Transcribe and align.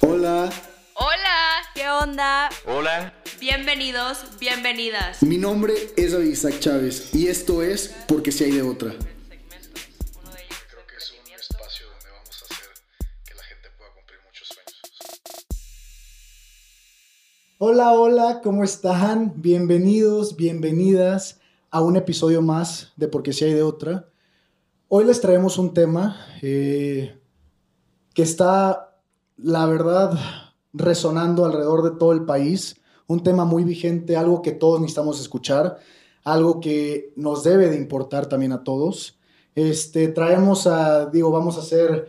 Hola, 0.00 0.50
Hola, 0.94 1.62
¿Qué 1.74 1.88
onda? 1.88 2.48
Hola. 2.66 3.14
bienvenidos, 3.40 4.18
bienvenidas. 4.40 5.22
mi 5.22 5.38
nombre 5.38 5.74
es 5.96 6.12
Isaac 6.12 6.58
Chávez 6.60 7.14
y 7.14 7.28
esto 7.28 7.62
es 7.62 7.94
Porque 8.08 8.32
si 8.32 8.44
hay 8.44 8.52
de 8.52 8.62
otra. 8.62 8.90
Creo 8.90 10.86
que 10.86 10.96
es 10.96 11.12
un 11.12 11.32
espacio 11.34 11.86
donde 11.88 12.10
vamos 12.10 12.42
a 12.42 12.44
hacer 12.44 12.68
que 13.24 13.34
la 13.34 13.42
gente 13.44 13.68
pueda 13.76 13.90
cumplir 13.94 14.18
muchos 14.26 14.48
sueños. 14.48 14.80
Hola, 17.58 17.92
hola, 17.92 18.40
¿cómo 18.42 18.64
están? 18.64 19.34
Bienvenidos, 19.36 20.36
bienvenidas 20.36 21.40
a 21.70 21.80
un 21.82 21.96
episodio 21.96 22.42
más 22.42 22.92
de 22.96 23.08
Porque 23.08 23.32
si 23.32 23.44
hay 23.44 23.54
de 23.54 23.62
otra. 23.62 24.08
Hoy 24.88 25.04
les 25.04 25.20
traemos 25.20 25.58
un 25.58 25.72
tema 25.72 26.26
eh, 26.42 27.18
que 28.14 28.22
está, 28.22 28.91
la 29.42 29.66
verdad, 29.66 30.18
resonando 30.72 31.44
alrededor 31.44 31.82
de 31.82 31.98
todo 31.98 32.12
el 32.12 32.24
país. 32.24 32.76
Un 33.06 33.22
tema 33.22 33.44
muy 33.44 33.64
vigente, 33.64 34.16
algo 34.16 34.42
que 34.42 34.52
todos 34.52 34.80
necesitamos 34.80 35.20
escuchar, 35.20 35.78
algo 36.24 36.60
que 36.60 37.12
nos 37.16 37.42
debe 37.42 37.68
de 37.68 37.76
importar 37.76 38.26
también 38.26 38.52
a 38.52 38.64
todos. 38.64 39.18
Este, 39.54 40.08
traemos 40.08 40.66
a, 40.66 41.06
digo, 41.06 41.30
vamos 41.30 41.56
a 41.56 41.60
hacer 41.60 42.08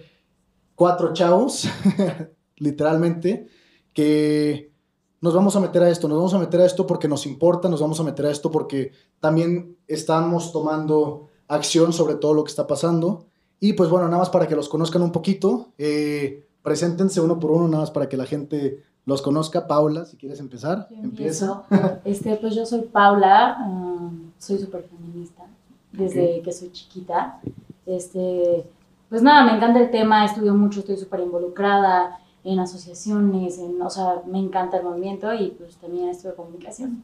cuatro 0.75 1.13
chavos, 1.13 1.67
literalmente, 2.57 3.47
que 3.93 4.71
nos 5.19 5.33
vamos 5.33 5.55
a 5.55 5.59
meter 5.59 5.83
a 5.83 5.89
esto, 5.89 6.07
nos 6.07 6.17
vamos 6.17 6.33
a 6.33 6.39
meter 6.39 6.61
a 6.61 6.65
esto 6.65 6.85
porque 6.85 7.07
nos 7.07 7.25
importa, 7.25 7.69
nos 7.69 7.81
vamos 7.81 7.99
a 7.99 8.03
meter 8.03 8.25
a 8.25 8.31
esto 8.31 8.51
porque 8.51 8.91
también 9.19 9.77
estamos 9.87 10.51
tomando 10.51 11.29
acción 11.47 11.93
sobre 11.93 12.15
todo 12.15 12.33
lo 12.33 12.43
que 12.43 12.49
está 12.49 12.67
pasando. 12.67 13.25
Y 13.59 13.73
pues 13.73 13.89
bueno, 13.89 14.07
nada 14.07 14.19
más 14.19 14.29
para 14.29 14.47
que 14.47 14.55
los 14.55 14.67
conozcan 14.67 15.01
un 15.01 15.11
poquito, 15.11 15.73
eh, 15.77 16.45
preséntense 16.63 17.21
uno 17.21 17.39
por 17.39 17.51
uno, 17.51 17.67
nada 17.67 17.81
más 17.81 17.91
para 17.91 18.09
que 18.09 18.17
la 18.17 18.25
gente 18.25 18.81
los 19.05 19.21
conozca. 19.21 19.67
Paula, 19.67 20.05
si 20.05 20.17
quieres 20.17 20.39
empezar, 20.39 20.87
empieza. 20.91 21.65
empiezo. 21.69 21.99
Este, 22.05 22.35
pues 22.37 22.55
yo 22.55 22.65
soy 22.65 22.81
Paula, 22.81 23.57
ah, 23.59 24.09
soy 24.39 24.57
súper 24.57 24.83
feminista 24.83 25.43
desde 25.91 26.41
que 26.41 26.51
soy 26.51 26.71
chiquita. 26.71 27.39
Este, 27.85 28.65
pues 29.09 29.21
nada, 29.21 29.45
me 29.45 29.57
encanta 29.57 29.79
el 29.79 29.91
tema, 29.91 30.25
estudio 30.25 30.53
mucho, 30.53 30.79
estoy 30.79 30.97
súper 30.97 31.19
involucrada 31.19 32.19
en 32.43 32.59
asociaciones, 32.59 33.57
en, 33.59 33.81
o 33.81 33.89
sea, 33.89 34.21
me 34.25 34.39
estudio 34.39 34.77
el 34.77 34.83
movimiento 34.83 35.33
y 35.33 35.51
pues 35.51 35.77
también 35.77 36.09
estudio 36.09 36.35
comunicación. 36.35 37.03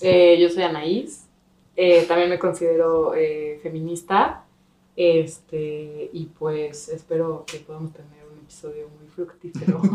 Eh, 0.00 0.38
yo 0.40 0.48
soy 0.48 0.64
Anaís, 0.64 1.26
eh, 1.76 2.04
también 2.06 2.28
me 2.28 2.38
considero 2.38 3.14
eh, 3.14 3.58
feminista, 3.62 4.44
este, 4.94 6.10
y 6.12 6.26
pues 6.26 6.88
espero 6.88 7.44
que 7.46 7.58
podamos 7.58 7.92
tener 7.92 8.21
episodio 8.52 8.88
muy 8.98 9.08
fructífero. 9.08 9.80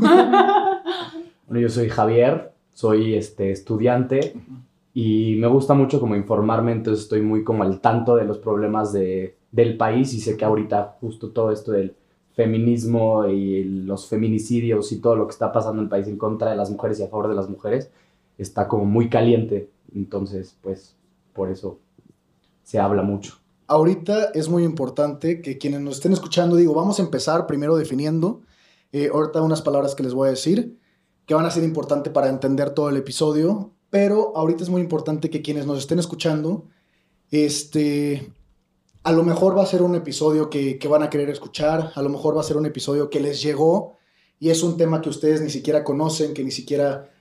Bueno, 1.46 1.62
yo 1.62 1.70
soy 1.70 1.88
Javier, 1.88 2.52
soy 2.74 3.16
este, 3.16 3.52
estudiante 3.52 4.34
y 4.94 5.38
me 5.38 5.48
gusta 5.48 5.74
mucho 5.74 6.02
como 6.02 6.18
informarme, 6.18 6.74
entonces 6.74 7.04
estoy 7.04 7.22
muy 7.22 7.46
como 7.46 7.64
al 7.64 7.80
tanto 7.80 8.18
de 8.18 8.26
los 8.26 8.38
problemas 8.38 8.92
de, 8.92 9.38
del 9.54 9.78
país 9.78 10.14
y 10.14 10.20
sé 10.20 10.36
que 10.36 10.44
ahorita 10.44 10.98
justo 11.00 11.30
todo 11.30 11.54
esto 11.54 11.72
del 11.72 11.96
feminismo 12.34 13.26
y 13.28 13.64
los 13.64 14.10
feminicidios 14.10 14.92
y 14.92 15.00
todo 15.00 15.16
lo 15.16 15.26
que 15.26 15.32
está 15.32 15.54
pasando 15.54 15.80
en 15.80 15.86
el 15.86 15.90
país 15.90 16.10
en 16.10 16.18
contra 16.18 16.50
de 16.50 16.58
las 16.58 16.70
mujeres 16.70 17.00
y 17.00 17.04
a 17.04 17.08
favor 17.08 17.30
de 17.30 17.36
las 17.36 17.50
mujeres 17.50 17.90
está 18.38 18.68
como 18.68 18.84
muy 18.84 19.08
caliente, 19.08 19.70
entonces 19.96 20.58
pues 20.62 20.98
por 21.32 21.50
eso 21.50 21.80
se 22.64 22.78
habla 22.78 23.04
mucho. 23.04 23.36
Ahorita 23.70 24.32
es 24.34 24.48
muy 24.48 24.64
importante 24.64 25.42
que 25.42 25.58
quienes 25.58 25.82
nos 25.82 25.96
estén 25.96 26.14
escuchando, 26.14 26.56
digo, 26.56 26.74
vamos 26.74 27.00
a 27.00 27.04
empezar 27.04 27.46
primero 27.48 27.76
definiendo, 27.76 28.42
eh, 28.94 29.10
ahorita 29.14 29.42
unas 29.42 29.62
palabras 29.62 29.94
que 29.94 30.04
les 30.04 30.14
voy 30.14 30.30
a 30.30 30.32
decir, 30.32 30.80
que 31.26 31.34
van 31.34 31.46
a 31.46 31.52
ser 31.52 31.66
importantes 31.66 32.14
para 32.14 32.30
entender 32.30 32.70
todo 32.70 32.88
el 32.88 32.96
episodio, 32.96 33.74
pero 33.90 34.32
ahorita 34.38 34.64
es 34.64 34.70
muy 34.70 34.80
importante 34.80 35.30
que 35.30 35.42
quienes 35.42 35.66
nos 35.66 35.80
estén 35.80 36.00
escuchando, 36.00 36.68
este, 37.30 38.34
a 39.04 39.12
lo 39.12 39.24
mejor 39.24 39.58
va 39.58 39.64
a 39.64 39.66
ser 39.66 39.82
un 39.82 39.96
episodio 39.96 40.50
que, 40.50 40.80
que 40.80 40.88
van 40.88 41.04
a 41.04 41.10
querer 41.10 41.30
escuchar, 41.30 41.92
a 41.94 42.02
lo 42.02 42.08
mejor 42.08 42.38
va 42.38 42.42
a 42.42 42.46
ser 42.46 42.56
un 42.56 42.66
episodio 42.66 43.10
que 43.10 43.20
les 43.20 43.42
llegó 43.42 43.98
y 44.40 44.50
es 44.50 44.64
un 44.64 44.78
tema 44.78 45.02
que 45.02 45.10
ustedes 45.10 45.42
ni 45.42 45.50
siquiera 45.50 45.84
conocen, 45.84 46.34
que 46.34 46.46
ni 46.46 46.52
siquiera, 46.52 47.12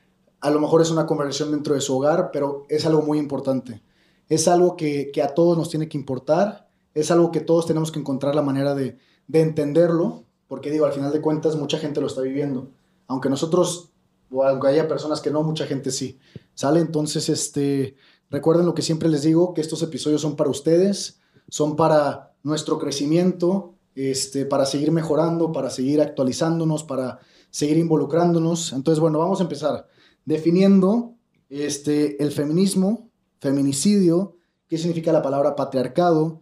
a 0.40 0.50
lo 0.50 0.60
mejor 0.60 0.80
es 0.80 0.92
una 0.92 1.06
conversación 1.06 1.50
dentro 1.50 1.74
de 1.74 1.80
su 1.80 1.96
hogar, 1.96 2.30
pero 2.32 2.66
es 2.68 2.86
algo 2.86 3.02
muy 3.02 3.18
importante 3.18 3.82
es 4.28 4.48
algo 4.48 4.76
que, 4.76 5.10
que, 5.12 5.22
a 5.22 5.34
todos 5.34 5.56
nos 5.56 5.68
tiene 5.68 5.88
que 5.88 5.98
importar, 5.98 6.68
es 6.94 7.10
algo 7.10 7.30
que 7.30 7.40
todos 7.40 7.66
tenemos 7.66 7.92
que 7.92 8.00
encontrar 8.00 8.34
la 8.34 8.42
manera 8.42 8.74
de, 8.74 8.98
de, 9.28 9.40
entenderlo, 9.40 10.24
porque 10.48 10.70
digo, 10.70 10.86
al 10.86 10.92
final 10.92 11.12
de 11.12 11.20
cuentas 11.20 11.56
mucha 11.56 11.78
gente 11.78 12.00
lo 12.00 12.06
está 12.06 12.22
viviendo, 12.22 12.70
aunque 13.06 13.28
nosotros, 13.28 13.90
o 14.30 14.44
aunque 14.44 14.68
haya 14.68 14.88
personas 14.88 15.20
que 15.20 15.30
no, 15.30 15.42
mucha 15.42 15.66
gente 15.66 15.90
sí, 15.90 16.18
¿sale? 16.54 16.80
Entonces, 16.80 17.28
este, 17.28 17.96
recuerden 18.30 18.66
lo 18.66 18.74
que 18.74 18.82
siempre 18.82 19.08
les 19.08 19.22
digo, 19.22 19.54
que 19.54 19.60
estos 19.60 19.82
episodios 19.82 20.20
son 20.20 20.36
para 20.36 20.50
ustedes, 20.50 21.20
son 21.48 21.76
para 21.76 22.34
nuestro 22.42 22.78
crecimiento, 22.78 23.74
este, 23.94 24.44
para 24.44 24.66
seguir 24.66 24.92
mejorando, 24.92 25.52
para 25.52 25.70
seguir 25.70 26.00
actualizándonos, 26.00 26.84
para 26.84 27.20
seguir 27.50 27.78
involucrándonos. 27.78 28.72
Entonces, 28.72 29.00
bueno, 29.00 29.18
vamos 29.18 29.40
a 29.40 29.44
empezar 29.44 29.86
definiendo 30.24 31.14
este, 31.48 32.22
el 32.22 32.30
feminismo, 32.30 33.05
feminicidio, 33.38 34.36
qué 34.68 34.78
significa 34.78 35.12
la 35.12 35.22
palabra 35.22 35.56
patriarcado, 35.56 36.40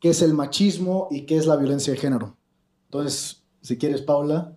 qué 0.00 0.10
es 0.10 0.22
el 0.22 0.34
machismo 0.34 1.08
y 1.10 1.22
qué 1.22 1.36
es 1.36 1.46
la 1.46 1.56
violencia 1.56 1.92
de 1.92 1.98
género. 1.98 2.36
Entonces, 2.86 3.42
si 3.60 3.76
quieres, 3.76 4.02
Paula, 4.02 4.56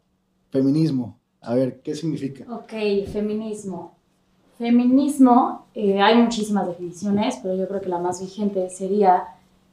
feminismo. 0.50 1.20
A 1.42 1.56
ver, 1.56 1.82
¿qué 1.82 1.96
significa? 1.96 2.46
Ok, 2.54 2.74
feminismo. 3.12 3.96
Feminismo, 4.58 5.68
eh, 5.74 6.02
hay 6.02 6.18
muchísimas 6.22 6.68
definiciones, 6.68 7.40
pero 7.42 7.56
yo 7.56 7.68
creo 7.68 7.80
que 7.80 7.90
la 7.90 8.00
más 8.00 8.20
vigente 8.22 8.70
sería 8.70 9.24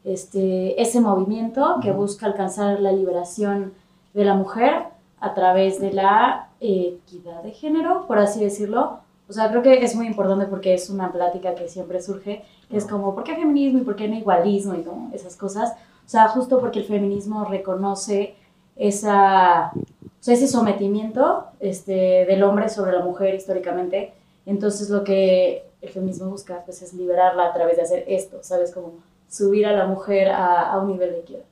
este, 0.05 0.81
ese 0.81 1.01
movimiento 1.01 1.79
que 1.83 1.91
busca 1.91 2.27
alcanzar 2.27 2.81
la 2.81 2.93
liberación 2.93 3.73
de 4.15 4.25
la 4.25 4.35
mujer 4.35 4.85
a 5.19 5.35
través 5.35 5.81
de 5.81 5.93
la 5.93 6.51
equidad 6.61 7.43
de 7.43 7.51
género, 7.51 8.07
por 8.07 8.19
así 8.19 8.39
decirlo, 8.41 9.01
o 9.29 9.33
sea, 9.33 9.49
creo 9.51 9.63
que 9.63 9.85
es 9.85 9.95
muy 9.97 10.07
importante 10.07 10.47
porque 10.47 10.75
es 10.75 10.89
una 10.89 11.13
plática 11.13 11.55
que 11.55 11.69
siempre 11.69 12.01
surge, 12.01 12.45
que 12.71 12.77
es 12.77 12.87
como, 12.87 13.15
¿por 13.15 13.25
qué 13.25 13.35
feminismo 13.35 13.81
y 13.81 13.85
por 13.85 13.97
qué 13.97 14.09
no 14.09 14.17
igualismo 14.17 14.75
y 14.75 14.83
como 14.83 15.13
esas 15.15 15.37
cosas? 15.37 15.73
O 15.73 16.09
sea, 16.09 16.29
justo 16.29 16.61
porque 16.61 16.81
el 16.81 16.85
feminismo 16.85 17.45
reconoce 17.45 18.37
esa, 18.77 19.73
o 19.75 20.21
sea, 20.21 20.35
ese 20.35 20.47
sometimiento 20.47 21.47
este, 21.59 22.25
del 22.27 22.43
hombre 22.45 22.69
sobre 22.69 22.93
la 22.93 23.05
mujer 23.05 23.35
históricamente. 23.35 24.13
Entonces 24.45 24.91
lo 24.91 25.03
que 25.03 25.65
el 25.83 25.89
feminismo 25.89 26.31
busca 26.31 26.63
pues, 26.65 26.83
es 26.83 26.95
liberarla 26.95 27.47
a 27.47 27.53
través 27.53 27.77
de 27.77 27.83
hacer 27.83 28.05
esto, 28.07 28.39
¿sabes? 28.43 28.73
Como 28.73 28.93
subir 29.29 29.67
a 29.67 29.73
la 29.73 29.87
mujer 29.87 30.29
a, 30.29 30.71
a 30.71 30.79
un 30.79 30.89
nivel 30.89 31.11
de 31.11 31.19
equidad. 31.19 31.45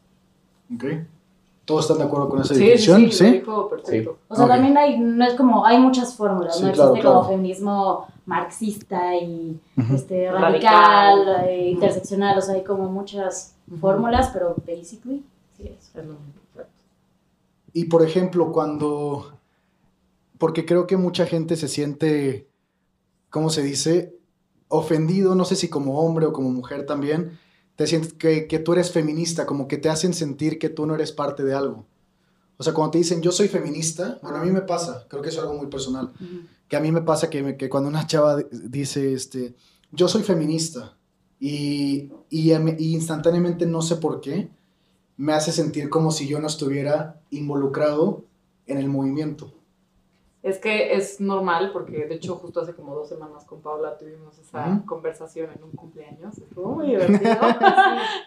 Ok. 0.73 0.85
¿Todos 1.65 1.85
están 1.85 1.99
de 1.99 2.05
acuerdo 2.05 2.29
con 2.29 2.43
esa 2.43 2.55
sí, 2.55 2.61
definición? 2.61 3.11
Sí, 3.11 3.13
sí, 3.13 3.43
perfecto. 3.71 4.13
Sí. 4.13 4.19
O 4.29 4.37
sea, 4.37 4.45
okay. 4.45 4.57
también 4.57 4.77
hay, 4.77 4.99
no 4.99 5.25
es 5.25 5.35
como, 5.35 5.65
hay 5.65 5.79
muchas 5.79 6.15
fórmulas, 6.15 6.57
Sí, 6.57 6.63
no 6.63 6.69
existe 6.69 7.01
claro. 7.01 7.21
como 7.21 7.29
feminismo 7.29 8.07
marxista 8.27 9.17
y 9.17 9.59
este, 9.95 10.31
radical, 10.31 11.27
Radical. 11.27 11.49
eh, 11.49 11.71
interseccional, 11.71 12.37
o 12.39 12.43
sea, 12.43 12.55
hay 12.55 12.65
como 12.65 12.89
muchas 12.91 13.55
fórmulas, 13.81 14.31
pero 14.33 14.55
basically, 14.67 15.25
sí 15.57 15.69
es. 15.69 15.91
Es 15.95 16.07
lo 16.07 16.17
perfecto. 16.55 16.83
Y 17.73 17.85
por 17.87 18.03
ejemplo, 18.03 18.53
cuando, 18.53 19.33
porque 20.39 20.67
creo 20.67 20.87
que 20.87 20.97
mucha 20.97 21.25
gente 21.27 21.57
se 21.57 21.69
siente, 21.69 22.47
¿cómo 23.31 23.49
se 23.49 23.63
dice? 23.63 24.15
Ofendido, 24.69 25.35
no 25.35 25.45
sé 25.45 25.57
si 25.57 25.69
como 25.69 26.01
hombre 26.01 26.27
o 26.27 26.33
como 26.33 26.51
mujer 26.51 26.85
también, 26.85 27.39
te 27.77 27.87
sientes 27.87 28.13
que, 28.13 28.47
que, 28.47 28.59
tú 28.59 28.73
eres 28.73 28.91
feminista, 28.91 29.47
como 29.47 29.67
que 29.67 29.79
te 29.79 29.89
hacen 29.89 30.15
sentir 30.15 30.59
que 30.59 30.69
tú 30.69 30.87
no 30.87 30.95
eres 30.95 31.13
parte 31.13 31.43
de 31.43 31.55
algo. 31.55 31.87
O 32.57 32.63
sea, 32.63 32.73
cuando 32.73 32.93
te 32.93 32.99
dicen 32.99 33.21
yo 33.21 33.33
soy 33.33 33.49
feminista, 33.49 34.19
bueno, 34.23 34.39
a 34.39 34.45
mí 34.45 34.51
me 34.51 34.63
pasa, 34.63 35.07
creo 35.09 35.23
que 35.23 35.31
es 35.31 35.39
algo 35.39 35.55
muy 35.55 35.67
personal, 35.67 36.13
uh 36.21 36.25
-huh. 36.25 36.47
que 36.69 36.77
a 36.77 36.81
mí 36.81 36.93
me 36.93 37.03
pasa 37.03 37.29
que, 37.29 37.43
me, 37.43 37.57
que 37.57 37.69
cuando 37.69 37.89
una 37.89 38.07
chava 38.07 38.37
dice, 38.51 39.13
este, 39.13 39.55
yo 39.91 40.07
soy 40.09 40.23
feminista, 40.23 40.97
y, 41.41 42.11
y, 42.31 42.53
y 42.53 42.95
instantáneamente 42.95 43.67
no 43.67 43.83
sé 43.83 43.97
por 43.97 44.21
qué, 44.21 44.49
me 45.17 45.33
hace 45.33 45.53
sentir 45.53 45.91
como 45.91 46.11
si 46.11 46.27
yo 46.27 46.41
no 46.41 46.47
estuviera 46.47 47.21
involucrado 47.31 48.25
en 48.67 48.79
el 48.79 48.89
movimiento. 48.89 49.53
Es 50.45 50.59
que 50.59 50.93
es 50.95 51.23
normal, 51.23 51.71
porque 51.73 52.05
de 52.05 52.17
hecho 52.17 52.35
justo 52.37 52.61
hace 52.61 52.75
como 52.75 52.95
dos 52.95 53.09
semanas 53.09 53.47
con 53.47 53.63
Paula 53.63 53.97
tuvimos 53.97 54.39
esa 54.39 54.59
uh 54.59 54.73
-huh. 54.73 54.85
conversación 54.85 55.49
en 55.57 55.65
un 55.65 55.71
cumpleaños, 55.73 56.37
estuvo 56.37 56.75
muy 56.75 56.89
divertido. 56.89 57.33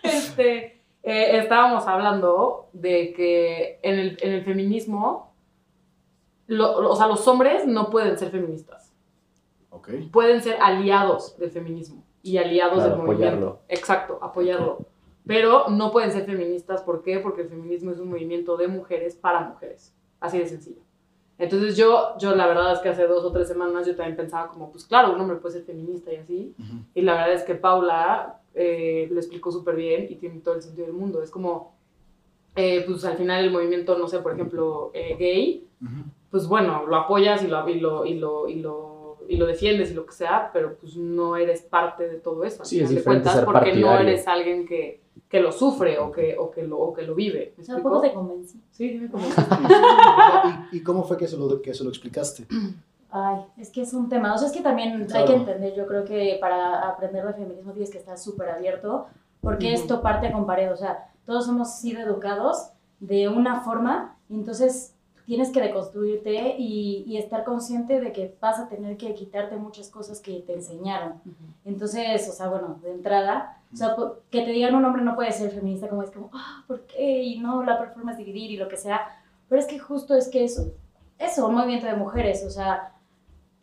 este, 0.01 0.81
eh, 1.03 1.37
estábamos 1.37 1.85
hablando 1.87 2.69
de 2.73 3.13
que 3.13 3.79
en 3.83 3.99
el, 3.99 4.17
en 4.19 4.31
el 4.31 4.43
feminismo, 4.43 5.31
lo, 6.47 6.89
o 6.89 6.95
sea, 6.95 7.05
los 7.05 7.27
hombres 7.27 7.67
no 7.67 7.91
pueden 7.91 8.17
ser 8.17 8.31
feministas. 8.31 8.91
Okay. 9.69 10.09
Pueden 10.09 10.41
ser 10.41 10.57
aliados 10.59 11.37
del 11.37 11.51
feminismo 11.51 12.03
y 12.23 12.37
aliados 12.39 12.79
Claro, 12.79 12.89
del 12.95 12.97
movimiento. 12.97 13.27
apoyarlo. 13.27 13.59
Exacto, 13.69 14.17
apoyarlo. 14.23 14.73
Okay. 14.73 14.85
Pero 15.27 15.67
no 15.69 15.91
pueden 15.91 16.11
ser 16.11 16.25
feministas, 16.25 16.81
¿por 16.81 17.03
qué? 17.03 17.19
Porque 17.19 17.41
el 17.43 17.49
feminismo 17.49 17.91
es 17.91 17.99
un 17.99 18.09
movimiento 18.09 18.57
de 18.57 18.67
mujeres 18.69 19.15
para 19.15 19.41
mujeres. 19.41 19.93
Así 20.19 20.39
de 20.39 20.47
sencillo. 20.47 20.81
Entonces 21.39 21.77
yo, 21.77 22.17
yo 22.19 22.35
la 22.35 22.47
verdad 22.47 22.73
es 22.73 22.79
que 22.79 22.89
hace 22.89 23.05
dos 23.05 23.23
o 23.23 23.31
tres 23.31 23.47
semanas 23.47 23.85
yo 23.85 23.95
también 23.95 24.17
pensaba 24.17 24.47
como, 24.47 24.71
pues 24.71 24.85
claro, 24.85 25.13
un 25.13 25.21
hombre 25.21 25.37
puede 25.37 25.55
ser 25.55 25.63
feminista 25.63 26.11
y 26.11 26.15
así. 26.17 26.55
Y 26.95 27.01
la 27.01 27.13
verdad 27.13 27.33
es 27.33 27.43
que 27.43 27.55
Paula 27.55 28.39
eh, 28.55 29.07
lo 29.11 29.19
explicó 29.19 29.51
súper 29.51 29.75
bien 29.75 30.07
y 30.09 30.15
tiene 30.15 30.39
todo 30.39 30.55
el 30.55 30.61
sentido 30.61 30.87
del 30.87 30.95
mundo. 30.95 31.21
Es 31.21 31.29
como, 31.29 31.75
eh, 32.55 32.83
pues 32.87 33.05
al 33.05 33.17
final 33.17 33.43
el 33.43 33.51
movimiento, 33.51 33.97
no 33.97 34.07
sé, 34.07 34.19
por 34.19 34.33
ejemplo, 34.33 34.89
eh, 34.93 35.15
gay, 35.17 35.67
pues 36.31 36.47
bueno, 36.47 36.85
lo 36.87 36.95
apoyas 36.95 37.43
y 37.43 37.47
lo, 37.47 37.69
y 37.69 37.79
lo, 37.79 38.05
y 38.05 38.15
lo, 38.15 38.49
y 38.49 38.55
lo 38.55 38.97
y 39.29 39.35
lo 39.37 39.45
defiendes 39.45 39.91
y 39.91 39.93
lo 39.93 40.05
que 40.05 40.13
sea, 40.13 40.49
pero 40.53 40.75
pues 40.75 40.95
no 40.95 41.35
eres 41.35 41.61
parte 41.61 42.07
de 42.07 42.17
todo 42.17 42.43
eso. 42.43 42.63
Sí, 42.63 42.79
es 42.79 42.93
de 42.93 43.03
cuentas, 43.03 43.43
porque 43.43 43.73
no 43.73 43.97
eres 43.97 44.27
alguien 44.27 44.65
que, 44.65 45.01
que 45.29 45.39
lo 45.41 45.51
sufre 45.51 45.99
o 45.99 46.11
que, 46.11 46.37
o 46.37 46.49
que, 46.51 46.63
lo, 46.63 46.79
o 46.79 46.93
que 46.93 47.01
lo 47.03 47.13
vive. 47.15 47.53
¿Me 47.67 47.81
poco 47.81 47.99
te 48.01 48.13
convencí. 48.13 48.61
Sí, 48.71 48.89
dime 48.89 49.09
cómo. 49.09 49.25
¿Y, 50.71 50.77
y 50.77 50.83
cómo 50.83 51.03
fue 51.03 51.17
que 51.17 51.27
se, 51.27 51.37
lo, 51.37 51.61
que 51.61 51.73
se 51.73 51.83
lo 51.83 51.89
explicaste? 51.89 52.45
Ay, 53.11 53.41
es 53.57 53.69
que 53.69 53.81
es 53.81 53.93
un 53.93 54.09
tema. 54.09 54.33
O 54.33 54.37
sea, 54.37 54.47
es 54.47 54.53
que 54.53 54.61
también 54.61 54.93
hay 55.01 55.05
Claro. 55.07 55.25
que 55.27 55.33
entender, 55.33 55.75
yo 55.75 55.87
creo 55.87 56.05
que 56.05 56.37
para 56.39 56.87
aprender 56.89 57.25
de 57.25 57.33
feminismo 57.33 57.71
tienes 57.73 57.89
que 57.89 57.97
estar 57.97 58.17
súper 58.17 58.49
abierto, 58.49 59.07
porque 59.41 59.67
Ujú. 59.73 59.75
esto 59.75 60.01
parte 60.01 60.31
con 60.31 60.45
pared. 60.45 60.71
O 60.71 60.77
sea, 60.77 61.09
todos 61.25 61.47
hemos 61.49 61.73
sido 61.75 62.01
educados 62.01 62.69
de 62.99 63.27
una 63.27 63.61
forma, 63.61 64.15
y 64.29 64.35
entonces 64.35 64.93
tienes 65.27 65.51
que 65.51 65.61
deconstruirte 65.61 66.55
y, 66.57 67.03
y 67.05 67.17
estar 67.17 67.43
consciente 67.43 67.99
de 67.99 68.13
que 68.13 68.37
vas 68.39 68.59
a 68.59 68.69
tener 68.69 68.95
que 68.95 69.13
quitarte 69.13 69.57
muchas 69.57 69.89
cosas 69.89 70.21
que 70.21 70.39
te 70.39 70.53
enseñaron. 70.53 71.21
Entonces, 71.65 72.29
o 72.29 72.31
sea, 72.31 72.47
bueno, 72.47 72.79
de 72.81 72.93
entrada, 72.93 73.61
o 73.73 73.75
sea, 73.75 73.93
que 74.31 74.43
te 74.43 74.51
digan 74.51 74.73
un 74.73 74.85
hombre 74.85 75.01
no 75.01 75.15
puede 75.15 75.33
ser 75.33 75.51
feminista, 75.51 75.89
como 75.89 76.01
es 76.01 76.11
como, 76.11 76.29
ah, 76.33 76.63
¿por 76.65 76.85
qué? 76.87 77.23
Y 77.23 77.39
no, 77.39 77.61
la 77.61 77.77
performance 77.77 78.17
dividir 78.17 78.51
y 78.51 78.57
lo 78.57 78.69
que 78.69 78.77
sea. 78.77 79.01
Pero 79.49 79.59
es 79.59 79.67
que 79.67 79.77
justo 79.79 80.15
es 80.15 80.29
que 80.29 80.45
eso, 80.45 80.71
eso, 81.19 81.45
un 81.45 81.55
movimiento 81.55 81.87
de 81.87 81.95
mujeres, 81.95 82.45
o 82.45 82.49
sea, 82.49 82.93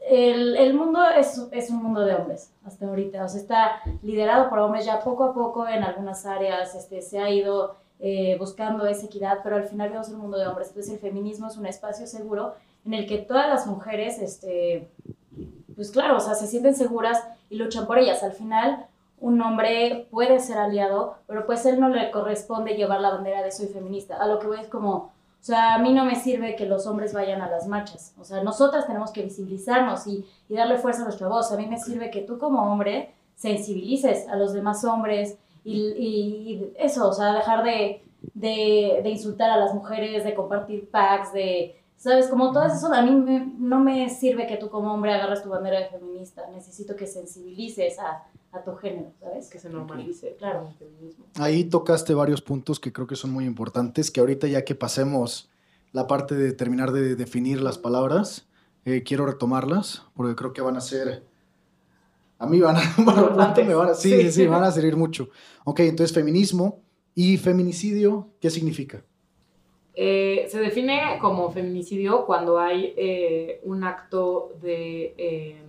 el, 0.01 0.59
el 0.59 0.75
mundo 0.75 1.03
es, 1.17 1.49
es 1.51 1.71
un 1.71 1.83
mundo 1.83 2.03
de 2.03 2.15
hombres 2.15 2.53
hasta 2.67 2.87
ahorita, 2.87 3.25
o 3.25 3.29
sea, 3.29 3.41
está 3.41 3.81
liderado 4.03 4.51
por 4.51 4.59
hombres 4.59 4.85
ya 4.85 5.01
poco 5.01 5.25
a 5.25 5.33
poco 5.33 5.67
en 5.67 5.83
algunas 5.83 6.27
áreas, 6.27 6.75
este, 6.75 7.01
se 7.01 7.21
ha 7.21 7.31
ido 7.31 7.77
eh, 8.07 8.37
buscando 8.39 8.87
esa 8.87 9.07
equidad, 9.07 9.39
pero 9.43 9.57
al 9.57 9.65
final 9.65 9.89
vemos 9.89 10.11
un 10.11 10.19
mundo 10.19 10.37
de 10.37 10.47
hombres, 10.47 10.69
entonces 10.69 10.93
el 10.93 10.99
feminismo 10.99 11.49
es 11.49 11.57
un 11.57 11.65
espacio 11.65 12.07
seguro 12.07 12.53
en 12.85 12.93
el 12.93 13.07
que 13.07 13.17
todas 13.17 13.49
las 13.49 13.67
mujeres, 13.67 14.19
este, 14.19 14.91
pues 15.75 15.91
claro, 15.91 16.19
o 16.19 16.21
sea, 16.21 16.35
se 16.35 16.47
sienten 16.47 16.75
seguras 16.75 17.25
y 17.49 17.57
luchan 17.57 17.87
por 17.87 17.97
ellas. 17.99 18.23
Al 18.23 18.33
final, 18.33 18.85
un 19.21 19.41
hombre 19.41 20.07
puede 20.11 20.39
ser 20.39 20.59
aliado, 20.59 21.15
pero 21.27 21.47
pues 21.47 21.65
él 21.65 21.81
no 21.81 21.89
le 21.89 22.11
corresponde 22.11 22.77
llevar 22.77 23.01
la 23.01 23.09
bandera 23.09 23.43
de 23.43 23.51
soy 23.51 23.69
feminista. 23.69 24.23
A 24.23 24.27
lo 24.27 24.39
que 24.39 24.49
voy 24.49 24.61
es 24.61 24.69
como, 24.69 24.93
o 24.93 25.13
sea, 25.41 25.77
a 25.77 25.79
mí 25.79 25.95
no 25.95 26.05
me 26.05 26.17
sirve 26.17 26.57
que 26.57 26.67
los 26.67 26.87
hombres 26.87 27.15
vayan 27.15 27.41
a 27.41 27.49
las 27.49 27.67
marchas. 27.67 28.13
O 28.21 28.25
sea, 28.25 28.43
nosotras 28.43 28.87
tenemos 28.87 29.13
que 29.13 29.23
visibilizarnos 29.23 30.07
y, 30.07 30.27
y 30.51 30.55
darle 30.57 30.77
fuerza 30.77 31.01
a 31.01 31.05
nuestra 31.05 31.29
voz. 31.29 31.51
A 31.53 31.57
mí 31.57 31.67
me 31.67 31.79
sirve 31.79 32.11
que 32.11 32.21
tú 32.21 32.37
como 32.37 32.71
hombre 32.71 33.15
sensibilices 33.35 34.29
a 34.29 34.37
los 34.37 34.53
demás 34.53 34.85
hombres 34.85 35.39
y, 35.65 35.81
y- 35.81 36.53
y 36.53 36.73
eso, 36.79 37.09
o 37.09 37.13
sea, 37.13 37.33
dejar 37.35 37.65
de, 37.65 38.05
de, 38.35 39.01
de 39.03 39.11
insultar 39.11 39.51
a 39.51 39.57
las 39.57 39.75
mujeres, 39.75 40.25
de 40.25 40.35
compartir 40.35 40.89
packs, 40.91 41.33
de, 41.33 41.81
¿sabes? 41.97 42.29
Como 42.29 42.53
todo 42.53 42.65
eso, 42.67 42.93
a 42.93 43.03
mí 43.03 43.11
me- 43.13 43.53
no 43.59 43.81
me 43.81 44.09
sirve 44.11 44.47
que 44.47 44.57
tú 44.57 44.69
como 44.69 44.93
hombre 44.93 45.13
agarres 45.15 45.43
tu 45.43 45.49
bandera 45.49 45.81
de 45.81 45.87
feminista. 45.89 46.43
Necesito 46.53 46.95
que 46.97 47.07
sensibilices 47.07 47.99
a, 47.99 48.25
a 48.53 48.63
tu 48.63 48.75
género, 48.77 49.11
¿sabes? 49.21 49.49
que 49.51 49.59
se 49.59 49.69
normalice 49.71 50.37
Claro. 50.39 50.69
el 50.69 50.75
feminismo. 50.75 51.25
Ahí 51.39 51.65
tocaste 51.65 52.15
varios 52.15 52.43
puntos 52.43 52.79
que 52.79 52.93
creo 52.93 53.07
que 53.07 53.17
son 53.17 53.33
muy 53.33 53.45
importantes, 53.47 54.11
que 54.11 54.21
ahorita 54.21 54.47
ya 54.47 54.65
que 54.65 54.75
pasemos 54.75 55.49
la 55.93 56.07
parte 56.07 56.35
de 56.35 56.53
terminar 56.53 56.93
de 56.93 57.15
definir 57.17 57.61
las 57.63 57.79
palabras, 57.79 58.47
eh, 58.85 59.03
quiero 59.03 59.27
retomarlas, 59.27 60.03
porque 60.15 60.35
creo 60.37 60.53
que 60.53 60.61
van 60.61 60.77
a 60.77 60.81
ser... 60.81 61.23
A 62.45 62.47
mí 62.47 62.61
van 62.61 62.77
a... 62.77 62.81
Pronto 63.35 63.65
me 63.65 63.75
van 63.75 63.89
a 63.91 63.95
sí, 63.95 64.11
sí, 64.11 64.23
Sí. 64.25 64.33
sí, 64.33 64.47
van 64.47 64.63
a 64.63 64.71
servir 64.71 64.97
mucho. 64.97 65.29
Ok, 65.65 65.81
entonces 65.81 66.15
feminismo 66.15 66.83
y 67.15 67.37
feminicidio, 67.39 68.29
¿qué 68.41 68.51
significa? 68.51 69.03
Eh, 69.95 70.47
se 70.51 70.59
define 70.61 71.19
como 71.21 71.51
feminicidio 71.53 72.27
cuando 72.27 72.59
hay 72.59 72.93
eh, 72.97 73.61
un 73.63 73.85
acto 73.85 74.53
de, 74.61 75.15
eh, 75.17 75.63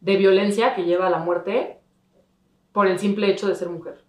de 0.00 0.16
violencia 0.16 0.74
que 0.74 0.84
lleva 0.84 1.06
a 1.06 1.10
la 1.10 1.18
muerte 1.18 1.78
por 2.72 2.88
el 2.88 2.98
simple 2.98 3.30
hecho 3.30 3.46
de 3.46 3.54
ser 3.54 3.68
mujer. 3.68 4.02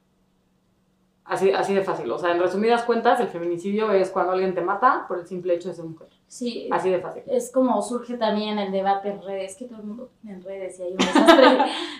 Así, 1.23 1.51
así 1.51 1.73
de 1.73 1.81
fácil. 1.83 2.09
O 2.11 2.17
sea, 2.17 2.31
en 2.31 2.39
resumidas 2.39 2.83
cuentas, 2.83 3.19
el 3.19 3.27
feminicidio 3.27 3.91
es 3.91 4.09
cuando 4.09 4.31
alguien 4.33 4.53
te 4.55 4.61
mata 4.61 5.05
por 5.07 5.19
el 5.19 5.25
simple 5.27 5.53
hecho 5.55 5.69
de 5.69 5.75
ser 5.75 5.85
mujer. 5.85 6.09
Sí, 6.27 6.67
Así 6.71 6.89
de 6.89 6.99
fácil. 6.99 7.23
es 7.27 7.51
como 7.51 7.81
surge 7.81 8.17
también 8.17 8.57
el 8.59 8.71
debate 8.71 9.09
en 9.09 9.21
redes, 9.21 9.55
que 9.55 9.65
todo 9.65 9.79
el 9.79 9.85
mundo 9.85 10.09
en 10.27 10.43
redes 10.43 10.79
y 10.79 10.83
hay 10.83 10.91
un 10.91 10.97
desastre. 10.97 11.45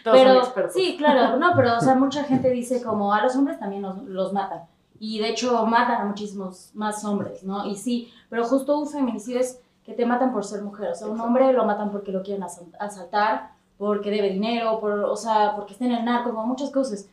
Todos 0.04 0.18
pero 0.18 0.30
son 0.34 0.38
expertos. 0.44 0.74
sí, 0.74 0.96
claro, 0.98 1.38
no, 1.38 1.52
pero 1.56 1.78
o 1.78 1.80
sea, 1.80 1.96
mucha 2.06 2.24
gente 2.24 2.50
dice 2.50 2.82
como 2.84 3.14
a 3.14 3.22
los 3.22 3.36
hombres 3.36 3.60
también 3.60 3.82
los, 3.84 3.98
los 4.04 4.34
matan. 4.34 4.62
Y 5.00 5.20
de 5.20 5.30
hecho 5.30 5.66
matan 5.68 6.02
a 6.02 6.06
muchísimos 6.06 6.72
más 6.74 7.04
hombres, 7.06 7.44
¿no? 7.44 7.66
Y 7.68 7.76
sí, 7.76 8.12
pero 8.30 8.44
justo 8.46 8.78
un 8.80 8.88
feminicidio 8.90 9.40
es 9.42 9.60
que 9.86 9.94
te 9.94 10.06
matan 10.06 10.34
por 10.34 10.44
ser 10.44 10.64
mujer. 10.64 10.90
O 10.92 10.96
sea, 10.96 11.08
un 11.08 11.20
hombre 11.22 11.54
lo 11.54 11.64
matan 11.66 11.92
porque 11.92 12.12
lo 12.12 12.24
quieren 12.24 12.44
asal- 12.44 12.76
asaltar, 12.80 13.52
porque 13.78 14.10
debe 14.10 14.30
dinero, 14.32 14.80
por, 14.80 14.92
o 15.02 15.16
sea, 15.16 15.54
porque 15.56 15.74
está 15.74 15.86
en 15.86 15.92
el 15.92 16.06
narco, 16.06 16.32
como 16.32 16.48
muchas 16.48 16.72
cosas. 16.72 17.08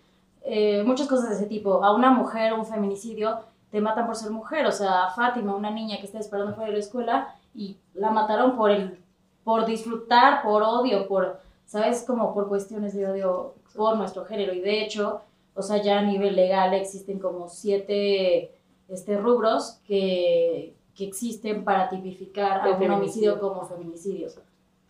Eh, 0.44 0.82
muchas 0.86 1.06
cosas 1.08 1.28
de 1.28 1.34
ese 1.36 1.46
tipo. 1.46 1.84
A 1.84 1.92
una 1.94 2.10
mujer, 2.10 2.54
un 2.54 2.64
feminicidio, 2.64 3.38
te 3.72 3.80
matan 3.80 4.06
por 4.06 4.14
ser 4.14 4.30
mujer. 4.30 4.66
O 4.66 4.72
sea, 4.72 5.08
Fátima, 5.16 5.56
una 5.56 5.70
niña 5.72 5.96
que 5.98 6.06
está 6.06 6.20
esperando 6.20 6.54
fuera 6.54 6.68
de 6.70 6.74
la 6.76 6.78
escuela 6.84 7.34
y 7.54 7.76
la 7.94 8.10
mataron 8.12 8.56
por 8.56 8.70
el 8.70 8.98
por 9.42 9.66
disfrutar, 9.66 10.42
por 10.44 10.62
odio, 10.62 11.08
por, 11.08 11.40
¿sabes? 11.66 12.04
Como 12.06 12.32
por 12.32 12.46
cuestiones 12.46 12.94
de 12.94 13.08
odio 13.10 13.54
por 13.74 13.96
nuestro 13.96 14.24
género. 14.24 14.52
Y 14.52 14.60
de 14.60 14.84
hecho, 14.84 15.22
o 15.56 15.62
sea, 15.62 15.82
ya 15.82 15.98
a 15.98 16.02
nivel 16.02 16.36
legal 16.36 16.72
existen 16.74 17.18
como 17.18 17.48
siete 17.48 18.52
este, 18.88 19.16
rubros 19.18 19.80
que, 19.84 20.74
que 20.94 21.04
existen 21.06 21.64
para 21.64 21.88
tipificar 21.88 22.60
a 22.60 22.66
El 22.66 22.72
un 22.74 22.78
feminicidio. 22.78 23.32
homicidio 23.34 23.40
como 23.40 23.66
feminicidio, 23.66 24.28
que 24.28 24.40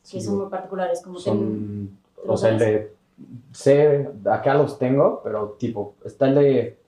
Sí, 0.03 0.21
son 0.21 0.37
muy 0.39 0.51
particulares, 0.51 1.01
como 1.03 1.15
ten- 1.17 1.25
Son, 1.25 1.99
¿te 2.21 2.27
lo 2.27 2.33
o 2.35 2.37
sea, 2.37 2.51
el 2.51 2.59
de, 2.59 2.93
sé, 3.53 4.11
acá 4.31 4.53
los 4.55 4.79
tengo, 4.79 5.21
pero 5.25 5.51
tipo, 5.59 5.95
está 6.05 6.27
el 6.29 6.35
de, 6.35 6.79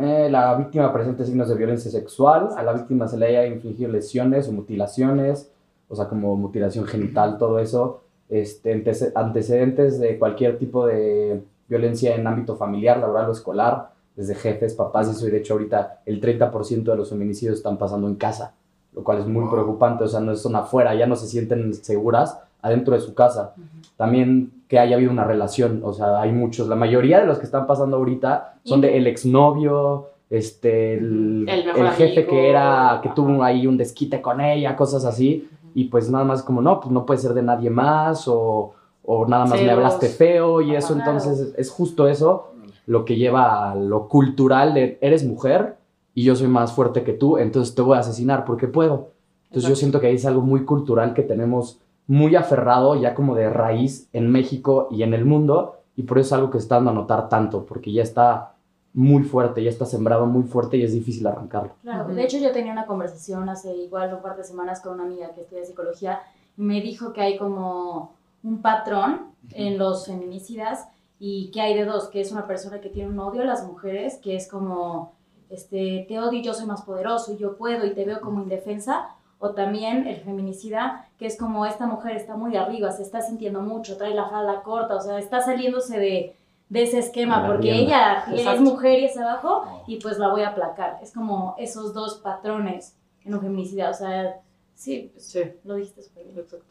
eh, 0.00 0.28
la 0.30 0.54
víctima 0.56 0.92
presente 0.92 1.24
signos 1.24 1.48
de 1.48 1.54
violencia 1.54 1.90
sexual, 1.90 2.48
a 2.56 2.62
la 2.62 2.72
víctima 2.72 3.06
se 3.08 3.16
le 3.18 3.26
haya 3.26 3.46
infligido 3.46 3.90
lesiones 3.90 4.48
o 4.48 4.52
mutilaciones, 4.52 5.50
o 5.88 5.96
sea, 5.96 6.08
como 6.08 6.36
mutilación 6.36 6.86
genital, 6.86 7.38
todo 7.38 7.58
eso, 7.58 8.02
este, 8.28 8.74
antece- 8.74 9.12
antecedentes 9.14 9.98
de 10.00 10.18
cualquier 10.18 10.58
tipo 10.58 10.86
de 10.86 11.42
violencia 11.68 12.14
en 12.14 12.26
ámbito 12.26 12.56
familiar, 12.56 12.98
laboral 12.98 13.28
o 13.28 13.32
escolar, 13.32 13.90
desde 14.16 14.34
jefes, 14.34 14.74
papás, 14.74 15.08
y 15.08 15.12
eso, 15.12 15.26
y 15.28 15.30
de 15.30 15.38
hecho 15.38 15.54
ahorita 15.54 16.00
el 16.06 16.20
30% 16.20 16.90
de 16.90 16.96
los 16.96 17.10
feminicidios 17.10 17.56
están 17.56 17.76
pasando 17.78 18.06
en 18.08 18.16
casa, 18.16 18.54
lo 18.92 19.02
cual 19.04 19.18
es 19.18 19.26
muy 19.26 19.48
preocupante, 19.48 20.04
o 20.04 20.08
sea, 20.08 20.20
no 20.20 20.34
son 20.36 20.56
afuera, 20.56 20.94
ya 20.94 21.06
no 21.06 21.16
se 21.16 21.26
sienten 21.26 21.72
seguras 21.74 22.38
adentro 22.60 22.94
de 22.94 23.00
su 23.00 23.14
casa. 23.14 23.54
También 23.96 24.50
que 24.70 24.78
haya 24.78 24.94
habido 24.94 25.10
una 25.10 25.24
relación, 25.24 25.80
o 25.84 25.92
sea, 25.92 26.20
hay 26.20 26.30
muchos, 26.30 26.68
la 26.68 26.76
mayoría 26.76 27.18
de 27.18 27.26
los 27.26 27.38
que 27.38 27.44
están 27.44 27.66
pasando 27.66 27.96
ahorita 27.96 28.60
son 28.62 28.78
Y- 28.78 28.82
de 28.82 28.96
el 28.98 29.08
exnovio, 29.08 30.06
este, 30.30 30.94
el, 30.94 31.44
El 31.48 31.68
el 31.76 31.88
jefe 31.90 32.20
amigo. 32.20 32.30
que 32.30 32.48
era, 32.50 33.00
que 33.02 33.08
tuvo 33.08 33.42
ahí 33.42 33.66
un 33.66 33.76
desquite 33.76 34.22
con 34.22 34.40
ella, 34.40 34.76
cosas 34.76 35.04
así, 35.04 35.48
y 35.74 35.86
pues 35.86 36.08
nada 36.08 36.22
más 36.24 36.44
como, 36.44 36.62
no, 36.62 36.78
pues 36.78 36.92
no 36.92 37.04
puede 37.04 37.18
ser 37.18 37.34
de 37.34 37.42
nadie 37.42 37.68
más, 37.68 38.28
o, 38.28 38.72
o 39.04 39.26
nada 39.26 39.44
más 39.44 39.60
me 39.60 39.68
hablaste 39.72 40.06
feo, 40.08 40.60
y 40.60 40.76
eso, 40.76 40.94
Claro. 40.94 41.10
entonces 41.14 41.52
es 41.58 41.68
justo 41.68 42.06
eso 42.06 42.52
lo 42.86 43.04
que 43.04 43.16
lleva 43.16 43.72
a 43.72 43.74
lo 43.74 44.06
cultural 44.06 44.72
de, 44.74 44.98
eres 45.00 45.24
mujer, 45.26 45.78
y 46.14 46.22
yo 46.22 46.36
soy 46.36 46.46
más 46.46 46.72
fuerte 46.72 47.02
que 47.02 47.12
tú, 47.12 47.38
entonces 47.38 47.74
te 47.74 47.82
voy 47.82 47.96
a 47.96 48.00
asesinar 48.00 48.44
porque 48.44 48.68
puedo. 48.68 49.08
Entonces 49.48 49.68
yo 49.68 49.74
siento 49.74 49.98
que 50.00 50.06
ahí 50.06 50.14
es 50.14 50.26
algo 50.26 50.42
muy 50.42 50.64
cultural 50.64 51.12
que 51.12 51.22
tenemos 51.22 51.80
muy 52.06 52.36
aferrado 52.36 53.00
ya 53.00 53.14
como 53.14 53.34
de 53.34 53.50
raíz 53.50 54.08
en 54.12 54.30
México 54.30 54.88
y 54.90 55.02
en 55.02 55.14
el 55.14 55.24
mundo 55.24 55.80
y 55.96 56.02
por 56.02 56.18
eso 56.18 56.28
es 56.28 56.32
algo 56.32 56.50
que 56.50 56.58
está 56.58 56.76
dando 56.76 56.90
a 56.90 56.94
notar 56.94 57.28
tanto 57.28 57.64
porque 57.64 57.92
ya 57.92 58.02
está 58.02 58.54
muy 58.92 59.22
fuerte, 59.22 59.62
ya 59.62 59.70
está 59.70 59.86
sembrado 59.86 60.26
muy 60.26 60.42
fuerte 60.42 60.76
y 60.76 60.82
es 60.82 60.92
difícil 60.92 61.26
arrancarlo. 61.26 61.74
Claro, 61.82 62.12
de 62.12 62.24
hecho 62.24 62.38
yo 62.38 62.50
tenía 62.52 62.72
una 62.72 62.86
conversación 62.86 63.48
hace 63.48 63.74
igual 63.76 64.12
un 64.14 64.22
par 64.22 64.36
de 64.36 64.44
semanas 64.44 64.80
con 64.80 64.94
una 64.94 65.04
amiga 65.04 65.32
que 65.34 65.42
estudia 65.42 65.64
psicología 65.64 66.20
y 66.56 66.62
me 66.62 66.80
dijo 66.80 67.12
que 67.12 67.20
hay 67.20 67.38
como 67.38 68.14
un 68.42 68.62
patrón 68.62 69.30
en 69.52 69.78
los 69.78 70.06
feminicidas 70.06 70.88
y 71.18 71.50
que 71.50 71.60
hay 71.60 71.74
de 71.74 71.84
dos, 71.84 72.08
que 72.08 72.20
es 72.20 72.32
una 72.32 72.46
persona 72.46 72.80
que 72.80 72.88
tiene 72.88 73.10
un 73.10 73.18
odio 73.18 73.42
a 73.42 73.44
las 73.44 73.66
mujeres, 73.66 74.18
que 74.22 74.34
es 74.36 74.48
como, 74.48 75.12
este, 75.50 76.06
te 76.08 76.18
odio 76.18 76.38
y 76.38 76.42
yo 76.42 76.54
soy 76.54 76.66
más 76.66 76.82
poderoso 76.82 77.34
y 77.34 77.36
yo 77.36 77.56
puedo 77.56 77.84
y 77.84 77.92
te 77.92 78.04
veo 78.04 78.20
como 78.20 78.42
indefensa, 78.42 79.10
o 79.40 79.50
también 79.52 80.06
el 80.06 80.20
feminicida, 80.20 81.08
que 81.18 81.26
es 81.26 81.36
como 81.36 81.66
esta 81.66 81.86
mujer 81.86 82.14
está 82.16 82.36
muy 82.36 82.56
arriba, 82.56 82.92
se 82.92 83.02
está 83.02 83.20
sintiendo 83.22 83.60
mucho, 83.62 83.96
trae 83.96 84.14
la 84.14 84.28
falda 84.28 84.62
corta, 84.62 84.94
o 84.96 85.00
sea, 85.00 85.18
está 85.18 85.40
saliéndose 85.40 85.98
de, 85.98 86.36
de 86.68 86.82
ese 86.82 86.98
esquema, 86.98 87.40
La 87.40 87.46
porque 87.48 87.72
rienda. 87.72 87.82
ella 87.82 88.24
es 88.34 88.40
Exacto. 88.40 88.62
mujer 88.62 88.98
y 89.00 89.04
es 89.06 89.16
abajo, 89.16 89.82
y 89.88 89.96
pues 89.98 90.18
la 90.18 90.28
voy 90.28 90.42
a 90.42 90.50
aplacar. 90.50 90.98
Es 91.02 91.12
como 91.12 91.56
esos 91.58 91.92
dos 91.94 92.18
patrones 92.18 92.94
en 93.24 93.34
un 93.34 93.40
feminicida, 93.40 93.90
o 93.90 93.94
sea, 93.94 94.40
Sí, 94.74 95.10
pues, 95.12 95.26
Sí, 95.26 95.40
lo 95.64 95.74
dijiste 95.74 96.02
súper 96.02 96.24
bien. 96.24 96.38
exacto. 96.38 96.64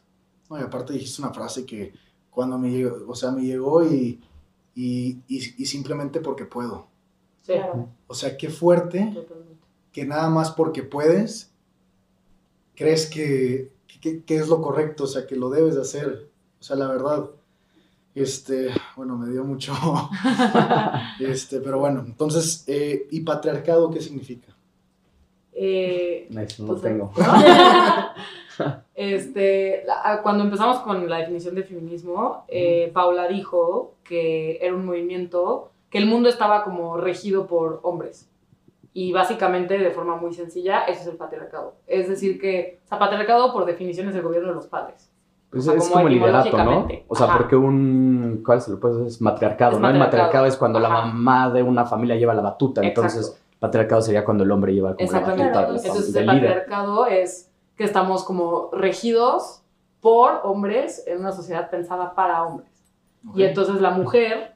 No, 0.50 0.58
y 0.60 0.62
aparte 0.64 0.94
dijiste 0.94 1.22
una 1.22 1.32
frase 1.34 1.66
que 1.66 1.94
cuando 2.32 2.58
me 2.58 2.70
llegó, 2.72 3.12
o 3.12 3.14
sea, 3.16 3.30
me 3.32 3.42
llegó 3.44 3.84
y, 3.84 4.20
y, 4.76 5.20
y, 5.28 5.38
y 5.58 5.66
simplemente 5.66 6.20
porque 6.22 6.46
puedo. 6.46 6.88
Sí, 7.42 7.54
Claro. 7.54 7.88
O 8.08 8.14
sea, 8.16 8.36
qué 8.38 8.50
fuerte 8.50 9.12
totalmente. 9.14 9.58
que 9.92 10.06
nada 10.06 10.30
más 10.30 10.52
porque 10.52 10.82
puedes, 10.84 11.49
crees 12.80 13.10
que, 13.10 13.72
que, 14.02 14.24
que 14.24 14.36
es 14.38 14.48
lo 14.48 14.62
correcto, 14.62 15.04
o 15.04 15.08
sea, 15.08 15.28
que 15.28 15.36
lo 15.36 15.50
debes 15.50 15.76
de 15.76 15.82
hacer. 15.82 16.30
O 16.62 16.64
sea, 16.64 16.78
la 16.78 16.88
verdad, 16.88 17.30
este, 18.16 18.70
bueno, 18.96 19.18
me 19.18 19.30
dio 19.30 19.44
mucho, 19.44 19.74
este, 21.20 21.60
pero 21.60 21.78
bueno, 21.80 22.02
entonces, 22.06 22.64
eh, 22.68 23.06
¿y 23.12 23.20
patriarcado 23.20 23.92
qué 23.92 24.00
significa? 24.02 24.56
Eh, 25.54 26.30
Eso 26.32 26.64
no 26.64 26.70
pues, 26.70 26.82
tengo. 26.82 27.12
este, 28.96 29.84
la- 29.86 30.22
cuando 30.24 30.44
empezamos 30.46 30.80
con 30.80 31.10
la 31.10 31.18
definición 31.18 31.56
de 31.56 31.64
feminismo, 31.64 32.46
eh, 32.48 32.92
Paula 32.94 33.28
dijo 33.28 33.96
que 34.06 34.58
era 34.62 34.74
un 34.74 34.86
movimiento, 34.86 35.72
que 35.90 35.98
el 35.98 36.06
mundo 36.08 36.30
estaba 36.30 36.64
como 36.64 36.96
regido 36.98 37.46
por 37.48 37.82
hombres. 37.84 38.30
Y 38.94 39.12
básicamente, 39.14 39.78
de 39.78 39.92
forma 39.92 40.16
muy 40.16 40.34
sencilla, 40.34 40.84
eso 40.86 41.02
es 41.02 41.08
el 41.08 41.18
patriarcado. 41.18 41.76
Es 41.88 42.10
decir, 42.10 42.40
que, 42.40 42.80
o 42.86 42.88
sea, 42.88 42.98
patriarcado 43.00 43.54
por 43.54 43.66
definición 43.66 44.10
es 44.10 44.16
el 44.16 44.22
gobierno 44.24 44.50
de 44.50 44.56
los 44.56 44.68
padres. 44.68 45.12
Pues 45.52 45.64
O 45.68 45.72
sea, 45.72 45.78
es 45.78 45.84
como 45.84 45.94
como 45.96 46.08
el 46.08 46.14
liderato, 46.16 46.64
¿no? 46.64 46.88
O 47.08 47.16
sea, 47.16 47.26
Ajá. 47.28 47.38
porque 47.38 47.56
un. 47.56 48.42
¿Cuál 48.46 48.62
se 48.62 48.72
lo 48.72 48.80
puede 48.80 48.96
decir? 48.96 49.08
Es 49.08 49.22
matriarcado, 49.22 49.74
Es 49.74 49.80
¿no? 49.80 49.88
El 49.90 49.94
matriarcado. 49.98 50.06
matriarcado 50.24 50.46
es 50.46 50.58
cuando 50.58 50.80
la 50.80 50.90
mamá 50.90 51.50
de 51.52 51.64
una 51.64 51.86
familia 51.86 52.16
lleva 52.16 52.34
la 52.34 52.42
batuta. 52.42 52.82
Entonces, 52.84 53.28
Exacto. 53.28 53.44
patriarcado 53.60 54.02
sería 54.02 54.24
cuando 54.26 54.44
el 54.44 54.52
hombre 54.52 54.74
lleva 54.74 54.96
como 54.96 55.12
la 55.12 55.20
batuta 55.20 55.44
Entonces, 55.44 56.16
el 56.16 56.26
líder. 56.28 56.42
patriarcado 56.42 57.06
es 57.08 57.52
que 57.76 57.84
estamos 57.84 58.24
como 58.26 58.70
regidos 58.74 59.64
por 60.02 60.42
hombres 60.44 61.04
en 61.08 61.20
una 61.20 61.32
sociedad 61.32 61.70
pensada 61.70 62.14
para 62.14 62.44
hombres. 62.44 62.70
Y 63.36 63.44
entonces 63.44 63.82
la 63.82 63.90
mujer, 63.92 64.54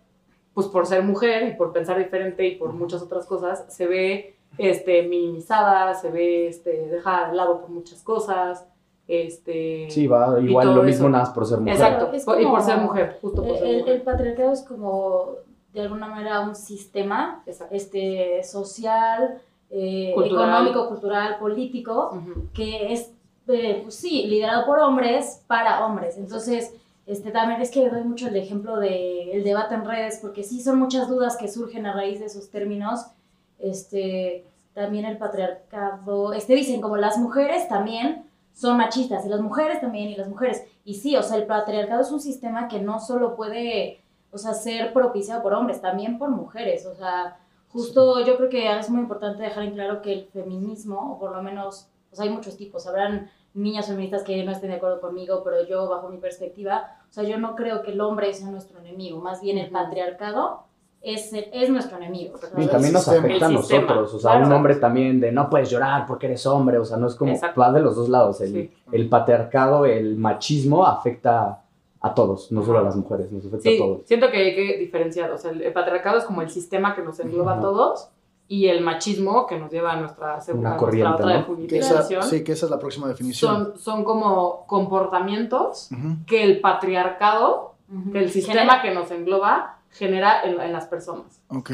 pues 0.54 0.68
por 0.68 0.86
ser 0.86 1.04
mujer 1.04 1.48
y 1.48 1.56
por 1.56 1.72
pensar 1.74 1.98
diferente 1.98 2.46
y 2.48 2.56
por 2.56 2.74
muchas 2.74 3.02
otras 3.02 3.26
cosas, 3.26 3.66
se 3.70 3.88
ve 3.88 4.36
este, 4.58 5.02
minimizada, 5.04 5.94
se 5.96 6.12
ve 6.12 6.48
este, 6.48 6.88
dejada 6.88 7.30
de 7.32 7.36
lado 7.36 7.62
por 7.62 7.70
muchas 7.70 8.02
cosas. 8.04 8.66
Este, 9.08 9.88
Sí, 9.90 10.08
va 10.08 10.40
igual 10.40 10.74
lo 10.76 10.84
mismo 10.84 11.06
eso. 11.08 11.10
nada 11.10 11.26
más 11.26 11.34
por 11.34 11.46
ser 11.46 11.60
mujer. 11.60 11.74
Exacto, 11.76 12.06
por- 12.26 12.40
y 12.40 12.44
por 12.44 12.52
como- 12.54 12.62
ser 12.64 12.78
mujer, 12.78 13.18
justo 13.22 13.44
por 13.44 13.58
ser 13.58 13.68
El, 13.68 13.78
mujer. 13.80 13.96
el 13.96 14.02
patriarcado 14.02 14.52
es 14.54 14.62
como, 14.64 15.26
de 15.74 15.82
alguna 15.82 16.08
manera, 16.08 16.40
un 16.42 16.56
sistema 16.56 17.44
Exacto. 17.46 17.76
este, 17.76 18.44
social, 18.44 19.42
eh, 19.72 20.12
Cultural. 20.14 20.50
económico, 20.50 20.88
cultural, 20.88 21.38
político, 21.40 22.12
Ujú. 22.14 22.48
que 22.54 22.94
es, 22.94 23.12
eh, 23.48 23.80
pues 23.84 23.96
sí, 23.96 24.26
liderado 24.28 24.66
por 24.66 24.80
hombres 24.80 25.44
para 25.48 25.86
hombres. 25.86 26.18
Entonces, 26.18 26.74
este, 27.06 27.32
también 27.32 27.62
es 27.62 27.72
que 27.72 27.90
doy 27.90 28.04
mucho 28.04 28.28
el 28.28 28.36
ejemplo 28.36 28.78
del 28.78 29.44
debate 29.44 29.76
en 29.76 29.86
redes, 29.86 30.20
porque 30.22 30.44
sí 30.44 30.62
son 30.62 30.80
muchas 30.80 31.10
dudas 31.10 31.38
que 31.38 31.48
surgen 31.48 31.86
a 31.86 31.94
raíz 31.94 32.20
de 32.20 32.28
esos 32.28 32.50
términos. 32.50 33.08
Este, 33.60 34.46
también 34.74 35.06
el 35.06 35.18
patriarcado, 35.18 36.34
este, 36.34 36.56
dicen 36.56 36.82
como 36.82 36.98
las 36.98 37.18
mujeres 37.18 37.68
también 37.68 38.26
son 38.54 38.78
machistas, 38.78 39.26
y 39.26 39.30
las 39.30 39.42
mujeres 39.42 39.82
también, 39.82 40.10
y 40.10 40.16
las 40.16 40.30
mujeres. 40.30 40.64
Y 40.86 40.96
sí, 40.96 41.16
o 41.16 41.24
sea, 41.24 41.38
el 41.38 41.46
patriarcado 41.46 42.02
es 42.02 42.12
un 42.12 42.22
sistema 42.22 42.68
que 42.68 42.80
no 42.80 43.00
solo 43.00 43.36
puede, 43.36 44.02
o 44.32 44.38
sea, 44.38 44.54
ser 44.54 44.94
propiciado 44.94 45.42
por 45.42 45.54
hombres, 45.54 45.82
también 45.82 46.18
por 46.20 46.30
mujeres. 46.30 46.86
O 46.86 46.96
sea, 46.96 47.40
justo 47.70 48.24
yo 48.24 48.38
creo 48.38 48.50
que 48.50 48.78
es 48.78 48.90
muy 48.90 49.02
importante 49.02 49.44
dejar 49.44 49.64
en 49.64 49.74
claro 49.74 50.02
que 50.02 50.14
el 50.14 50.26
feminismo, 50.26 51.14
o 51.14 51.20
por 51.20 51.36
lo 51.36 51.42
menos, 51.42 51.88
sea, 52.16 52.26
hay 52.26 52.32
muchos 52.32 52.58
tipos, 52.58 52.88
habrán 52.88 53.30
niñas 53.54 53.88
feministas 53.88 54.24
que 54.24 54.44
no 54.44 54.52
estén 54.52 54.70
de 54.72 54.78
acuerdo 54.78 55.00
conmigo, 55.02 55.42
pero 55.44 55.64
yo, 55.68 55.88
bajo 55.90 56.10
mi 56.10 56.18
perspectiva, 56.18 56.98
o 57.10 57.14
sea, 57.14 57.24
yo 57.24 57.38
no 57.38 57.56
creo 57.56 57.84
que 57.84 57.92
el 57.92 58.02
hombre 58.02 58.34
sea 58.34 58.50
nuestro 58.50 58.80
enemigo, 58.80 59.20
más 59.22 59.42
bien 59.42 59.58
el 59.58 59.70
patriarcado 59.70 60.64
es, 61.02 61.32
es 61.34 61.70
nuestro 61.70 61.98
enemigo. 61.98 62.36
Y 62.58 62.66
también 62.68 62.94
nos 62.94 63.08
afecta 63.08 63.46
a 63.48 63.50
nosotros, 63.50 64.14
o 64.14 64.20
sea, 64.20 64.32
claro. 64.32 64.48
un 64.48 64.54
hombre 64.54 64.76
también 64.76 65.20
de 65.20 65.32
no 65.32 65.50
puedes 65.50 65.70
llorar 65.70 66.06
porque 66.08 66.28
eres 66.28 66.46
hombre, 66.48 66.78
o 66.78 66.86
sea, 66.86 66.98
no 66.98 67.08
es 67.08 67.16
como, 67.16 67.32
Exacto. 67.34 67.60
va 67.60 67.72
de 67.72 67.82
los 67.82 67.96
dos 67.96 68.10
lados, 68.10 68.40
el, 68.42 68.52
Sí. 68.54 68.72
el 68.92 69.10
patriarcado, 69.10 69.86
el 69.86 70.16
machismo 70.18 70.86
afecta 70.86 71.60
a 72.02 72.14
todos, 72.14 72.52
no 72.52 72.64
solo 72.66 72.80
a 72.80 72.82
las 72.82 72.96
mujeres, 72.96 73.32
nos 73.32 73.46
afecta 73.46 73.70
Sí, 73.70 73.76
a 73.76 73.80
todos. 73.80 74.02
siento 74.06 74.30
que 74.32 74.38
hay 74.38 74.56
que 74.56 74.78
diferenciar. 74.78 75.32
O 75.32 75.38
sea, 75.38 75.52
el, 75.52 75.72
patriarcado 75.74 76.18
es 76.18 76.24
como 76.26 76.42
el 76.42 76.50
sistema 76.50 76.96
que 76.96 77.02
nos 77.02 77.20
engloba 77.20 77.54
a 77.54 77.56
Ujú. 77.56 77.64
todos 77.64 78.10
y 78.56 78.68
el 78.68 78.82
machismo 78.82 79.48
que 79.48 79.58
nos 79.58 79.72
lleva 79.72 79.94
a 79.94 79.96
nuestra 79.96 80.40
segunda 80.42 80.78
corriente, 80.78 81.10
nuestra 81.10 81.26
otra 81.42 81.48
¿no? 81.48 81.68
Que 81.68 81.78
esa, 81.80 82.22
sí, 82.24 82.44
que 82.44 82.52
esa 82.52 82.66
es 82.68 82.72
la 82.72 82.80
próxima 82.80 83.08
definición. 83.08 83.52
son, 83.74 83.80
son 83.80 84.04
como 84.04 84.66
comportamientos 84.68 85.90
que 86.28 86.44
el 86.44 86.60
patriarcado, 86.60 87.74
que 88.12 88.20
el 88.20 88.30
sistema 88.32 88.62
Genera- 88.62 88.82
que 88.82 88.94
nos 88.94 89.12
engloba, 89.12 89.78
genera 89.92 90.44
en, 90.44 90.60
en 90.60 90.72
las 90.74 90.86
personas. 90.88 91.42
Ok. 91.50 91.72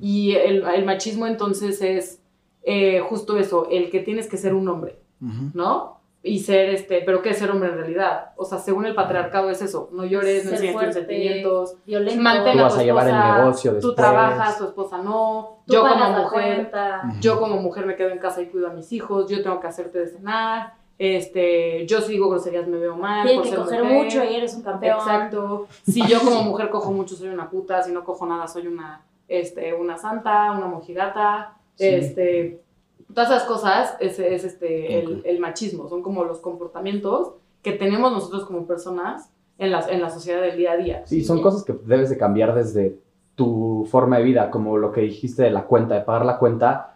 Y 0.00 0.32
el, 0.34 0.64
el 0.64 0.84
machismo 0.84 1.26
entonces 1.26 1.80
es 1.82 2.20
eh, 2.62 3.00
justo 3.08 3.38
eso, 3.38 3.68
el 3.70 3.90
que 3.90 4.00
tienes 4.00 4.28
que 4.28 4.36
ser 4.36 4.54
un 4.54 4.68
hombre. 4.68 4.98
¿no? 5.20 5.97
Y 6.22 6.40
ser 6.40 6.70
este, 6.70 7.02
pero 7.06 7.22
¿qué 7.22 7.30
es 7.30 7.38
ser 7.38 7.50
hombre 7.50 7.68
en 7.68 7.76
realidad? 7.76 8.32
O 8.36 8.44
sea, 8.44 8.58
según 8.58 8.84
el 8.86 8.94
patriarcado 8.94 9.50
es 9.50 9.62
eso, 9.62 9.88
no 9.92 10.04
llores, 10.04 10.44
no 10.44 10.50
Ser 10.56 10.64
enseñes 10.64 10.94
sentimientos, 10.94 11.76
violento. 11.86 12.22
mantén 12.22 12.52
Tú 12.54 12.58
a 12.58 12.62
vas 12.64 12.74
tu 12.74 12.80
a 12.80 12.82
llevar 12.82 13.08
el 13.08 13.14
negocio 13.14 13.70
Tú 13.70 13.74
después. 13.76 13.94
trabajas, 13.96 14.58
tu 14.58 14.64
esposa 14.64 14.98
no, 14.98 15.58
Tú 15.66 15.74
yo 15.74 15.82
como 15.82 16.10
mujer, 16.22 16.70
yo 17.20 17.38
como 17.38 17.56
mujer 17.62 17.86
me 17.86 17.94
quedo 17.94 18.08
en 18.10 18.18
casa 18.18 18.42
y 18.42 18.46
cuido 18.46 18.66
a 18.66 18.72
mis 18.72 18.92
hijos, 18.92 19.30
yo 19.30 19.42
tengo 19.42 19.60
que 19.60 19.68
hacerte 19.68 20.00
de 20.00 20.08
cenar, 20.08 20.74
este, 20.98 21.86
yo 21.86 22.00
si 22.00 22.12
digo 22.14 22.28
groserías 22.28 22.66
me 22.66 22.78
veo 22.78 22.96
mal. 22.96 23.24
Tienes 23.24 23.38
por 23.38 23.44
que 23.44 23.50
ser 23.50 23.80
coger 23.80 23.82
mujer. 23.84 24.04
mucho 24.04 24.24
y 24.24 24.34
eres 24.34 24.54
un 24.54 24.62
campeón. 24.62 24.98
Exacto. 24.98 25.68
Si 25.86 26.04
yo 26.06 26.18
como 26.20 26.42
mujer 26.42 26.68
cojo 26.70 26.90
mucho 26.90 27.14
soy 27.14 27.28
una 27.28 27.48
puta, 27.48 27.82
si 27.84 27.92
no 27.92 28.02
cojo 28.02 28.26
nada 28.26 28.48
soy 28.48 28.66
una, 28.66 29.02
este, 29.28 29.72
una 29.72 29.96
santa, 29.96 30.50
una 30.50 30.66
mojigata, 30.66 31.54
Sí. 31.76 31.86
este, 31.86 32.60
todas 33.14 33.30
esas 33.30 33.44
cosas 33.44 33.96
es, 34.00 34.18
es 34.18 34.44
este, 34.44 35.00
el, 35.00 35.18
Ok. 35.18 35.22
el 35.24 35.40
machismo, 35.40 35.88
son 35.88 36.02
como 36.02 36.24
los 36.24 36.38
comportamientos 36.38 37.32
que 37.62 37.72
tenemos 37.72 38.12
nosotros 38.12 38.44
como 38.44 38.66
personas 38.66 39.30
en 39.58 39.70
la, 39.72 39.80
en 39.88 40.00
la 40.00 40.10
sociedad 40.10 40.40
del 40.42 40.56
día 40.56 40.72
a 40.72 40.76
día. 40.76 41.02
Sí, 41.06 41.24
son 41.24 41.42
cosas 41.42 41.64
que 41.64 41.72
debes 41.84 42.10
de 42.10 42.16
cambiar 42.18 42.54
desde 42.54 42.98
tu 43.34 43.86
forma 43.90 44.18
de 44.18 44.24
vida, 44.24 44.50
como 44.50 44.76
lo 44.78 44.92
que 44.92 45.00
dijiste 45.02 45.42
de 45.44 45.50
la 45.50 45.64
cuenta, 45.64 45.94
de 45.94 46.00
pagar 46.02 46.24
la 46.26 46.38
cuenta. 46.38 46.94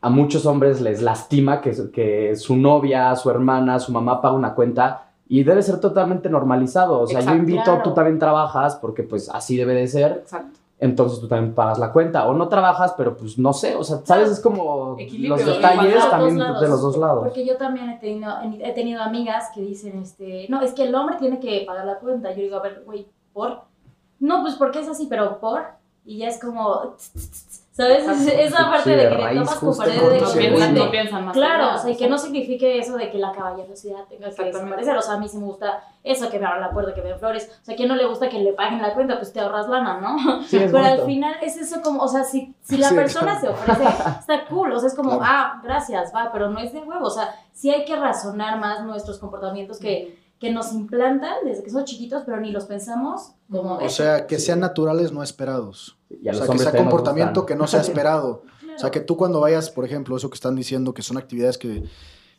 A 0.00 0.10
muchos 0.10 0.46
hombres 0.46 0.80
les 0.80 1.00
lastima 1.02 1.60
que, 1.60 1.74
su- 1.74 1.90
que 1.92 2.34
su 2.36 2.56
novia, 2.56 3.14
su 3.14 3.30
hermana, 3.30 3.78
su 3.78 3.92
mamá 3.92 4.20
paga 4.20 4.34
una 4.34 4.54
cuenta 4.54 5.10
y 5.28 5.44
debe 5.44 5.62
ser 5.62 5.78
totalmente 5.80 6.28
normalizado. 6.28 7.00
O 7.00 7.06
sea, 7.06 7.20
Exacto, 7.20 7.36
yo 7.36 7.40
invito, 7.40 7.62
claro. 7.64 7.82
tú 7.84 7.94
también 7.94 8.18
trabajas 8.18 8.76
porque 8.76 9.02
pues 9.04 9.28
así 9.28 9.56
debe 9.56 9.74
de 9.74 9.86
ser, 9.86 10.12
Exacto. 10.22 10.58
Entonces 10.82 11.20
tú 11.20 11.28
también 11.28 11.54
pagas 11.54 11.78
la 11.78 11.92
cuenta. 11.92 12.26
O 12.26 12.34
no 12.34 12.48
trabajas, 12.48 12.92
pero 12.96 13.16
pues 13.16 13.38
no 13.38 13.52
sé, 13.52 13.76
o 13.76 13.84
sea, 13.84 13.98
¿sabes? 14.04 14.30
Es 14.30 14.40
como 14.40 14.96
Equilibrio, 14.98 15.36
los 15.36 15.46
detalles 15.46 16.10
también 16.10 16.38
de 16.38 16.68
los 16.68 16.82
dos 16.82 16.96
lados. 16.96 17.22
Porque 17.22 17.46
yo 17.46 17.56
también 17.56 17.88
he 17.88 17.98
tenido, 17.98 18.32
he 18.60 18.72
tenido 18.72 19.00
amigas 19.00 19.50
que 19.54 19.60
dicen, 19.60 20.02
este, 20.02 20.46
no, 20.48 20.60
es 20.60 20.72
que 20.72 20.82
el 20.82 20.94
hombre 20.96 21.16
tiene 21.20 21.38
que 21.38 21.62
pagar 21.64 21.86
la 21.86 22.00
cuenta. 22.00 22.32
Yo 22.32 22.42
digo, 22.42 22.56
a 22.56 22.62
ver, 22.62 22.82
güey, 22.84 23.06
¿por? 23.32 23.60
No, 24.18 24.42
pues 24.42 24.56
porque 24.56 24.80
es 24.80 24.88
así, 24.88 25.06
pero 25.08 25.38
¿por? 25.38 25.62
Y 26.04 26.18
ya 26.18 26.28
es 26.28 26.40
como, 26.40 26.96
¿sabes? 27.72 28.06
Esa 28.06 28.70
parte 28.70 28.90
de 28.90 28.96
de 28.96 29.08
que 29.08 29.14
raíz, 29.16 29.40
tomas 29.40 29.60
tu 29.60 29.66
justo 29.66 29.82
pared 29.84 29.94
de 30.00 30.50
bueno. 30.50 30.84
no 30.84 30.90
piensan 30.90 31.24
más 31.24 31.34
Claro, 31.34 31.74
o 31.74 31.78
sea, 31.78 31.90
y 31.90 31.96
que 31.96 32.08
no 32.08 32.18
signifique 32.18 32.78
eso 32.78 32.96
de 32.96 33.10
que 33.10 33.18
la 33.18 33.32
caballerosidad 33.32 34.04
tenga 34.08 34.30
que 34.30 34.44
desaparecer. 34.44 34.96
O 34.96 35.02
sea, 35.02 35.14
a 35.14 35.18
mí 35.18 35.26
sí 35.28 35.38
me 35.38 35.46
gusta 35.46 35.82
eso, 36.04 36.28
que 36.30 36.38
me 36.38 36.46
abran 36.46 36.60
la 36.60 36.70
puerta, 36.70 36.94
que 36.94 37.02
me 37.02 37.08
den 37.08 37.18
flores. 37.18 37.50
O 37.62 37.64
sea, 37.64 37.74
que 37.74 37.86
no 37.86 37.96
le 37.96 38.06
gusta 38.06 38.28
que 38.28 38.38
le 38.40 38.52
paguen 38.52 38.82
la 38.82 38.92
cuenta, 38.94 39.16
pues 39.16 39.32
te 39.32 39.40
ahorras 39.40 39.68
lana, 39.68 39.98
¿no? 40.00 40.42
Sí, 40.42 40.58
Pero 40.70 40.78
al 40.84 41.02
final 41.02 41.34
es 41.42 41.56
eso 41.56 41.80
como, 41.82 42.02
o 42.02 42.08
sea, 42.08 42.24
si, 42.24 42.54
si 42.60 42.76
la 42.76 42.88
Sí, 42.90 42.94
persona 42.94 43.38
claro. 43.40 43.56
se 43.56 43.72
ofrece, 43.72 43.84
está 44.20 44.44
cool, 44.48 44.72
o 44.72 44.78
sea, 44.78 44.88
es 44.88 44.94
como, 44.94 45.18
Claro. 45.18 45.24
ah, 45.26 45.60
gracias, 45.64 46.12
va, 46.14 46.30
pero 46.32 46.50
no 46.50 46.58
es 46.60 46.72
de 46.72 46.80
huevo, 46.80 47.06
o 47.06 47.10
sea, 47.10 47.34
sí 47.52 47.70
hay 47.70 47.84
que 47.84 47.96
razonar 47.96 48.58
más 48.58 48.82
nuestros 48.84 49.18
comportamientos 49.18 49.78
que, 49.78 50.21
que 50.42 50.52
nos 50.52 50.72
implantan 50.72 51.34
desde 51.44 51.62
que 51.62 51.70
somos 51.70 51.84
chiquitos, 51.86 52.24
pero 52.26 52.40
ni 52.40 52.50
los 52.50 52.64
pensamos 52.64 53.30
como 53.48 53.74
O 53.76 53.80
eso. 53.80 54.02
sea, 54.02 54.26
que 54.26 54.40
sean 54.40 54.58
naturales, 54.58 55.12
no 55.12 55.22
esperados. 55.22 55.96
Y 56.10 56.28
a 56.28 56.32
O 56.32 56.34
sea, 56.34 56.46
que 56.48 56.58
sea 56.58 56.72
comportamiento 56.72 57.46
que 57.46 57.54
no 57.54 57.68
sea 57.68 57.80
esperado. 57.86 58.42
Claro. 58.60 58.74
O 58.76 58.78
sea, 58.80 58.90
que 58.90 58.98
tú 58.98 59.16
cuando 59.16 59.38
vayas, 59.38 59.70
por 59.70 59.84
ejemplo, 59.84 60.16
eso 60.16 60.28
que 60.30 60.34
están 60.34 60.56
diciendo, 60.56 60.92
que 60.94 61.02
son 61.02 61.16
actividades 61.16 61.58
que, 61.58 61.84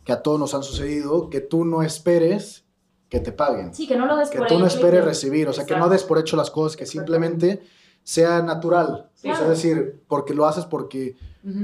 que 0.03 0.11
a 0.11 0.21
todos 0.21 0.37
nos 0.37 0.53
han 0.53 0.63
sucedido, 0.63 1.29
que 1.29 1.39
tú 1.39 1.63
no 1.63 1.81
esperes 1.81 2.65
que 3.07 3.21
te 3.21 3.31
paguen. 3.31 3.73
Sí, 3.73 3.87
que 3.87 3.95
no 3.95 4.05
lo 4.05 4.17
des 4.17 4.29
Que 4.29 4.39
por 4.39 4.47
tú 4.47 4.59
no 4.59 4.67
esperes 4.67 4.99
que- 4.99 5.05
recibir, 5.05 5.47
o 5.47 5.53
sea, 5.53 5.65
que 5.65 5.77
no 5.77 5.87
des 5.87 6.03
por 6.03 6.19
hecho 6.19 6.35
las 6.35 6.51
cosas, 6.51 6.75
que 6.75 6.85
simplemente 6.85 7.61
sea 8.03 8.41
natural. 8.41 9.09
Sí. 9.15 9.29
O 9.29 9.33
sea, 9.35 9.43
es 9.43 9.49
decir, 9.49 10.01
porque 10.07 10.33
lo 10.33 10.45
haces 10.45 10.65
porque, 10.65 11.15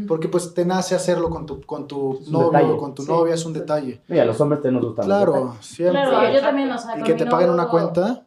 porque 0.08 0.27
pues 0.27 0.53
te 0.53 0.65
nace 0.65 0.96
hacerlo 0.96 1.29
con 1.29 1.46
tu, 1.46 1.62
con 1.62 1.88
tu 1.88 2.19
novio 2.29 2.51
detalle. 2.51 2.72
o 2.74 2.77
con 2.77 2.93
tu 2.96 3.03
Sí, 3.03 3.08
novia, 3.12 3.34
es 3.34 3.46
un 3.46 3.53
detalle. 3.53 4.01
Y 4.08 4.17
a 4.17 4.25
los 4.25 4.39
hombres 4.41 4.62
también 4.62 4.81
nos 4.81 4.91
detalles. 4.96 5.08
Claro, 5.08 5.55
siempre. 5.62 6.01
Claro, 6.01 6.34
yo 6.34 6.41
también, 6.41 6.72
o 6.72 6.77
sea, 6.77 7.00
y 7.00 7.03
que 7.03 7.13
te 7.13 7.25
paguen 7.25 7.50
una 7.50 7.67
cuenta, 7.67 8.24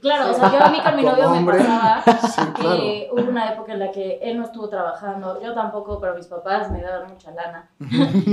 Claro, 0.00 0.30
o 0.30 0.34
sea, 0.34 0.50
yo 0.50 0.62
a 0.64 0.70
mí 0.70 0.78
con 0.80 0.96
mi 0.96 1.02
novio 1.04 1.28
me 1.30 1.52
pasaba 1.52 2.02
Sí, 2.04 2.40
claro. 2.54 2.76
que 2.76 3.08
hubo 3.12 3.28
una 3.28 3.52
época 3.52 3.72
en 3.72 3.80
la 3.80 3.90
que 3.90 4.20
él 4.22 4.38
no 4.38 4.44
estuvo 4.44 4.68
trabajando, 4.68 5.42
yo 5.42 5.52
tampoco, 5.54 5.98
pero 6.00 6.14
mis 6.14 6.26
papás 6.28 6.70
me 6.70 6.80
daban 6.80 7.08
mucha 7.10 7.32
lana. 7.32 7.68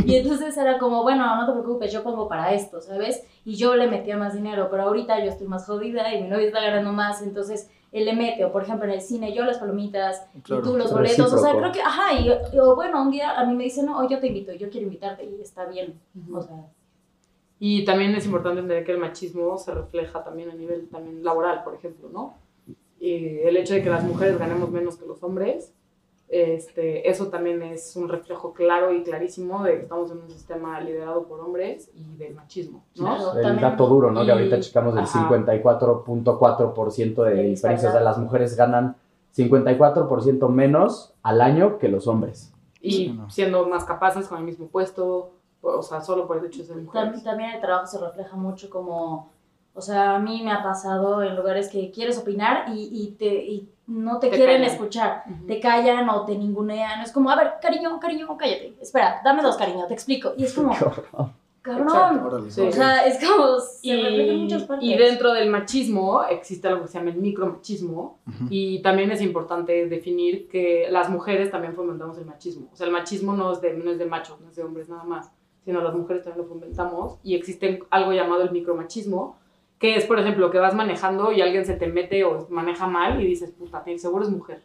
y 0.05 0.15
entonces 0.15 0.55
era 0.57 0.77
como, 0.77 1.01
bueno, 1.01 1.35
no 1.35 1.45
te 1.47 1.51
preocupes, 1.53 1.91
yo 1.91 2.03
pongo 2.03 2.27
para 2.27 2.53
esto, 2.53 2.79
¿sabes? 2.81 3.23
Y 3.45 3.55
yo 3.55 3.75
le 3.75 3.87
metía 3.87 4.15
más 4.15 4.33
dinero, 4.35 4.67
pero 4.69 4.83
ahorita 4.83 5.19
yo 5.23 5.31
estoy 5.31 5.47
más 5.47 5.65
jodida 5.65 6.13
y 6.13 6.21
mi 6.21 6.29
novio 6.29 6.47
está 6.47 6.61
ganando 6.61 6.93
más, 6.93 7.21
entonces 7.23 7.69
él 7.91 8.05
le 8.05 8.13
mete, 8.13 8.45
o 8.45 8.51
por 8.51 8.61
ejemplo 8.63 8.85
en 8.85 8.91
el 8.93 9.01
cine, 9.01 9.33
yo 9.33 9.43
las 9.45 9.57
palomitas 9.57 10.25
Claro. 10.43 10.61
y 10.61 10.65
tú 10.65 10.77
los 10.77 10.91
boletos, 10.93 11.33
o 11.33 11.37
sea, 11.37 11.55
creo 11.55 11.71
que, 11.71 11.81
ajá, 11.81 12.13
y, 12.13 12.27
y- 12.55 12.59
o 12.59 12.75
bueno, 12.75 13.01
un 13.01 13.11
día 13.11 13.39
a 13.39 13.45
mí 13.45 13.55
me 13.55 13.63
dicen, 13.63 13.85
no, 13.87 13.97
hoy 13.97 14.07
yo 14.09 14.19
te 14.19 14.27
invito, 14.27 14.53
yo 14.53 14.69
quiero 14.69 14.85
invitarte 14.85 15.23
y 15.25 15.41
está 15.41 15.65
bien, 15.65 15.99
o 16.33 16.41
sea, 16.41 16.65
Y 17.61 17.83
también 17.85 18.15
es 18.15 18.25
importante 18.25 18.59
entender 18.61 18.85
que 18.85 18.91
el 18.93 18.99
machismo 18.99 19.57
se 19.57 19.73
refleja 19.73 20.23
también 20.23 20.49
a 20.49 20.53
nivel 20.53 20.87
también 20.87 21.23
laboral, 21.23 21.63
por 21.63 21.73
ejemplo, 21.75 22.09
¿no? 22.13 22.35
Y 23.01 23.39
el 23.39 23.57
hecho 23.57 23.73
de 23.73 23.83
que 23.83 23.89
las 23.89 24.03
mujeres 24.03 24.37
ganemos 24.37 24.69
menos 24.71 24.95
que 24.97 25.05
los 25.05 25.21
hombres, 25.23 25.73
este, 26.31 27.09
eso 27.09 27.27
también 27.27 27.61
es 27.63 27.95
un 27.95 28.07
reflejo 28.07 28.53
claro 28.53 28.93
y 28.93 29.03
clarísimo 29.03 29.63
de 29.63 29.77
que 29.77 29.81
estamos 29.81 30.11
en 30.11 30.19
un 30.19 30.29
sistema 30.29 30.79
liderado 30.79 31.23
por 31.23 31.39
hombres 31.39 31.89
y 31.95 32.15
del 32.17 32.35
machismo, 32.35 32.83
¿no? 32.95 33.03
Claro. 33.15 33.33
El 33.35 33.41
También- 33.41 33.61
dato 33.71 33.87
duro, 33.87 34.11
¿no? 34.11 34.21
y- 34.21 34.25
que 34.27 34.31
ahorita 34.31 34.59
checamos 34.59 34.93
el 34.93 34.99
ajá. 34.99 35.27
54.4% 35.27 37.23
de 37.23 37.33
De 37.35 37.43
diferencia. 37.43 37.89
O 37.89 37.91
sea, 37.91 38.01
las 38.01 38.17
mujeres 38.17 38.55
ganan 38.55 38.95
54% 39.35 40.49
menos 40.49 41.13
al 41.23 41.41
año 41.41 41.77
que 41.77 41.87
los 41.89 42.07
hombres. 42.07 42.51
Y 42.81 42.91
Sí, 42.91 43.09
no. 43.13 43.29
siendo 43.29 43.67
más 43.67 43.83
capaces 43.85 44.27
con 44.27 44.37
el 44.39 44.43
mismo 44.45 44.67
puesto, 44.67 45.31
o 45.61 45.81
sea, 45.81 46.01
solo 46.01 46.27
por 46.27 46.37
el 46.37 46.45
hecho 46.45 46.59
de 46.59 46.65
ser 46.65 46.77
mujeres. 46.77 47.23
También 47.23 47.51
el 47.51 47.61
trabajo 47.61 47.87
se 47.87 47.97
refleja 47.99 48.37
mucho 48.37 48.69
como, 48.69 49.31
o 49.79 49.81
sea, 49.81 50.15
a 50.15 50.19
mí 50.19 50.41
me 50.43 50.51
ha 50.51 50.61
pasado 50.61 51.23
en 51.23 51.35
lugares 51.35 51.69
que 51.69 51.89
quieres 51.89 52.17
opinar 52.17 52.65
y, 52.69 52.89
y 52.91 53.11
te, 53.17 53.25
y 53.45 53.69
no 53.87 54.19
te, 54.19 54.29
Te 54.29 54.35
quieren 54.37 54.57
callan. 54.61 54.71
escuchar, 54.71 55.23
Ujú. 55.25 55.47
te 55.47 55.59
callan 55.59 56.07
o 56.09 56.25
te 56.25 56.37
ningunean, 56.37 57.01
es 57.01 57.11
como, 57.11 57.31
a 57.31 57.35
ver, 57.35 57.53
cariño, 57.61 57.99
cariño, 57.99 58.37
cállate, 58.37 58.75
espera, 58.79 59.21
dame 59.23 59.41
dos 59.41 59.57
cariño, 59.57 59.87
te 59.87 59.93
explico, 59.95 60.33
y 60.37 60.43
es 60.43 60.53
como, 60.53 60.71
cabrón, 61.61 62.49
Sí. 62.49 62.61
o 62.61 62.71
sea, 62.71 63.05
es 63.05 63.17
como, 63.23 63.59
se 63.59 63.87
Y, 63.87 64.29
en 64.29 64.41
muchas 64.43 64.63
partes. 64.63 64.87
y 64.87 64.95
dentro 64.95 65.33
del 65.33 65.49
machismo 65.49 66.23
existe 66.23 66.67
algo 66.67 66.81
que 66.83 66.87
se 66.87 66.97
llama 66.99 67.11
el 67.11 67.17
micromachismo 67.17 68.19
Ujú. 68.27 68.45
y 68.49 68.81
también 68.81 69.11
es 69.11 69.21
importante 69.21 69.87
definir 69.87 70.47
que 70.47 70.87
las 70.89 71.09
mujeres 71.09 71.51
también 71.51 71.73
fomentamos 71.75 72.17
el 72.17 72.25
machismo. 72.25 72.67
O 72.71 72.75
sea, 72.75 72.85
el 72.87 72.93
machismo 72.93 73.33
no 73.33 73.51
es 73.51 73.61
de, 73.61 73.73
no 73.73 73.91
es 73.91 73.97
de 73.97 74.05
machos, 74.05 74.39
no 74.41 74.49
es 74.49 74.55
de 74.55 74.63
hombres 74.63 74.87
nada 74.89 75.03
más, 75.03 75.31
sino 75.65 75.81
las 75.81 75.93
mujeres 75.93 76.23
también 76.23 76.43
lo 76.47 76.49
fomentamos 76.53 77.17
y 77.23 77.35
existe 77.35 77.83
algo 77.89 78.13
llamado 78.13 78.43
el 78.43 78.51
micromachismo 78.51 79.35
que 79.79 79.95
es, 79.95 80.05
por 80.05 80.19
ejemplo, 80.19 80.51
que 80.51 80.59
vas 80.59 80.75
manejando 80.75 81.31
y 81.31 81.41
alguien 81.41 81.65
se 81.65 81.73
te 81.75 81.87
mete 81.87 82.23
o 82.25 82.47
maneja 82.49 82.85
mal 82.87 83.21
y 83.21 83.25
dices, 83.25 83.51
puta, 83.51 83.83
seguro 83.97 84.25
es 84.25 84.29
mujer, 84.29 84.61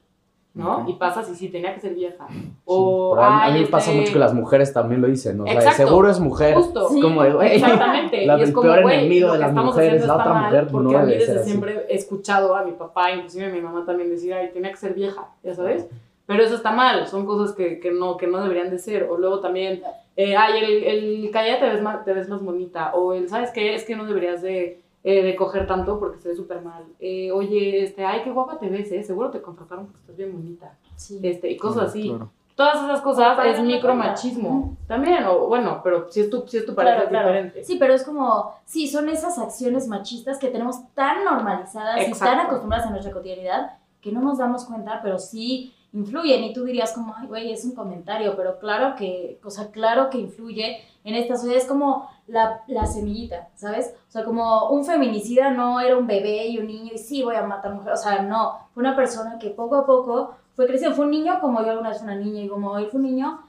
¿no? 0.55 0.85
Y 0.89 0.95
pasas 0.95 1.29
y 1.31 1.35
sí, 1.37 1.49
tenía 1.49 1.73
que 1.75 1.81
ser 1.81 1.95
vieja. 1.95 2.27
O, 2.65 3.13
Pero 3.15 3.23
a, 3.25 3.39
a 3.39 3.45
"Ay, 3.45 3.53
mí 3.55 3.61
me 3.61 3.67
pasa 3.67 3.91
este- 3.91 4.01
mucho 4.01 4.13
que 4.13 4.19
las 4.19 4.35
mujeres 4.35 4.73
también 4.73 5.01
lo 5.01 5.07
dicen. 5.09 5.39
¿no? 5.39 5.45
O 5.45 5.47
sea, 5.47 5.55
Exacto. 5.57 5.87
seguro 5.87 6.11
es 6.11 6.19
mujer. 6.21 6.55
Justo. 6.55 6.89
Como 7.01 7.23
de, 7.23 7.55
Exactamente. 7.55 8.27
la- 8.27 8.39
y 8.39 8.43
es 8.43 8.49
el 8.49 8.55
como, 8.55 8.69
peor 8.71 8.83
güey, 8.83 8.99
enemigo 8.99 9.33
de 9.33 9.39
las 9.39 9.53
mujeres, 9.53 10.07
la 10.07 10.15
otra 10.17 10.33
mal, 10.33 10.45
mujer, 10.47 10.67
porque 10.71 10.93
no 10.93 10.99
a 10.99 11.03
mí 11.03 11.13
desde 11.15 11.39
así. 11.41 11.49
siempre 11.51 11.87
he 11.89 11.95
escuchado 11.95 12.57
a 12.57 12.65
mi 12.65 12.73
papá, 12.73 13.13
inclusive 13.13 13.47
a 13.47 13.51
mi 13.51 13.61
mamá 13.61 13.85
también 13.87 14.11
decir, 14.11 14.35
ay, 14.35 14.51
tenía 14.53 14.71
que 14.71 14.77
ser 14.79 14.95
vieja, 14.95 15.29
ya 15.43 15.55
sabes. 15.55 15.87
Pero 16.27 16.43
eso 16.43 16.55
está 16.55 16.73
mal, 16.73 17.07
son 17.07 17.27
cosas 17.27 17.55
que, 17.55 17.79
que 17.81 17.91
no, 17.93 18.17
que 18.17 18.27
no 18.27 18.41
deberían 18.43 18.71
de 18.71 18.79
ser. 18.79 19.05
O 19.11 19.19
luego 19.19 19.41
también, 19.41 19.83
eh, 20.17 20.35
ay, 20.37 20.59
el, 20.65 20.85
el 20.85 21.31
cállate 21.31 21.67
te 21.67 21.71
ves, 21.73 21.83
más, 21.83 22.05
te 22.05 22.13
ves 22.15 22.29
más 22.31 22.43
bonita. 22.43 22.93
O 22.95 23.13
el, 23.13 23.29
¿sabes 23.29 23.51
qué? 23.51 23.75
Es 23.75 23.85
que 23.85 23.95
no 23.95 24.07
deberías 24.07 24.41
de, 24.41 24.81
eh, 25.05 25.23
de 25.23 25.37
coger 25.37 25.67
tanto 25.67 26.01
porque 26.01 26.19
se 26.19 26.31
ve 26.31 26.35
súper 26.35 26.63
mal. 26.63 26.83
Eh, 26.99 27.31
oye, 27.31 27.85
este, 27.85 28.05
ay, 28.05 28.23
qué 28.25 28.31
guapa 28.31 28.59
te 28.59 28.71
ves, 28.71 28.91
¿eh? 28.91 29.03
Seguro 29.03 29.31
te 29.31 29.43
contrataron 29.43 29.85
porque 29.87 30.01
estás 30.01 30.17
bien 30.17 30.33
bonita. 30.33 30.77
Sí. 30.97 31.21
Este, 31.23 31.51
y 31.51 31.57
cosas 31.59 31.91
así. 31.91 32.09
Claro. 32.09 32.31
Todas 32.55 32.85
esas 32.85 33.01
cosas 33.01 33.37
es 33.47 33.61
micromachismo. 33.61 34.77
También, 34.87 35.25
o 35.25 35.47
bueno, 35.49 35.81
pero 35.83 36.09
si 36.11 36.21
es 36.21 36.31
tu, 36.31 36.47
si 36.47 36.57
es 36.59 36.65
tu 36.65 36.75
pareja 36.75 36.95
Claro, 36.97 37.05
es 37.05 37.11
claro. 37.11 37.29
diferente. 37.29 37.65
Sí, 37.65 37.77
pero 37.79 37.95
es 37.95 38.05
como, 38.05 38.55
sí, 38.65 38.87
son 38.89 39.09
esas 39.09 39.39
acciones 39.39 39.89
machistas 39.89 40.39
que 40.39 40.49
tenemos 40.49 40.77
tan 40.95 41.25
normalizadas 41.25 41.97
y 41.97 42.01
tan 42.01 42.09
Exacto. 42.11 42.47
acostumbradas 42.47 42.87
en 42.87 42.93
nuestra 42.93 43.13
cotidianidad 43.13 43.77
que 44.01 44.13
no 44.13 44.21
nos 44.21 44.39
damos 44.39 44.65
cuenta, 44.67 45.01
pero 45.03 45.19
sí 45.19 45.75
influyen. 45.93 46.45
Y 46.45 46.53
tú 46.53 46.65
dirías 46.65 46.93
como, 46.93 47.15
ay, 47.17 47.27
güey, 47.27 47.53
es 47.53 47.65
un 47.65 47.75
comentario, 47.75 48.37
pero 48.37 48.59
claro 48.59 48.95
que, 48.97 49.41
o 49.43 49.51
sea, 49.51 49.71
claro 49.71 50.09
que 50.11 50.19
influye 50.19 50.79
en 51.05 51.15
esta 51.15 51.37
sociedad. 51.37 51.59
Es 51.59 51.67
como 51.67 52.09
la, 52.27 52.63
la 52.69 52.87
semillita, 52.87 53.49
¿sabes? 53.55 53.95
O 54.09 54.11
sea, 54.11 54.25
como 54.25 54.71
un 54.71 54.85
feminicida 54.85 55.51
no 55.51 55.81
era 55.81 55.97
un 55.97 56.07
bebé 56.07 56.47
y 56.47 56.59
un 56.59 56.67
niño 56.67 56.93
y 56.95 56.99
sí 56.99 57.23
voy 57.23 57.37
a 57.37 57.43
matar 57.43 57.73
mujeres. 57.75 58.01
O 58.01 58.03
sea, 58.03 58.23
no, 58.23 58.59
fue 58.73 58.83
una 58.83 58.97
persona 58.97 59.39
que 59.39 59.51
poco 59.51 59.77
a 59.77 59.85
poco 59.87 60.35
fue 60.57 60.67
creciendo. 60.67 60.97
Fue 60.97 61.05
un 61.05 61.11
niño 61.11 61.39
como 61.41 61.61
yo 61.63 61.71
alguna 61.71 61.91
vez 61.91 62.01
una 62.03 62.15
niña 62.15 62.43
y 62.43 62.49
como 62.49 62.79
él 62.79 62.87
fue 62.87 63.01
un 63.01 63.07
niño 63.07 63.41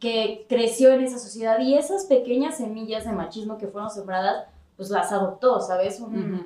que 0.00 0.46
creció 0.48 0.90
en 0.92 1.02
esa 1.02 1.18
sociedad 1.18 1.58
y 1.60 1.74
esas 1.74 2.06
pequeñas 2.06 2.56
semillas 2.56 3.04
de 3.04 3.12
machismo 3.12 3.58
que 3.58 3.68
fueron 3.68 3.90
sembradas, 3.90 4.46
pues 4.76 4.90
las 4.90 5.12
adoptó, 5.12 5.60
¿sabes? 5.60 6.00
Un- 6.00 6.34
Ujú. 6.34 6.44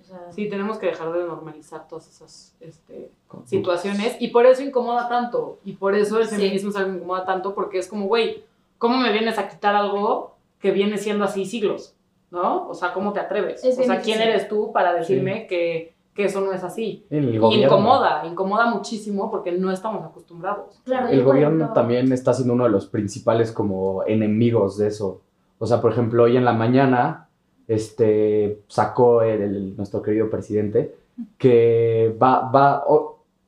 o 0.00 0.04
sea, 0.04 0.32
Sí, 0.32 0.48
tenemos 0.48 0.78
que 0.78 0.86
dejar 0.86 1.12
de 1.12 1.24
normalizar 1.24 1.86
todas 1.88 2.06
esas 2.08 2.54
este, 2.60 3.10
situaciones 3.46 4.16
y 4.20 4.28
por 4.28 4.46
eso 4.46 4.62
incomoda 4.62 5.08
tanto. 5.08 5.58
Y 5.64 5.72
por 5.74 5.94
eso 5.94 6.18
el 6.20 6.28
Sí. 6.28 6.36
feminismo 6.36 6.70
es 6.70 6.76
algo 6.76 6.92
que 6.92 6.96
incomoda 6.98 7.24
tanto 7.24 7.54
porque 7.54 7.78
es 7.78 7.88
como, 7.88 8.06
güey, 8.06 8.44
¿cómo 8.78 8.96
me 8.98 9.12
vienes 9.12 9.38
a 9.38 9.48
quitar 9.48 9.74
algo 9.74 10.33
que 10.64 10.70
viene 10.72 10.96
siendo 10.96 11.24
así 11.26 11.44
siglos? 11.44 11.94
¿No? 12.30 12.68
O 12.70 12.74
sea, 12.74 12.94
¿cómo 12.94 13.12
te 13.12 13.20
atreves? 13.20 13.62
Es 13.62 13.78
o 13.78 13.82
sea, 13.82 14.00
¿quién 14.00 14.16
difícil. 14.16 14.22
eres 14.22 14.48
tú 14.48 14.72
para 14.72 14.94
decirme 14.94 15.46
que, 15.46 15.92
que 16.14 16.24
eso 16.24 16.40
no 16.40 16.52
es 16.54 16.64
así? 16.64 17.04
El 17.10 17.34
Y 17.34 17.38
gobierno. 17.38 17.66
incomoda, 17.66 18.26
incomoda 18.26 18.66
muchísimo 18.66 19.30
porque 19.30 19.52
no 19.52 19.70
estamos 19.70 20.02
acostumbrados. 20.04 20.80
claro, 20.84 21.08
El 21.08 21.22
gobierno 21.22 21.56
ejemplo, 21.64 21.74
también 21.74 22.10
está 22.12 22.32
siendo 22.32 22.54
uno 22.54 22.64
de 22.64 22.70
los 22.70 22.86
principales 22.86 23.52
como 23.52 24.04
enemigos 24.06 24.78
de 24.78 24.88
eso. 24.88 25.20
O 25.58 25.66
sea, 25.66 25.82
por 25.82 25.92
ejemplo, 25.92 26.22
hoy 26.24 26.36
en 26.38 26.46
la 26.46 26.54
mañana 26.54 27.28
este, 27.68 28.60
sacó 28.68 29.20
el, 29.22 29.42
el- 29.42 29.76
nuestro 29.76 30.00
querido 30.02 30.30
presidente 30.30 30.94
que 31.38 32.16
va, 32.20 32.50
va, 32.50 32.82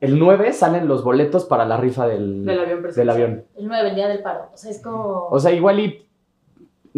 el 0.01 0.19
9 0.19 0.53
salen 0.53 0.87
los 0.87 1.03
boletos 1.03 1.45
para 1.45 1.65
la 1.65 1.77
rifa 1.77 2.07
del, 2.07 2.45
Del 2.45 2.59
avión 2.61 2.75
del 2.77 2.83
presidencial. 2.83 3.11
avión. 3.25 3.45
El 3.57 3.67
9, 3.69 3.89
el 3.89 3.95
día 3.97 4.09
del 4.09 4.23
paro. 4.23 4.49
O 4.53 4.57
sea, 4.57 4.71
es 4.71 4.81
como... 4.81 5.27
O 5.31 5.39
sea, 5.41 5.51
igual 5.53 5.81
y 5.81 6.06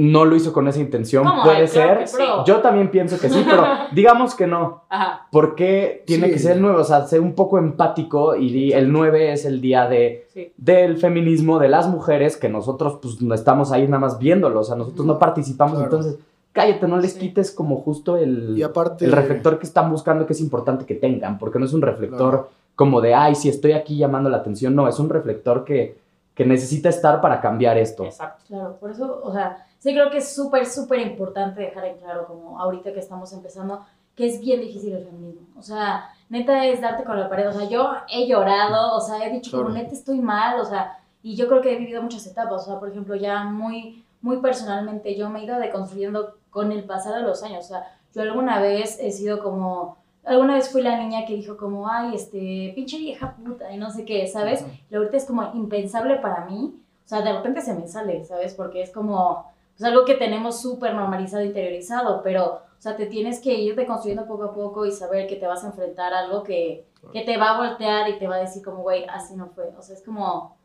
no 0.01 0.25
lo 0.25 0.37
hizo 0.37 0.53
con 0.53 0.69
esa 0.69 0.79
intención, 0.81 1.25
¿Cómo? 1.27 1.43
puede 1.43 1.63
Ay, 1.63 1.67
ser. 1.69 2.05
Yo 2.47 2.61
también 2.61 2.89
pienso 2.89 3.19
que 3.19 3.29
sí, 3.29 3.45
pero 3.45 3.65
digamos 3.93 4.35
que 4.37 4.47
no. 4.47 4.85
Ajá. 4.89 5.27
¿Por 5.33 5.57
qué 5.57 6.05
tiene 6.07 6.29
Sí. 6.29 6.33
que 6.35 6.39
ser 6.39 6.53
el 6.53 6.63
9? 6.63 6.79
O 6.81 6.85
sea, 6.85 7.05
ser 7.07 7.21
un 7.21 7.35
poco 7.35 7.59
empático 7.59 8.37
y 8.37 8.53
di- 8.53 8.73
el 8.73 8.93
9 8.93 9.33
es 9.33 9.45
el 9.45 9.61
día 9.61 9.89
de, 9.89 10.27
Sí. 10.33 10.53
del 10.57 10.99
feminismo, 10.99 11.59
de 11.59 11.69
las 11.69 11.89
mujeres, 11.89 12.37
que 12.37 12.49
nosotros 12.49 12.99
pues 13.03 13.21
no 13.21 13.35
estamos 13.35 13.73
ahí 13.73 13.87
nada 13.87 13.99
más 13.99 14.19
viéndolo, 14.21 14.61
o 14.61 14.65
sea, 14.65 14.77
nosotros 14.77 15.05
no 15.05 15.19
participamos, 15.19 15.75
Claro. 15.79 15.87
entonces 15.97 16.19
cállate, 16.53 16.87
no 16.87 16.99
les 16.99 17.15
Sí. 17.15 17.19
quites 17.21 17.51
como 17.51 17.77
justo 17.79 18.17
el, 18.17 18.55
Y 18.57 18.63
aparte... 18.63 19.05
el 19.05 19.11
reflector 19.13 19.59
que 19.59 19.67
están 19.67 19.91
buscando 19.91 20.27
que 20.27 20.33
es 20.33 20.41
importante 20.41 20.85
que 20.85 20.95
tengan, 20.95 21.39
porque 21.41 21.59
no 21.59 21.65
es 21.67 21.73
un 21.73 21.83
reflector 21.83 22.49
como 22.77 23.01
de, 23.01 23.15
ay, 23.15 23.35
si 23.35 23.49
estoy 23.49 23.73
aquí 23.73 23.97
llamando 23.97 24.31
la 24.31 24.37
atención, 24.37 24.77
no, 24.77 24.87
es 24.87 25.01
un 25.01 25.09
reflector 25.09 25.65
que, 25.65 25.97
que 26.39 26.47
necesita 26.47 26.89
estar 26.89 27.21
para 27.21 27.41
cambiar 27.41 27.77
esto. 27.77 28.05
Exacto. 28.05 28.45
Claro, 28.47 28.77
por 28.79 28.93
eso, 28.93 29.21
o 29.25 29.33
sea, 29.33 29.67
sí 29.81 29.93
creo 29.93 30.09
que 30.09 30.19
es 30.19 30.33
súper, 30.33 30.67
súper 30.67 31.01
importante 31.01 31.63
dejar 31.63 31.85
en 31.87 31.99
claro, 31.99 32.29
como 32.29 32.61
ahorita 32.61 32.93
que 32.93 33.01
estamos 33.01 33.33
empezando, 33.33 33.85
que 34.15 34.29
es 34.29 34.41
bien 34.41 34.61
difícil 34.61 34.95
el 34.95 35.05
feminismo. 35.05 35.49
O 35.59 35.63
sea, 35.65 36.11
neta 36.29 36.65
es 36.65 36.81
darte 36.81 37.03
con 37.03 37.19
la 37.19 37.29
pared. 37.29 37.49
O 37.49 37.53
sea, 37.53 37.69
yo 37.69 37.91
he 38.09 38.29
llorado, 38.29 38.95
o 38.95 39.01
sea, 39.01 39.27
he 39.27 39.33
dicho 39.33 39.51
como 39.51 39.71
neta 39.71 39.93
estoy 39.93 40.21
mal, 40.21 40.61
o 40.61 40.65
sea, 40.65 40.97
y 41.25 41.35
yo 41.35 41.49
creo 41.49 41.61
que 41.61 41.75
he 41.75 41.77
vivido 41.77 42.03
muchas 42.03 42.25
etapas. 42.25 42.63
O 42.63 42.65
sea, 42.67 42.79
por 42.79 42.89
ejemplo, 42.89 43.17
ya 43.17 43.43
muy, 43.43 44.05
muy 44.21 44.37
personalmente, 44.37 45.17
yo 45.17 45.29
me 45.31 45.41
he 45.41 45.45
ido 45.45 45.59
deconstruyendo 45.59 46.37
con 46.51 46.71
el 46.71 46.85
pasar 46.85 47.17
de 47.17 47.23
los 47.23 47.43
años. 47.43 47.65
O 47.65 47.69
sea, 47.69 47.99
yo 48.15 48.23
alguna 48.23 48.61
vez 48.61 48.97
he 49.01 49.11
sido 49.11 49.43
como. 49.43 49.98
Alguna 50.29 50.55
vez 50.55 50.71
fui 50.71 50.83
la 50.83 50.99
niña 50.99 51.25
que 51.25 51.35
dijo 51.35 51.57
como, 51.57 51.91
ay, 51.91 52.15
este, 52.15 52.73
pinche 52.75 52.99
vieja 52.99 53.35
puta, 53.35 53.73
y 53.73 53.79
no 53.79 53.91
sé 53.91 54.05
qué, 54.05 54.27
¿sabes? 54.27 54.63
Y 54.91 54.95
ahorita 54.95 55.17
es 55.17 55.25
como 55.25 55.51
impensable 55.55 56.17
para 56.17 56.45
mí. 56.45 56.75
O 57.05 57.09
sea, 57.09 57.23
de 57.23 57.33
repente 57.33 57.63
se 57.63 57.75
me 57.75 57.89
sale, 57.89 58.23
¿sabes? 58.27 58.53
Porque 58.53 58.83
es 58.83 58.91
como, 58.91 59.51
pues 59.75 59.89
algo 59.89 60.05
que 60.05 60.17
tenemos 60.17 60.61
súper 60.61 60.95
normalizado, 60.95 61.43
interiorizado, 61.43 62.21
pero, 62.23 62.57
o 62.57 62.81
sea, 62.81 62.95
te 62.95 63.07
tienes 63.07 63.41
que 63.41 63.55
ir 63.55 63.75
deconstruyendo 63.75 64.27
poco 64.27 64.45
a 64.45 64.53
poco 64.53 64.85
y 64.85 64.93
saber 64.93 65.27
que 65.27 65.37
te 65.37 65.47
vas 65.47 65.65
a 65.65 65.69
enfrentar 65.69 66.13
a 66.13 66.19
algo 66.19 66.43
que, 66.43 66.85
que 67.11 67.23
te 67.23 67.39
va 67.39 67.53
a 67.53 67.67
voltear 67.67 68.11
y 68.11 68.19
te 68.19 68.29
va 68.29 68.35
a 68.35 68.41
decir 68.41 68.63
como, 68.63 68.83
güey, 68.83 69.07
así 69.07 69.35
no 69.35 69.47
fue. 69.47 69.73
O 69.79 69.83
sea, 69.83 69.97
es 69.97 70.03
como, 70.03 70.58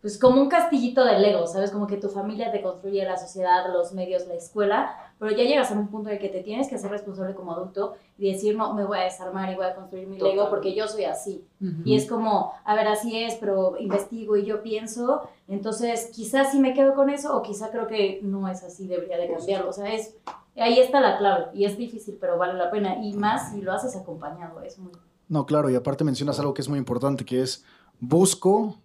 pues 0.00 0.16
como 0.16 0.40
un 0.40 0.48
castillito 0.48 1.04
de 1.04 1.18
Lego, 1.18 1.46
¿sabes? 1.46 1.72
Como 1.72 1.88
que 1.88 1.96
tu 1.96 2.08
familia 2.08 2.52
te 2.52 2.62
construye 2.62 3.04
la 3.04 3.16
sociedad, 3.16 3.72
los 3.72 3.92
medios, 3.92 4.28
la 4.28 4.34
escuela, 4.34 4.96
pero 5.18 5.32
ya 5.32 5.42
llegas 5.42 5.72
a 5.72 5.74
un 5.74 5.88
punto 5.88 6.08
en 6.08 6.16
el 6.16 6.20
que 6.20 6.28
te 6.28 6.42
tienes 6.42 6.68
que 6.68 6.78
ser 6.78 6.90
responsable 6.90 7.34
como 7.34 7.52
adulto 7.52 7.94
y 8.16 8.32
decir, 8.32 8.56
no, 8.56 8.74
me 8.74 8.84
voy 8.84 8.98
a 8.98 9.04
desarmar 9.04 9.50
y 9.50 9.56
voy 9.56 9.66
a 9.66 9.74
construir 9.74 10.06
mi 10.06 10.18
Lego 10.20 10.48
porque 10.50 10.74
yo 10.74 10.86
soy 10.86 11.04
así. 11.04 11.44
Y 11.84 11.96
es 11.96 12.08
como, 12.08 12.52
a 12.64 12.76
ver, 12.76 12.86
así 12.86 13.18
es, 13.18 13.34
pero 13.36 13.76
investigo 13.78 14.36
y 14.36 14.44
yo 14.44 14.62
pienso, 14.62 15.22
entonces 15.48 16.10
quizás 16.14 16.52
sí 16.52 16.60
me 16.60 16.74
quedo 16.74 16.94
con 16.94 17.10
eso 17.10 17.36
o 17.36 17.42
quizá 17.42 17.70
creo 17.70 17.88
que 17.88 18.20
no 18.22 18.46
es 18.48 18.62
así, 18.62 18.86
debería 18.86 19.18
de 19.18 19.32
cambiarlo. 19.32 19.70
O 19.70 19.72
sea, 19.72 19.92
es, 19.92 20.16
ahí 20.56 20.78
está 20.78 21.00
la 21.00 21.18
clave 21.18 21.46
y 21.54 21.64
es 21.64 21.76
difícil, 21.76 22.16
pero 22.20 22.38
vale 22.38 22.54
la 22.54 22.70
pena 22.70 23.02
y 23.02 23.14
más 23.14 23.50
si 23.50 23.62
lo 23.62 23.72
haces 23.72 23.96
acompañado, 23.96 24.62
es 24.62 24.78
muy... 24.78 24.92
No, 25.28 25.44
claro, 25.44 25.68
y 25.68 25.74
aparte 25.74 26.04
mencionas 26.04 26.38
algo 26.38 26.54
que 26.54 26.62
es 26.62 26.68
muy 26.68 26.78
importante, 26.78 27.24
que 27.24 27.42
es 27.42 27.64
busco, 28.00 28.76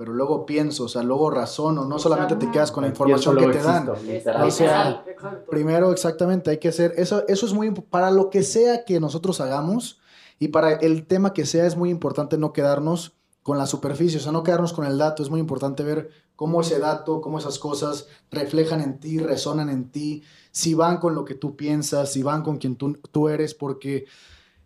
pero 0.00 0.14
luego 0.14 0.46
pienso, 0.46 0.84
o 0.84 0.88
sea, 0.88 1.02
luego 1.02 1.28
razono, 1.28 1.84
no 1.84 1.98
solamente 1.98 2.34
te 2.36 2.50
quedas 2.50 2.72
con 2.72 2.84
la 2.84 2.88
información 2.88 3.36
que 3.36 3.48
te 3.48 3.62
dan. 3.62 3.86
O 3.86 4.50
sea, 4.50 5.04
primero 5.50 5.92
exactamente 5.92 6.48
hay 6.48 6.56
que 6.56 6.68
hacer, 6.68 6.94
eso, 6.96 7.22
eso 7.28 7.44
es 7.44 7.52
muy 7.52 7.66
importante, 7.66 7.90
para 7.90 8.10
lo 8.10 8.30
que 8.30 8.42
sea 8.42 8.86
que 8.86 8.98
nosotros 8.98 9.42
hagamos 9.42 10.00
y 10.38 10.48
para 10.48 10.72
el 10.72 11.06
tema 11.06 11.34
que 11.34 11.44
sea 11.44 11.66
es 11.66 11.76
muy 11.76 11.90
importante 11.90 12.38
no 12.38 12.54
quedarnos 12.54 13.12
con 13.42 13.58
la 13.58 13.66
superficie, 13.66 14.16
o 14.16 14.22
sea, 14.22 14.32
no 14.32 14.42
quedarnos 14.42 14.72
con 14.72 14.86
el 14.86 14.96
dato, 14.96 15.22
es 15.22 15.28
muy 15.28 15.38
importante 15.38 15.82
ver 15.82 16.08
cómo 16.34 16.62
ese 16.62 16.78
dato, 16.78 17.20
cómo 17.20 17.38
esas 17.38 17.58
cosas 17.58 18.06
reflejan 18.30 18.80
en 18.80 19.00
ti, 19.00 19.18
resonan 19.18 19.68
en 19.68 19.90
ti, 19.90 20.22
si 20.50 20.72
van 20.72 20.96
con 20.96 21.14
lo 21.14 21.26
que 21.26 21.34
tú 21.34 21.56
piensas, 21.56 22.10
si 22.10 22.22
van 22.22 22.42
con 22.42 22.56
quien 22.56 22.76
tú, 22.76 22.94
tú 23.12 23.28
eres, 23.28 23.52
porque 23.52 24.06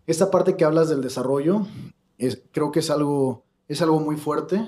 esta 0.07 0.31
parte 0.31 0.55
que 0.55 0.63
hablas 0.63 0.87
del 0.87 1.01
desarrollo, 1.01 1.67
es, 2.17 2.41
creo 2.53 2.71
que 2.71 2.79
es 2.79 2.89
algo, 2.89 3.43
es 3.67 3.81
algo 3.81 3.99
muy 3.99 4.15
fuerte, 4.15 4.65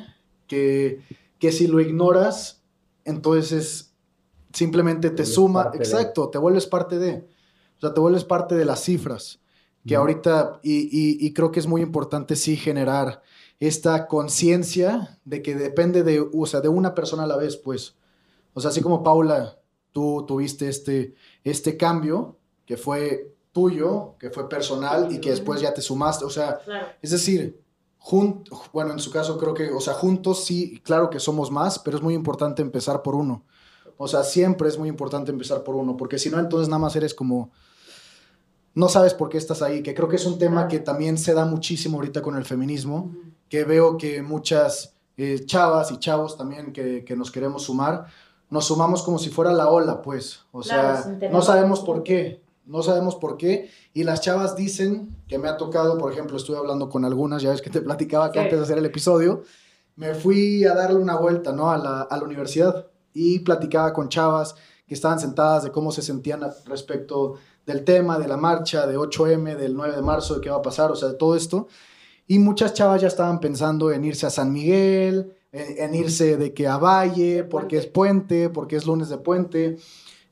que, 0.47 1.01
que 1.39 1.51
si 1.51 1.67
lo 1.67 1.79
ignoras, 1.79 2.63
entonces 3.05 3.93
simplemente 4.53 5.09
te, 5.09 5.25
suma, 5.25 5.71
exacto, 5.73 6.29
te 6.29 6.37
vuelves 6.37 6.65
parte 6.65 6.97
de, 6.97 7.27
o 7.77 7.81
sea, 7.81 7.93
te 7.93 7.99
vuelves 7.99 8.23
parte 8.23 8.55
de 8.55 8.65
las 8.65 8.81
cifras, 8.83 9.39
que 9.85 9.95
ahorita, 9.95 10.59
y, 10.63 11.25
y 11.25 11.33
creo 11.33 11.51
que 11.51 11.59
es 11.59 11.67
muy 11.67 11.81
importante 11.81 12.35
sí 12.35 12.57
generar 12.57 13.21
esta 13.59 14.07
conciencia 14.07 15.19
de 15.25 15.41
que 15.41 15.55
depende 15.55 16.03
de, 16.03 16.19
o 16.33 16.45
sea, 16.45 16.61
de 16.61 16.69
una 16.69 16.93
persona 16.93 17.23
a 17.23 17.27
la 17.27 17.37
vez, 17.37 17.57
pues. 17.57 17.95
O 18.53 18.61
sea, 18.61 18.69
así 18.69 18.81
como 18.81 19.03
Paula, 19.03 19.59
tú 19.91 20.25
tuviste 20.27 20.67
este, 20.67 21.15
este 21.43 21.77
cambio 21.77 22.37
que 22.65 22.77
fue 22.77 23.33
tuyo, 23.51 24.15
que 24.19 24.29
fue 24.29 24.47
personal 24.47 25.11
y 25.11 25.19
que 25.19 25.31
después 25.31 25.61
ya 25.61 25.73
te 25.73 25.81
sumaste, 25.81 26.25
o 26.25 26.29
sea, 26.29 26.59
es 27.01 27.11
decir, 27.11 27.59
bueno, 28.73 28.93
en 28.93 28.99
su 28.99 29.11
caso 29.11 29.37
creo 29.37 29.53
que, 29.53 29.71
o 29.71 29.81
sea, 29.81 29.93
juntos 29.93 30.45
sí, 30.45 30.81
claro 30.83 31.09
que 31.09 31.19
somos 31.19 31.51
más, 31.51 31.79
pero 31.79 31.97
es 31.97 32.03
muy 32.03 32.13
importante 32.13 32.61
empezar 32.61 33.01
por 33.01 33.15
uno. 33.15 33.43
O 33.97 34.07
sea, 34.07 34.23
siempre 34.23 34.69
es 34.69 34.77
muy 34.77 34.89
importante 34.89 35.31
empezar 35.31 35.63
por 35.63 35.75
uno, 35.75 35.97
porque 35.97 36.19
si 36.19 36.29
no, 36.29 36.39
entonces 36.39 36.69
nada 36.69 36.79
más 36.79 36.95
eres 36.95 37.13
como, 37.13 37.51
no 38.75 38.89
sabes 38.89 39.13
por 39.13 39.29
qué 39.29 39.37
estás 39.37 39.61
ahí, 39.61 39.81
que 39.81 39.95
creo 39.95 40.07
que 40.07 40.17
es 40.17 40.25
un 40.25 40.37
tema 40.37 40.67
que 40.67 40.79
también 40.79 41.17
se 41.17 41.33
da 41.33 41.45
muchísimo 41.45 41.97
ahorita 41.97 42.21
con 42.21 42.35
el 42.37 42.45
feminismo, 42.45 43.11
que 43.49 43.63
veo 43.63 43.97
que 43.97 44.21
muchas 44.21 44.93
eh, 45.17 45.41
chavas 45.45 45.91
y 45.91 45.97
chavos 45.97 46.37
también 46.37 46.71
que, 46.71 47.03
que, 47.03 47.15
nos 47.15 47.31
queremos 47.31 47.63
sumar, 47.63 48.05
nos 48.49 48.65
sumamos 48.65 49.01
como 49.01 49.17
si 49.17 49.29
fuera 49.29 49.51
la 49.51 49.69
ola, 49.69 50.01
pues. 50.01 50.41
O 50.51 50.61
sea, 50.63 51.03
no 51.31 51.41
sabemos 51.41 51.81
por 51.81 52.03
qué, 52.03 52.41
no 52.67 52.83
sabemos 52.83 53.15
por 53.15 53.37
qué. 53.37 53.69
Y 53.93 54.03
las 54.03 54.21
chavas 54.21 54.55
dicen 54.55 55.15
que 55.27 55.39
me 55.39 55.47
ha 55.47 55.57
tocado, 55.57 55.97
por 55.97 56.11
ejemplo, 56.11 56.37
estuve 56.37 56.57
hablando 56.57 56.89
con 56.89 57.05
algunas, 57.05 57.41
ya 57.41 57.51
ves 57.51 57.61
que 57.61 57.69
te 57.69 57.81
platicaba 57.81 58.31
que 58.31 58.39
antes 58.39 58.57
de 58.57 58.63
hacer 58.63 58.77
el 58.77 58.85
episodio, 58.85 59.43
me 59.95 60.13
fui 60.13 60.63
a 60.65 60.75
darle 60.75 60.99
una 60.99 61.15
vuelta, 61.15 61.51
¿no? 61.51 61.71
A 61.71 61.77
la, 61.77 62.01
a 62.01 62.17
la 62.17 62.23
universidad 62.23 62.87
y 63.13 63.39
platicaba 63.39 63.93
con 63.93 64.09
chavas 64.09 64.55
que 64.85 64.93
estaban 64.93 65.19
sentadas 65.19 65.63
de 65.63 65.71
cómo 65.71 65.91
se 65.91 66.01
sentían 66.01 66.41
respecto 66.65 67.35
del 67.65 67.83
tema, 67.83 68.17
de 68.19 68.27
la 68.27 68.37
marcha, 68.37 68.87
de 68.87 68.97
8M, 68.97 69.57
del 69.57 69.75
9 69.75 69.95
de 69.95 70.01
marzo, 70.01 70.35
de 70.35 70.41
qué 70.41 70.49
va 70.49 70.57
a 70.57 70.61
pasar, 70.61 70.91
o 70.91 70.95
sea, 70.95 71.09
de 71.09 71.15
todo 71.15 71.35
esto. 71.35 71.67
Y 72.27 72.39
muchas 72.39 72.73
chavas 72.73 73.01
ya 73.01 73.07
estaban 73.07 73.39
pensando 73.39 73.91
en 73.91 74.05
irse 74.05 74.25
a 74.25 74.29
San 74.29 74.53
Miguel, 74.53 75.33
en, 75.51 75.95
irse 75.95 76.37
de 76.37 76.53
que 76.53 76.67
a 76.67 76.77
Valle, 76.77 77.43
porque 77.43 77.77
es 77.77 77.87
puente, 77.87 78.49
porque 78.49 78.75
es 78.75 78.85
lunes 78.85 79.09
de 79.09 79.17
puente. 79.17 79.77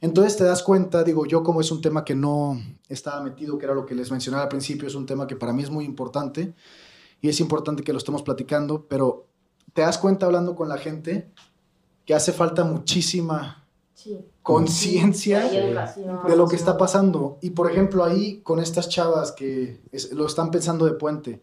Entonces 0.06 0.38
te 0.38 0.44
das 0.44 0.62
cuenta, 0.62 1.04
digo, 1.04 1.26
yo 1.26 1.42
como 1.42 1.62
es 1.62 1.72
un 1.72 1.82
tema 1.82 2.06
que 2.06 2.14
no 2.14 2.62
estaba 2.88 3.24
metido, 3.24 3.58
que 3.58 3.66
era 3.66 3.74
lo 3.74 3.88
que 3.88 3.96
les 3.96 4.12
mencionaba 4.12 4.44
al 4.44 4.50
principio, 4.50 4.88
es 4.88 4.94
un 4.94 5.08
tema 5.08 5.26
que 5.26 5.36
para 5.36 5.52
mí 5.52 5.64
es 5.64 5.72
muy 5.72 5.84
importante 5.84 6.54
y 7.22 7.30
es 7.30 7.40
importante 7.40 7.82
que 7.82 7.92
lo 7.92 7.98
estemos 7.98 8.22
platicando, 8.22 8.86
pero 8.88 9.26
te 9.74 9.82
das 9.82 9.98
cuenta 9.98 10.28
hablando 10.28 10.56
con 10.56 10.70
la 10.70 10.78
gente 10.78 11.32
que 12.06 12.14
hace 12.14 12.34
falta 12.34 12.64
muchísima 12.64 13.66
conciencia 14.44 15.40
de 15.50 16.36
lo 16.36 16.48
que 16.48 16.56
está 16.56 16.78
pasando. 16.78 17.40
Y 17.42 17.50
por 17.50 17.72
ejemplo 17.72 18.04
ahí 18.04 18.42
con 18.42 18.60
estas 18.60 18.90
chavas 18.90 19.32
que 19.32 19.82
lo 20.12 20.28
están 20.28 20.52
pensando 20.52 20.86
de 20.86 20.92
puente, 20.92 21.42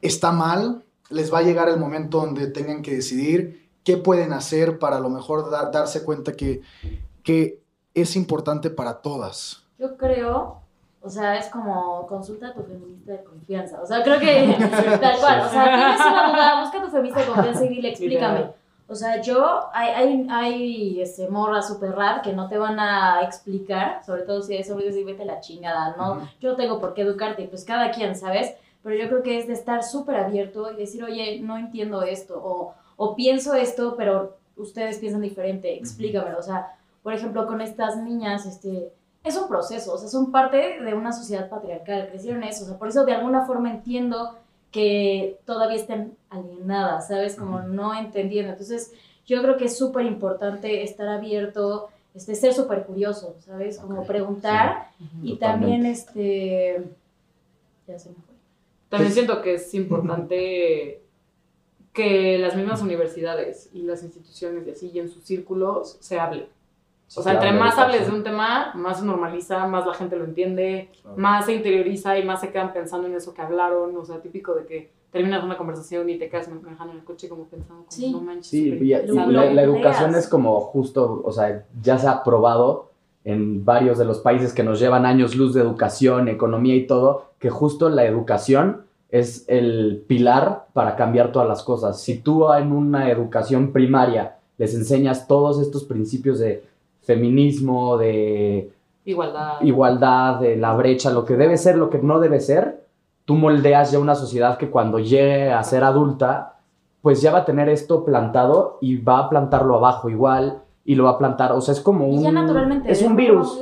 está 0.00 0.32
mal, 0.32 0.86
les 1.10 1.30
va 1.30 1.40
a 1.40 1.42
llegar 1.42 1.68
el 1.68 1.78
momento 1.78 2.18
donde 2.18 2.46
tengan 2.46 2.80
que 2.80 2.94
decidir 2.94 3.68
qué 3.84 3.98
pueden 3.98 4.32
hacer 4.32 4.78
para 4.78 4.96
a 4.96 5.00
lo 5.00 5.10
mejor 5.10 5.50
darse 5.50 6.02
cuenta 6.02 6.32
que, 6.32 6.62
que 7.22 7.60
es 7.94 8.16
importante 8.16 8.70
para 8.70 9.00
todas. 9.00 9.64
Yo 9.78 9.96
creo, 9.96 10.60
o 11.00 11.08
sea, 11.10 11.36
es 11.36 11.46
como 11.48 12.06
consulta 12.06 12.48
a 12.48 12.54
tu 12.54 12.62
feminista 12.62 13.12
de 13.12 13.24
confianza. 13.24 13.80
O 13.82 13.86
sea, 13.86 14.02
creo 14.02 14.18
que 14.18 14.56
tal 15.00 15.18
cual. 15.18 15.40
O 15.46 15.48
sea, 15.48 15.64
tienes 15.64 16.00
una 16.00 16.30
duda, 16.30 16.60
busca 16.62 16.78
a 16.78 16.84
tu 16.84 16.90
feminista 16.90 17.20
de 17.20 17.26
confianza 17.26 17.64
y 17.64 17.68
dile, 17.68 17.88
explícame. 17.90 18.46
O 18.88 18.94
sea, 18.94 19.22
yo, 19.22 19.70
hay, 19.72 19.88
hay, 19.90 20.26
hay 20.30 21.00
este, 21.00 21.28
morras 21.28 21.68
super 21.68 21.92
rap 21.92 22.22
que 22.22 22.32
no 22.32 22.48
te 22.48 22.58
van 22.58 22.78
a 22.78 23.22
explicar, 23.22 24.04
sobre 24.04 24.22
todo 24.22 24.42
si 24.42 24.56
es 24.56 24.66
sobre 24.66 24.86
y 24.88 25.04
vete 25.04 25.24
la 25.24 25.40
chingada, 25.40 25.96
¿no? 25.96 26.28
Yo 26.40 26.50
no 26.50 26.56
tengo 26.56 26.78
por 26.78 26.92
qué 26.92 27.02
educarte, 27.02 27.48
pues 27.48 27.64
cada 27.64 27.90
quien, 27.90 28.14
¿sabes? 28.14 28.54
pero 28.82 28.96
yo 28.96 29.08
creo 29.08 29.22
que 29.22 29.38
es 29.38 29.46
de 29.46 29.52
estar 29.52 29.82
súper 29.84 30.16
abierto 30.16 30.72
y 30.72 30.76
decir, 30.76 31.04
oye, 31.04 31.40
no 31.40 31.56
entiendo 31.56 32.02
esto, 32.02 32.40
o, 32.42 32.74
o, 32.96 33.14
pienso 33.14 33.54
esto, 33.54 33.94
pero 33.96 34.36
ustedes 34.56 34.98
piensan 34.98 35.22
diferente, 35.22 35.76
explícamelo. 35.76 36.38
O 36.38 36.42
sea, 36.42 36.76
por 37.02 37.12
ejemplo, 37.12 37.46
con 37.46 37.60
estas 37.60 37.96
niñas, 37.96 38.46
este, 38.46 38.92
es 39.24 39.36
un 39.36 39.48
proceso, 39.48 39.94
o 39.94 39.98
sea, 39.98 40.08
son 40.08 40.32
parte 40.32 40.80
de 40.80 40.94
una 40.94 41.12
sociedad 41.12 41.48
patriarcal, 41.48 42.08
crecieron 42.08 42.42
eso, 42.42 42.64
o 42.64 42.68
sea, 42.68 42.78
por 42.78 42.88
eso 42.88 43.04
de 43.04 43.12
alguna 43.12 43.46
forma 43.46 43.70
entiendo 43.70 44.36
que 44.70 45.38
todavía 45.44 45.76
estén 45.76 46.16
alienadas, 46.30 47.08
¿sabes? 47.08 47.36
Como 47.36 47.60
no 47.60 47.94
entendiendo. 47.94 48.52
Entonces, 48.52 48.92
yo 49.26 49.42
creo 49.42 49.56
que 49.56 49.66
es 49.66 49.76
súper 49.76 50.06
importante 50.06 50.82
estar 50.82 51.06
abierto, 51.08 51.90
este, 52.14 52.34
ser 52.34 52.54
súper 52.54 52.84
curioso, 52.84 53.36
¿sabes? 53.40 53.78
Como 53.78 54.04
preguntar 54.04 54.88
y 55.22 55.36
también, 55.36 55.86
este, 55.86 56.82
ya 57.86 57.98
se 57.98 58.08
me 58.08 58.16
fue. 58.16 58.34
También 58.88 59.08
pues 59.08 59.14
siento 59.14 59.42
que 59.42 59.54
es 59.54 59.74
importante 59.74 61.02
que 61.92 62.38
las 62.38 62.56
mismas 62.56 62.82
universidades 62.82 63.68
y 63.72 63.82
las 63.82 64.02
instituciones 64.02 64.66
y 64.66 64.70
así, 64.70 64.90
y 64.92 64.98
en 64.98 65.10
sus 65.10 65.24
círculos, 65.24 65.98
se 66.00 66.18
hable. 66.18 66.48
O 67.16 67.22
sea, 67.22 67.34
entre 67.34 67.52
más 67.52 67.78
hables 67.78 68.06
de 68.06 68.14
un 68.14 68.22
tema, 68.22 68.72
más 68.74 69.00
se 69.00 69.04
normaliza, 69.04 69.66
más 69.66 69.86
la 69.86 69.94
gente 69.94 70.16
lo 70.16 70.24
entiende, 70.24 70.90
más 71.16 71.46
se 71.46 71.54
interioriza 71.54 72.18
y 72.18 72.24
más 72.24 72.40
se 72.40 72.50
quedan 72.50 72.72
pensando 72.72 73.06
en 73.06 73.14
eso 73.14 73.34
que 73.34 73.42
hablaron. 73.42 73.96
O 73.96 74.04
sea, 74.04 74.20
típico 74.20 74.54
de 74.54 74.66
que 74.66 74.90
terminas 75.10 75.44
una 75.44 75.58
conversación 75.58 76.08
y 76.08 76.18
te 76.18 76.28
quedas 76.28 76.48
manejando 76.48 76.92
en 76.92 77.00
el 77.00 77.04
coche 77.04 77.28
como 77.28 77.44
pensando, 77.44 77.84
como, 77.84 77.90
sí. 77.90 78.10
no 78.10 78.20
manches. 78.20 78.46
Sí, 78.46 78.70
la, 78.70 79.26
la, 79.26 79.62
educación 79.62 80.14
es 80.14 80.26
como 80.26 80.58
justo, 80.60 81.22
o 81.24 81.32
sea, 81.32 81.66
ya 81.82 81.98
se 81.98 82.08
ha 82.08 82.24
probado 82.24 82.90
en 83.24 83.64
varios 83.64 83.98
de 83.98 84.04
los 84.04 84.20
países 84.20 84.52
que 84.52 84.62
nos 84.62 84.80
llevan 84.80 85.06
años 85.06 85.36
luz 85.36 85.54
de 85.54 85.60
educación, 85.60 86.28
economía 86.28 86.74
y 86.74 86.86
todo, 86.86 87.32
que 87.38 87.50
justo 87.50 87.88
la 87.90 88.04
educación 88.04 88.86
es 89.10 89.44
el 89.48 90.02
pilar 90.08 90.68
para 90.72 90.96
cambiar 90.96 91.30
todas 91.30 91.46
las 91.46 91.62
cosas. 91.62 92.00
Si 92.00 92.18
tú 92.18 92.50
en 92.52 92.72
una 92.72 93.10
educación 93.10 93.70
primaria 93.70 94.38
les 94.56 94.74
enseñas 94.74 95.28
todos 95.28 95.60
estos 95.60 95.84
principios 95.84 96.38
de 96.38 96.64
feminismo, 97.02 97.96
de 97.96 98.70
igualdad, 99.04 99.60
igualdad 99.62 100.40
de 100.40 100.56
la 100.56 100.74
brecha, 100.74 101.10
lo 101.10 101.24
que 101.24 101.36
debe 101.36 101.56
ser, 101.56 101.76
lo 101.76 101.90
que 101.90 101.98
no 101.98 102.20
debe 102.20 102.40
ser, 102.40 102.84
tú 103.24 103.34
moldeas 103.34 103.92
ya 103.92 103.98
una 103.98 104.14
sociedad 104.14 104.58
que 104.58 104.70
cuando 104.70 104.98
llegue 104.98 105.50
a 105.50 105.62
ser 105.62 105.84
adulta, 105.84 106.56
pues 107.00 107.20
ya 107.20 107.32
va 107.32 107.38
a 107.38 107.44
tener 107.44 107.68
esto 107.68 108.04
plantado 108.04 108.78
y 108.80 108.96
va 108.96 109.18
a 109.18 109.28
plantarlo 109.28 109.76
abajo 109.76 110.08
igual 110.08 110.62
y 110.84 110.94
lo 110.94 111.04
va 111.04 111.10
a 111.10 111.18
plantar, 111.18 111.52
o 111.52 111.60
sea, 111.60 111.72
es 111.72 111.80
como 111.80 112.06
un... 112.06 112.24
es 112.86 113.02
un 113.02 113.16
virus. 113.16 113.60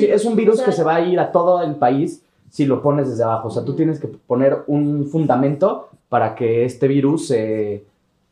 es 0.00 0.24
un 0.24 0.36
virus 0.36 0.60
que 0.60 0.72
se 0.72 0.82
va 0.82 0.96
a 0.96 1.00
ir 1.00 1.20
a 1.20 1.30
todo 1.30 1.62
el 1.62 1.76
país 1.76 2.24
si 2.50 2.66
lo 2.66 2.82
pones 2.82 3.08
desde 3.08 3.24
abajo. 3.24 3.48
O 3.48 3.50
sea, 3.50 3.64
tú 3.64 3.74
tienes 3.74 4.00
que 4.00 4.08
poner 4.08 4.64
un 4.66 5.06
fundamento 5.06 5.88
para 6.08 6.34
que 6.34 6.64
este 6.64 6.88
virus 6.88 7.28
se, 7.28 7.84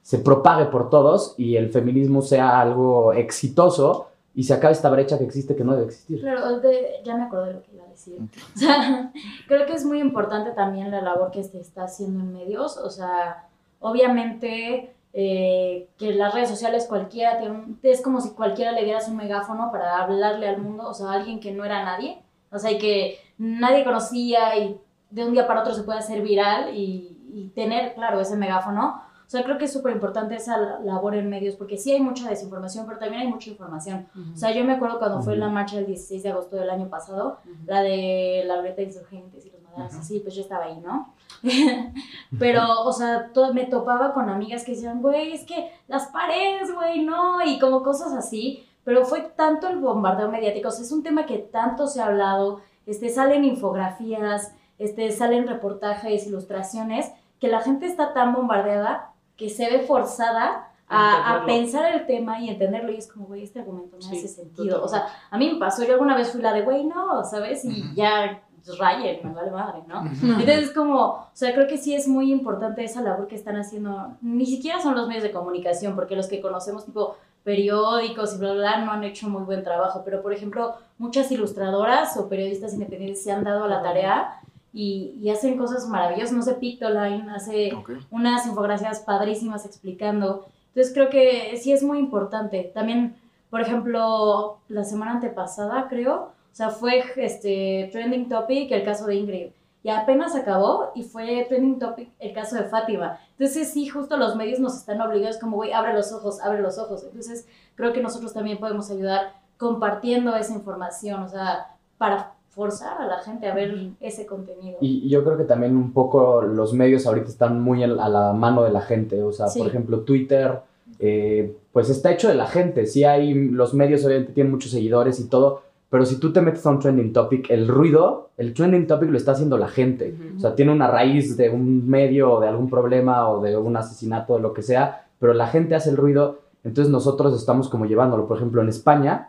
se 0.03 0.19
propague 0.19 0.67
por 0.67 0.91
todos 0.91 1.35
y 1.37 1.57
el 1.57 1.71
feminismo 1.71 2.23
sea 2.23 2.61
algo 2.61 3.13
exitoso 3.13 4.09
y 4.37 4.44
se 4.44 4.53
acabe 4.53 4.75
esta 4.75 4.90
brecha 4.90 5.16
que 5.16 5.25
existe 5.25 5.57
que 5.57 5.64
no 5.64 5.72
debe 5.72 5.87
existir. 5.87 6.20
Claro, 6.20 6.61
ya 7.03 7.16
me 7.16 7.25
acuerdo 7.25 7.46
de 7.46 7.53
lo 7.55 7.62
que 7.62 7.72
iba 7.72 7.85
a 7.85 7.88
decir. 7.88 8.18
O 8.55 8.59
sea, 8.59 9.11
creo 9.49 9.64
que 9.64 9.72
es 9.72 9.85
muy 9.87 9.99
importante 9.99 10.51
también 10.51 10.90
la 10.90 11.01
labor 11.01 11.31
que 11.31 11.42
se 11.42 11.59
está 11.59 11.85
haciendo 11.85 12.20
en 12.20 12.35
medios. 12.35 12.77
O 12.77 12.90
sea, 12.90 13.49
obviamente 13.81 14.94
eh, 15.14 15.88
que 15.96 16.12
las 16.12 16.35
redes 16.35 16.51
sociales 16.51 16.85
cualquiera, 16.87 17.40
es 17.83 18.03
como 18.03 18.20
si 18.20 18.35
cualquiera 18.35 18.72
le 18.72 18.85
dieras 18.85 19.09
un 19.09 19.16
megáfono 19.16 19.72
para 19.72 20.03
hablarle 20.03 20.46
al 20.46 20.61
mundo, 20.61 20.87
o 20.87 20.92
sea, 20.92 21.12
alguien 21.12 21.40
que 21.40 21.53
no 21.53 21.64
era 21.64 21.83
nadie, 21.83 22.22
o 22.53 22.59
sea, 22.59 22.70
y 22.72 22.77
que 22.77 23.18
nadie 23.38 23.85
conocía 23.85 24.55
y 24.59 24.79
de 25.09 25.25
un 25.25 25.33
día 25.33 25.46
para 25.46 25.61
otro 25.61 25.72
se 25.72 25.85
puede 25.85 26.01
hacer 26.01 26.20
viral 26.20 26.77
y, 26.77 27.14
tener, 27.55 27.94
claro, 27.94 28.20
ese 28.20 28.37
megáfono. 28.37 29.01
O 29.27 29.29
sea, 29.29 29.43
creo 29.43 29.59
que 29.59 29.65
es 29.65 29.73
súper 29.73 29.93
importante 29.93 30.37
esa 30.37 30.57
la- 30.57 30.79
labor 30.81 31.17
en 31.17 31.29
medios, 31.29 31.57
porque 31.57 31.77
sí 31.77 31.91
hay 31.93 32.01
mucha 32.01 32.29
desinformación, 32.29 32.87
pero 32.87 32.99
también 32.99 33.23
hay 33.23 33.29
mucha 33.29 33.51
información. 33.51 34.07
O 34.33 34.37
sea, 34.37 34.53
yo 34.53 34.65
me 34.65 34.75
acuerdo 34.75 34.99
cuando 35.01 35.21
fue 35.23 35.37
la 35.37 35.49
marcha 35.49 35.77
del 35.77 35.87
16 35.87 36.23
de 36.23 36.29
agosto 36.31 36.55
del 36.57 36.71
año 36.71 36.89
pasado, 36.89 37.39
la 37.67 37.83
de 37.83 38.45
la 38.47 38.62
de 38.62 38.83
Insurgentes 38.85 39.45
y 39.45 39.51
los 39.51 39.61
madrazos, 39.62 40.01
así, 40.01 40.21
pues 40.21 40.35
yo 40.35 40.43
estaba 40.43 40.65
ahí, 40.67 40.79
¿no? 40.81 41.12
Pero, 42.39 42.62
o 42.85 42.93
sea, 42.93 43.31
me 43.53 43.65
topaba 43.65 44.12
con 44.15 44.29
amigas 44.29 44.65
que 44.65 44.73
decían, 44.73 45.03
güey, 45.03 45.33
es 45.33 45.45
que 45.45 45.71
las 45.89 46.07
paredes, 46.09 46.73
güey, 46.75 47.05
no, 47.05 47.45
y 47.45 47.59
como 47.59 47.83
cosas 47.83 48.12
así. 48.12 48.65
Pero 48.85 49.05
fue 49.05 49.23
tanto 49.37 49.67
el 49.69 49.79
bombardeo 49.79 50.31
mediático, 50.31 50.69
o 50.69 50.71
sea, 50.71 50.85
es 50.85 50.93
un 50.93 51.03
tema 51.03 51.27
que 51.27 51.39
tanto 51.39 51.89
se 51.89 52.01
ha 52.01 52.07
hablado, 52.07 52.61
este, 52.87 53.09
salen 53.09 53.45
infografías, 53.45 54.53
este, 54.79 55.11
salen 55.11 55.49
reportajes, 55.49 56.27
ilustraciones, 56.29 57.11
que 57.41 57.49
la 57.49 57.61
gente 57.61 57.87
está 57.87 58.15
tan 58.15 58.33
bombardeada 58.33 59.11
que 59.37 59.49
se 59.51 59.70
ve 59.70 59.81
forzada 59.81 60.68
a, 60.88 61.35
a 61.35 61.46
pensar 61.46 61.92
el 61.92 62.07
tema 62.07 62.40
y 62.40 62.49
entenderlo 62.49 62.92
y 62.92 62.96
es 62.96 63.11
como, 63.11 63.27
güey, 63.27 63.42
este 63.42 63.61
argumento 63.61 63.96
no 63.96 64.03
Sí, 64.03 64.18
hace 64.18 64.29
sentido. 64.29 64.83
O 64.83 64.88
sea, 64.88 65.07
a 65.31 65.37
mí 65.38 65.53
me 65.53 65.59
pasó, 65.59 65.85
yo 65.85 65.94
alguna 65.94 66.16
vez 66.16 66.31
fui 66.31 66.40
la 66.40 66.53
de, 66.53 66.62
güey, 66.62 66.85
no, 66.85 67.25
¿sabes? 67.25 67.64
Y 67.64 67.94
ya 67.94 68.42
rayen, 68.79 69.20
me 69.22 69.33
vale 69.33 69.51
madre, 69.51 69.83
¿no? 69.87 70.05
Entonces 70.07 70.64
es 70.64 70.72
como, 70.72 71.01
o 71.05 71.31
sea, 71.33 71.53
creo 71.55 71.66
que 71.68 71.79
sí 71.79 71.94
es 71.94 72.09
muy 72.09 72.33
importante 72.33 72.83
esa 72.85 73.01
labor 73.01 73.29
que 73.29 73.37
están 73.37 73.57
haciendo, 73.57 74.16
ni 74.20 74.46
siquiera 74.46 74.81
son 74.81 74.96
los 74.96 75.07
medios 75.07 75.22
de 75.22 75.33
comunicación, 75.33 75.94
porque 75.94 76.16
los 76.16 76.27
que 76.27 76.40
conocemos 76.40 76.85
tipo 76.85 77.16
periódicos 77.44 78.35
y 78.35 78.38
bla, 78.38 78.55
bla, 78.55 78.61
bla, 78.61 78.85
no 78.85 78.92
han 78.92 79.05
hecho 79.05 79.29
muy 79.29 79.44
buen 79.44 79.62
trabajo, 79.62 80.03
pero 80.05 80.20
por 80.20 80.33
ejemplo, 80.33 80.75
muchas 80.99 81.31
ilustradoras 81.31 82.16
o 82.16 82.29
periodistas 82.29 82.75
independientes 82.75 83.22
se 83.22 83.31
han 83.31 83.44
dado 83.44 83.64
a 83.64 83.68
la 83.68 83.83
tarea 83.83 84.40
y, 84.77 85.19
y 85.23 85.31
hacen 85.31 85.57
cosas 85.57 85.89
maravillosas, 85.89 86.33
no 86.33 86.43
sé, 86.43 86.53
Pictoline 86.53 87.31
hace 87.31 87.73
Ok. 87.75 87.93
unas 88.11 88.47
infografías 88.47 89.01
padrísimas 89.01 89.65
explicando. 89.65 90.47
Entonces 90.69 90.93
creo 90.93 91.09
que 91.09 91.57
sí 91.57 91.73
es 91.73 91.83
muy 91.83 91.99
importante. 91.99 92.71
También, 92.75 93.17
por 93.49 93.62
ejemplo, 93.62 94.59
la 94.69 94.85
semana 94.85 95.12
antepasada, 95.12 95.89
creo, 95.89 96.15
o 96.17 96.55
sea, 96.55 96.69
fue 96.69 97.03
este 97.17 97.89
trending 97.91 98.29
topic 98.29 98.71
el 98.71 98.85
caso 98.85 99.07
de 99.07 99.15
Ingrid. 99.15 99.47
Y 99.83 99.89
apenas 99.89 100.35
acabó 100.35 100.91
y 100.95 101.05
fue 101.05 101.47
trending 101.49 101.79
topic 101.79 102.11
el 102.19 102.35
caso 102.35 102.57
de 102.57 102.65
Fátima. 102.65 103.19
Entonces 103.39 103.71
sí, 103.73 103.89
justo 103.89 104.19
los 104.19 104.37
medios 104.37 104.59
nos 104.61 104.77
están 104.77 105.01
obligados 105.01 105.39
como, 105.39 105.57
güey, 105.57 105.73
abre 105.73 105.95
los 105.95 106.12
ojos, 106.12 106.41
abre 106.43 106.61
los 106.61 106.77
ojos. 106.77 107.03
Entonces 107.05 107.49
creo 107.77 107.95
que 107.95 108.03
nosotros 108.03 108.35
también 108.35 108.59
podemos 108.59 108.91
ayudar 108.91 109.33
compartiendo 109.57 110.37
esa 110.37 110.53
información, 110.53 111.23
o 111.23 111.29
sea, 111.29 111.75
para 111.97 112.35
forzar 112.57 112.97
a 113.03 113.07
la 113.07 113.19
gente 113.19 113.47
a 113.47 113.55
ver 113.55 113.90
ese 114.01 114.25
contenido. 114.25 114.79
Y 114.81 115.09
yo 115.11 115.23
creo 115.23 115.37
que 115.37 115.45
también 115.45 115.77
un 115.77 115.92
poco 115.92 116.40
los 116.40 116.73
medios 116.73 117.07
ahorita 117.07 117.29
están 117.29 117.61
muy 117.61 117.85
a 117.85 117.87
la 117.87 118.33
mano 118.33 118.62
de 118.64 118.71
la 118.73 118.81
gente. 118.81 119.23
O 119.23 119.31
sea, 119.31 119.47
Sí. 119.49 119.59
por 119.59 119.69
ejemplo, 119.69 120.01
Twitter, 120.01 120.61
eh, 120.99 121.55
pues 121.71 121.90
está 121.90 122.11
hecho 122.11 122.29
de 122.29 122.35
la 122.35 122.47
gente. 122.47 122.87
Sí 122.87 123.05
hay, 123.05 123.35
los 123.35 123.75
medios 123.75 124.05
obviamente 124.07 124.33
tienen 124.33 124.51
muchos 124.53 124.71
seguidores 124.71 125.21
y 125.21 125.29
todo, 125.29 125.61
pero 125.90 126.07
si 126.07 126.19
tú 126.19 126.33
te 126.33 126.40
metes 126.40 126.64
a 126.64 126.71
un 126.71 126.79
trending 126.79 127.12
topic, 127.12 127.51
el 127.51 127.69
ruido, 127.69 128.31
el 128.38 128.55
trending 128.55 128.87
topic 128.87 129.11
lo 129.11 129.19
está 129.19 129.33
haciendo 129.33 129.59
la 129.59 129.69
gente. 129.69 130.14
Ujú. 130.19 130.37
O 130.38 130.40
sea, 130.40 130.55
tiene 130.55 130.73
una 130.73 130.88
raíz 130.90 131.37
de 131.37 131.51
un 131.51 131.87
medio 131.87 132.33
o 132.33 132.40
de 132.40 132.49
algún 132.49 132.71
problema 132.71 133.29
o 133.29 133.42
de 133.42 133.55
un 133.59 133.77
asesinato 133.77 134.33
o 134.35 134.38
lo 134.38 134.55
que 134.55 134.62
sea, 134.62 135.07
pero 135.19 135.35
la 135.35 135.47
gente 135.47 135.75
hace 135.75 135.90
el 135.90 135.99
ruido, 135.99 136.38
entonces 136.64 136.90
nosotros 136.90 137.37
estamos 137.38 137.69
como 137.69 137.85
llevándolo. 137.85 138.27
Por 138.27 138.38
ejemplo, 138.38 138.62
en 138.62 138.71
España 138.71 139.29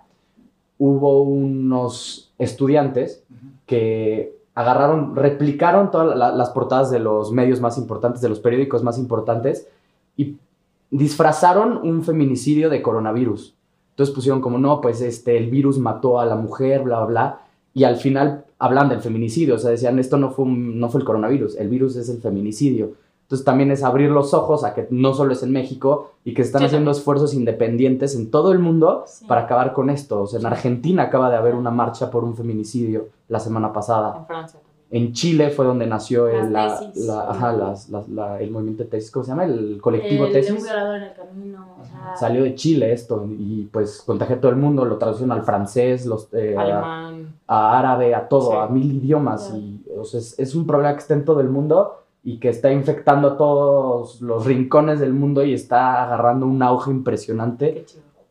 hubo 0.79 1.21
unos 1.23 2.31
estudiantes 2.37 3.23
que 3.65 4.35
agarraron, 4.55 5.15
replicaron 5.15 5.91
todas 5.91 6.17
la- 6.17 6.31
las 6.31 6.49
portadas 6.51 6.89
de 6.89 6.99
los 6.99 7.31
medios 7.31 7.61
más 7.61 7.77
importantes, 7.77 8.21
de 8.21 8.29
los 8.29 8.39
periódicos 8.39 8.83
más 8.83 8.97
importantes, 8.97 9.67
y 10.15 10.35
disfrazaron 10.89 11.77
un 11.87 12.03
feminicidio 12.03 12.69
de 12.69 12.81
coronavirus. 12.81 13.53
Entonces 13.91 14.13
pusieron 14.15 14.41
como, 14.41 14.57
no, 14.57 14.79
pues 14.81 15.01
este, 15.01 15.37
el 15.37 15.49
virus 15.49 15.77
mató 15.77 16.19
a 16.19 16.25
la 16.25 16.35
mujer, 16.35 16.83
bla, 16.83 16.97
bla, 16.99 17.05
bla, 17.07 17.41
y 17.73 17.83
al 17.83 17.97
final 17.97 18.45
hablan 18.59 18.89
del 18.89 19.01
feminicidio, 19.01 19.55
o 19.55 19.57
sea, 19.59 19.71
decían, 19.71 19.99
esto 19.99 20.17
no 20.17 20.31
fue, 20.31 20.45
un- 20.45 20.79
no 20.79 20.89
fue 20.89 21.01
el 21.01 21.05
coronavirus, 21.05 21.57
el 21.57 21.69
virus 21.69 21.95
es 21.95 22.09
el 22.09 22.17
feminicidio. 22.19 22.91
Entonces 23.27 23.43
también 23.43 23.71
es 23.71 23.83
abrir 23.83 24.09
los 24.09 24.33
ojos 24.33 24.63
a 24.63 24.73
que 24.73 24.87
no 24.89 25.13
solo 25.13 25.33
es 25.33 25.43
en 25.43 25.51
México 25.51 26.11
y 26.23 26.33
que 26.33 26.41
están 26.41 26.61
Sí, 26.61 26.67
haciendo 26.67 26.91
esfuerzos 26.91 27.33
independientes 27.33 28.15
en 28.15 28.31
todo 28.31 28.53
el 28.53 28.59
mundo 28.59 29.03
Sí. 29.05 29.25
para 29.27 29.41
acabar 29.41 29.73
con 29.73 29.89
esto. 29.89 30.21
O 30.21 30.27
sea, 30.27 30.39
en 30.39 30.45
Argentina 30.45 31.03
acaba 31.03 31.29
de 31.29 31.35
haber 31.35 31.53
una 31.55 31.69
marcha 31.69 32.09
por 32.09 32.23
un 32.23 32.35
feminicidio 32.37 33.09
la 33.27 33.41
semana 33.41 33.73
pasada. 33.73 34.15
En 34.19 34.25
Francia 34.27 34.59
también. 34.61 34.67
En 34.89 35.11
Chile 35.11 35.49
fue 35.49 35.65
donde 35.65 35.85
nació 35.85 36.29
el, 36.29 36.53
la- 36.53 36.79
tesis. 36.79 37.05
la- 37.05 37.29
ajá, 37.29 37.51
las- 37.51 37.89
las- 37.89 38.07
la- 38.07 38.39
el 38.39 38.49
movimiento 38.49 38.83
de 38.83 38.89
tesis, 38.89 39.11
¿cómo 39.11 39.25
se 39.25 39.31
llama? 39.31 39.43
El 39.43 39.79
colectivo 39.81 40.25
El 40.27 40.31
de 40.31 40.39
un 40.39 40.45
tesis. 40.45 40.63
violador 40.63 40.95
en 40.95 41.03
el 41.03 41.13
camino, 41.13 41.67
o 41.81 41.83
sea, 41.83 42.15
Salió 42.15 42.43
de 42.43 42.55
Chile 42.55 42.93
esto 42.93 43.25
y 43.29 43.65
pues 43.73 44.01
contagió 44.05 44.37
a 44.37 44.39
todo 44.39 44.51
el 44.51 44.57
mundo, 44.57 44.85
lo 44.85 44.97
traducieron 44.97 45.33
al 45.33 45.43
francés, 45.43 46.05
los, 46.05 46.29
eh, 46.33 46.55
a, 46.57 46.61
Alemán. 46.61 47.35
a 47.45 47.77
árabe, 47.77 48.15
a 48.15 48.29
todo, 48.29 48.61
a 48.61 48.69
mil 48.69 48.89
idiomas. 49.03 49.51
Y 49.53 49.83
o 49.99 50.05
sea, 50.05 50.21
es, 50.21 50.39
es 50.39 50.55
un 50.55 50.65
problema 50.65 50.93
que 50.93 50.99
está 50.99 51.13
en 51.15 51.25
todo 51.25 51.41
el 51.41 51.49
mundo 51.49 52.03
y 52.27 52.39
que 52.39 52.49
está 52.49 52.73
infectando 52.73 53.29
a 53.29 53.37
todos 53.37 54.19
los 54.19 54.45
rincones 54.45 54.99
del 54.99 55.13
mundo 55.13 55.45
y 55.45 55.53
está 55.53 56.03
agarrando 56.03 56.45
un 56.45 56.61
auge 56.61 56.91
impresionante. 56.91 57.85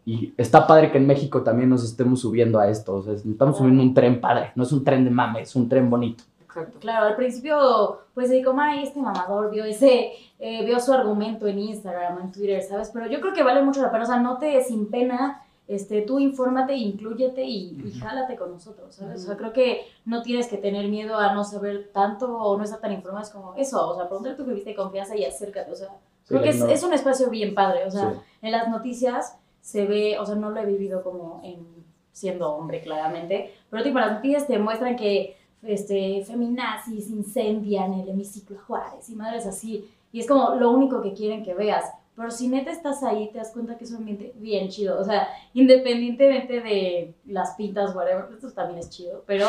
Y 0.04 0.34
está 0.36 0.66
padre 0.66 0.92
que 0.92 0.98
en 0.98 1.06
México 1.06 1.42
también 1.42 1.70
nos 1.70 1.82
estemos 1.82 2.20
subiendo 2.20 2.58
a 2.58 2.68
esto. 2.68 2.96
O 2.96 3.02
sea, 3.02 3.14
estamos 3.14 3.56
subiendo 3.56 3.82
un 3.82 3.94
tren 3.94 4.20
padre. 4.20 4.52
No 4.54 4.64
es 4.64 4.72
un 4.72 4.84
tren 4.84 5.02
de 5.02 5.10
mame, 5.10 5.40
es 5.40 5.56
un 5.56 5.66
tren 5.66 5.88
bonito. 5.88 6.24
Exacto. 6.44 6.78
Claro, 6.78 7.06
al 7.06 7.16
principio, 7.16 8.00
pues 8.12 8.30
como, 8.44 8.60
ay, 8.60 8.82
este 8.82 9.00
mamador 9.00 9.50
vio 9.50 9.64
ese, 9.64 10.10
eh, 10.40 10.66
vio 10.66 10.78
su 10.78 10.92
argumento 10.92 11.46
en 11.46 11.58
Instagram, 11.58 12.18
en 12.20 12.32
Twitter, 12.32 12.60
¿sabes? 12.60 12.90
Pero 12.92 13.06
yo 13.06 13.22
creo 13.22 13.32
que 13.32 13.42
vale 13.42 13.62
mucho 13.62 13.80
la 13.80 13.90
pena, 13.90 14.04
o 14.04 14.06
sea, 14.06 14.20
no 14.20 14.36
te 14.36 14.62
sin 14.62 14.90
pena, 14.90 15.40
este, 15.68 16.02
tú 16.02 16.18
infórmate, 16.20 16.74
inclúyete 16.74 17.42
y, 17.44 17.80
y 17.84 17.92
jálate 17.98 18.36
con 18.36 18.52
nosotros, 18.52 18.94
¿sabes? 18.94 19.24
O 19.24 19.26
sea, 19.26 19.36
creo 19.36 19.52
que 19.52 19.80
no 20.04 20.22
tienes 20.22 20.46
que 20.46 20.56
tener 20.58 20.88
miedo 20.88 21.16
a 21.18 21.34
no 21.34 21.42
saber 21.44 21.90
tanto 21.92 22.36
o 22.38 22.56
no 22.56 22.62
estar 22.64 22.80
tan 22.80 22.92
informado, 22.92 23.24
es 23.24 23.30
como 23.30 23.54
eso, 23.56 23.88
o 23.90 23.96
sea, 23.96 24.06
pregúntale 24.08 24.34
a 24.34 24.36
tu 24.38 24.46
que 24.46 24.52
viste 24.54 24.74
confianza 24.74 25.16
y 25.16 25.24
acércate, 25.24 25.72
o 25.72 25.74
sea, 25.76 25.88
creo 26.28 26.42
que 26.42 26.50
es, 26.50 26.58
no- 26.60 26.66
es 26.68 26.82
un 26.84 26.92
espacio 26.92 27.30
bien 27.30 27.54
padre, 27.54 27.84
o 27.84 27.90
sea, 27.90 28.12
Sí. 28.12 28.18
en 28.42 28.52
las 28.52 28.68
noticias 28.68 29.36
se 29.60 29.86
ve, 29.86 30.18
o 30.20 30.24
sea, 30.24 30.36
no 30.36 30.50
lo 30.50 30.60
he 30.60 30.66
vivido 30.66 31.02
como 31.02 31.40
en 31.42 31.66
siendo 32.12 32.50
hombre 32.54 32.80
claramente, 32.80 33.52
pero 33.68 33.82
tipo 33.82 33.98
las 33.98 34.12
noticias 34.12 34.46
te 34.46 34.58
muestran 34.58 34.94
que 34.96 35.36
este, 35.62 36.24
feminazis 36.24 37.10
incendian 37.10 37.92
el 37.94 38.08
hemiciclo 38.08 38.56
Juárez 38.66 39.08
y 39.10 39.16
madres 39.16 39.46
así, 39.46 39.90
y 40.12 40.20
es 40.20 40.28
como 40.28 40.54
lo 40.54 40.70
único 40.70 41.02
que 41.02 41.12
quieren 41.12 41.42
que 41.44 41.54
veas, 41.54 41.84
pero 42.16 42.30
si 42.30 42.48
neta 42.48 42.70
estás 42.70 43.02
ahí 43.02 43.30
te 43.30 43.38
das 43.38 43.52
cuenta 43.52 43.76
que 43.76 43.84
es 43.84 43.90
un 43.90 43.98
ambiente 43.98 44.32
bien 44.36 44.68
chido, 44.68 44.98
o 44.98 45.04
sea, 45.04 45.28
independientemente 45.52 46.60
de 46.60 47.14
las 47.26 47.54
pintas, 47.56 47.94
whatever, 47.94 48.26
esto 48.32 48.50
también 48.52 48.78
es 48.78 48.88
chido, 48.88 49.22
pero, 49.26 49.46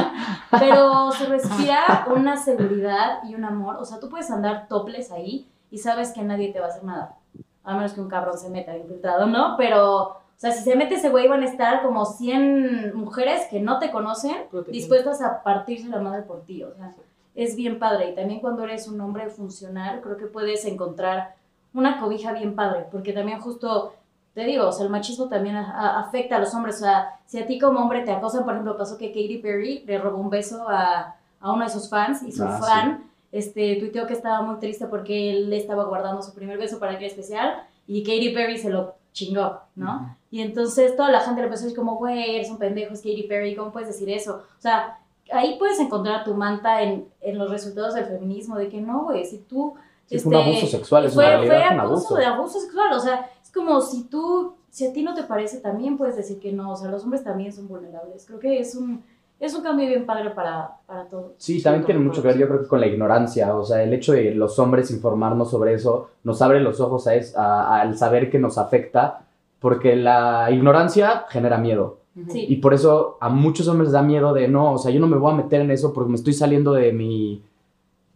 pero 0.50 1.10
se 1.12 1.26
respira 1.26 2.06
una 2.14 2.36
seguridad 2.36 3.24
y 3.24 3.34
un 3.34 3.44
amor, 3.44 3.76
o 3.76 3.84
sea, 3.86 3.98
tú 3.98 4.10
puedes 4.10 4.30
andar 4.30 4.68
toples 4.68 5.10
ahí 5.10 5.48
y 5.70 5.78
sabes 5.78 6.12
que 6.12 6.22
nadie 6.22 6.52
te 6.52 6.60
va 6.60 6.66
a 6.66 6.68
hacer 6.68 6.84
nada, 6.84 7.16
a 7.64 7.74
menos 7.74 7.94
que 7.94 8.02
un 8.02 8.10
cabrón 8.10 8.36
se 8.36 8.50
meta 8.50 8.76
infiltrado, 8.76 9.26
¿no? 9.26 9.56
Pero, 9.56 10.02
o 10.02 10.16
sea, 10.36 10.52
si 10.52 10.62
se 10.62 10.76
mete 10.76 10.96
ese 10.96 11.08
güey 11.08 11.28
van 11.28 11.42
a 11.42 11.46
estar 11.46 11.82
como 11.82 12.04
100 12.04 12.94
mujeres 12.94 13.46
que 13.48 13.60
no 13.60 13.78
te 13.78 13.90
conocen 13.90 14.36
dispuestas 14.68 15.22
a 15.22 15.42
partirse 15.42 15.88
la 15.88 16.00
madre 16.00 16.22
por 16.22 16.42
ti, 16.44 16.62
o 16.62 16.74
sea, 16.74 16.92
es 17.34 17.56
bien 17.56 17.78
padre. 17.78 18.10
Y 18.10 18.14
también 18.14 18.40
cuando 18.40 18.64
eres 18.64 18.88
un 18.88 19.00
hombre 19.00 19.30
funcional, 19.30 20.00
creo 20.02 20.16
que 20.16 20.26
puedes 20.26 20.64
encontrar 20.64 21.36
una 21.74 22.00
cobija 22.00 22.32
bien 22.32 22.54
padre, 22.54 22.86
porque 22.90 23.12
también 23.12 23.40
justo, 23.40 23.94
te 24.34 24.44
digo, 24.44 24.68
o 24.68 24.72
sea, 24.72 24.84
el 24.84 24.90
machismo 24.90 25.28
también 25.28 25.56
a- 25.56 25.70
a- 25.70 26.00
afecta 26.00 26.36
a 26.36 26.38
los 26.40 26.54
hombres, 26.54 26.76
o 26.76 26.80
sea, 26.80 27.18
si 27.26 27.38
a 27.38 27.46
ti 27.46 27.58
como 27.58 27.80
hombre 27.80 28.02
te 28.02 28.12
acosan, 28.12 28.44
por 28.44 28.52
ejemplo, 28.54 28.76
pasó 28.76 28.96
que 28.98 29.08
Katy 29.08 29.38
Perry 29.38 29.84
le 29.86 29.98
robó 29.98 30.18
un 30.18 30.30
beso 30.30 30.66
a, 30.68 31.16
a 31.40 31.52
uno 31.52 31.64
de 31.64 31.70
sus 31.70 31.88
fans 31.88 32.22
y 32.22 32.32
su 32.32 32.44
Ah, 32.44 32.56
sí. 32.58 32.62
fan 32.66 33.04
este, 33.32 33.76
tuiteó 33.76 34.06
que 34.06 34.12
estaba 34.12 34.42
muy 34.42 34.56
triste 34.58 34.86
porque 34.86 35.30
él 35.30 35.48
le 35.50 35.56
estaba 35.56 35.84
guardando 35.84 36.20
su 36.22 36.34
primer 36.34 36.58
beso 36.58 36.78
para 36.78 36.92
el 36.92 36.98
día 36.98 37.08
especial 37.08 37.62
y 37.86 38.02
Katy 38.02 38.30
Perry 38.34 38.58
se 38.58 38.68
lo 38.70 38.94
chingó, 39.14 39.60
¿no? 39.74 40.14
Y 40.30 40.40
entonces 40.42 40.96
toda 40.96 41.10
la 41.10 41.20
gente 41.20 41.40
le 41.40 41.46
empezó 41.46 41.62
a 41.62 41.66
decir 41.66 41.78
como, 41.78 41.96
güey, 41.96 42.36
eres 42.36 42.50
un 42.50 42.58
pendejo, 42.58 42.92
es 42.94 43.00
Katy 43.00 43.24
Perry, 43.24 43.54
¿cómo 43.56 43.70
puedes 43.72 43.88
decir 43.88 44.08
eso? 44.10 44.42
O 44.58 44.60
sea, 44.60 44.98
ahí 45.32 45.56
puedes 45.58 45.78
encontrar 45.80 46.24
tu 46.24 46.34
manta 46.34 46.82
en, 46.82 47.06
en 47.22 47.38
los 47.38 47.50
resultados 47.50 47.94
del 47.94 48.04
feminismo, 48.06 48.56
de 48.56 48.68
que 48.68 48.80
no, 48.80 49.04
güey, 49.04 49.24
si 49.26 49.38
tú... 49.38 49.74
Sí, 50.06 50.18
fue 50.18 50.32
un 50.34 50.38
este, 50.40 50.50
abuso 50.50 50.66
sexual, 50.66 51.04
es 51.06 51.14
fue, 51.14 51.24
una 51.24 51.32
realidad, 51.36 51.54
fue 51.54 51.64
abuso, 51.78 51.94
abuso. 51.94 52.14
de 52.16 52.24
abuso 52.26 52.60
sexual, 52.60 52.92
o 52.92 53.00
sea, 53.00 53.30
es 53.42 53.50
como 53.50 53.80
si 53.80 54.04
tú, 54.04 54.54
si 54.70 54.86
a 54.86 54.92
ti 54.92 55.02
no 55.02 55.14
te 55.14 55.22
parece, 55.22 55.58
también 55.60 55.96
puedes 55.96 56.16
decir 56.16 56.38
que 56.38 56.52
no, 56.52 56.72
o 56.72 56.76
sea, 56.76 56.90
los 56.90 57.02
hombres 57.04 57.24
también 57.24 57.52
son 57.52 57.68
vulnerables. 57.68 58.24
Creo 58.26 58.38
que 58.38 58.58
es 58.58 58.74
un, 58.74 59.02
es 59.40 59.54
un 59.54 59.62
cambio 59.62 59.86
bien 59.88 60.04
padre 60.06 60.30
para, 60.30 60.76
para 60.86 61.04
todos. 61.06 61.32
Sí, 61.38 61.62
también 61.62 61.84
tiene 61.84 62.00
mucho 62.00 62.20
que 62.22 62.28
ver, 62.28 62.38
yo 62.38 62.46
creo 62.48 62.60
que 62.62 62.68
con 62.68 62.80
la 62.80 62.86
ignorancia, 62.86 63.54
o 63.56 63.64
sea, 63.64 63.82
el 63.82 63.92
hecho 63.94 64.12
de 64.12 64.34
los 64.34 64.58
hombres 64.58 64.90
informarnos 64.90 65.50
sobre 65.50 65.74
eso 65.74 66.10
nos 66.24 66.40
abre 66.42 66.60
los 66.60 66.80
ojos 66.80 67.06
a 67.06 67.14
es- 67.14 67.36
a- 67.36 67.80
al 67.80 67.96
saber 67.96 68.30
que 68.30 68.38
nos 68.38 68.58
afecta, 68.58 69.24
porque 69.60 69.96
la 69.96 70.50
ignorancia 70.50 71.24
genera 71.28 71.56
miedo. 71.58 71.98
Sí. 72.28 72.44
Y 72.48 72.56
por 72.56 72.74
eso 72.74 73.16
a 73.20 73.28
muchos 73.30 73.68
hombres 73.68 73.90
da 73.92 74.02
miedo 74.02 74.34
de, 74.34 74.46
no, 74.48 74.72
o 74.74 74.78
sea, 74.78 74.90
yo 74.90 75.00
no 75.00 75.06
me 75.06 75.16
voy 75.16 75.32
a 75.32 75.36
meter 75.36 75.60
en 75.62 75.70
eso 75.70 75.92
porque 75.94 76.10
me 76.10 76.16
estoy 76.16 76.34
saliendo 76.34 76.72
de 76.72 76.92
mi, 76.92 77.42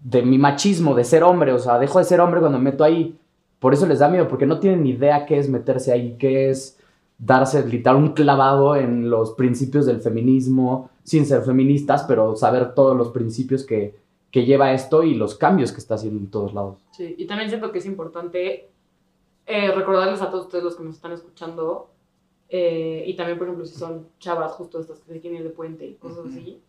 de 0.02 0.22
mi 0.22 0.38
machismo, 0.38 0.94
de 0.94 1.04
ser 1.04 1.22
hombre, 1.22 1.52
o 1.52 1.58
sea, 1.58 1.78
dejo 1.78 1.98
de 1.98 2.04
ser 2.04 2.20
hombre 2.20 2.40
cuando 2.40 2.58
me 2.58 2.70
meto 2.70 2.84
ahí. 2.84 3.18
por 3.58 3.72
eso 3.72 3.86
les 3.86 3.98
da 3.98 4.08
miedo, 4.08 4.28
porque 4.28 4.46
no 4.46 4.60
tienen 4.60 4.82
ni 4.82 4.90
idea 4.90 5.26
qué 5.26 5.38
es 5.38 5.48
meterse 5.48 5.92
ahí, 5.92 6.16
qué 6.18 6.50
es 6.50 6.78
darse 7.18 7.66
literal 7.66 7.96
un 7.96 8.12
clavado 8.12 8.76
en 8.76 9.08
los 9.08 9.32
principios 9.32 9.86
del 9.86 10.00
feminismo, 10.00 10.90
sin 11.02 11.24
ser 11.24 11.42
feministas, 11.42 12.04
pero 12.04 12.36
saber 12.36 12.74
todos 12.74 12.96
los 12.96 13.08
principios 13.08 13.64
que, 13.64 13.94
que 14.30 14.44
lleva 14.44 14.72
esto 14.72 15.02
y 15.02 15.14
los 15.14 15.34
cambios 15.34 15.72
que 15.72 15.78
está 15.78 15.94
haciendo 15.94 16.20
en 16.20 16.30
todos 16.30 16.52
lados. 16.52 16.78
Sí, 16.92 17.14
y 17.16 17.26
también 17.26 17.48
siento 17.48 17.72
que 17.72 17.78
es 17.78 17.86
importante 17.86 18.68
eh, 19.46 19.72
recordarles 19.72 20.20
a 20.20 20.30
todos 20.30 20.46
ustedes 20.46 20.64
los 20.64 20.76
que 20.76 20.84
nos 20.84 20.96
están 20.96 21.12
escuchando, 21.12 21.88
eh, 22.48 23.04
y 23.06 23.14
también, 23.14 23.38
por 23.38 23.46
ejemplo, 23.46 23.64
si 23.64 23.76
son 23.76 24.08
chavas 24.18 24.52
justo 24.52 24.78
estas 24.78 25.00
que 25.00 25.12
se 25.12 25.20
quieren 25.20 25.40
ir 25.40 25.44
de 25.44 25.50
puente 25.50 25.86
y 25.86 25.94
cosas 25.94 26.26
así, 26.26 26.60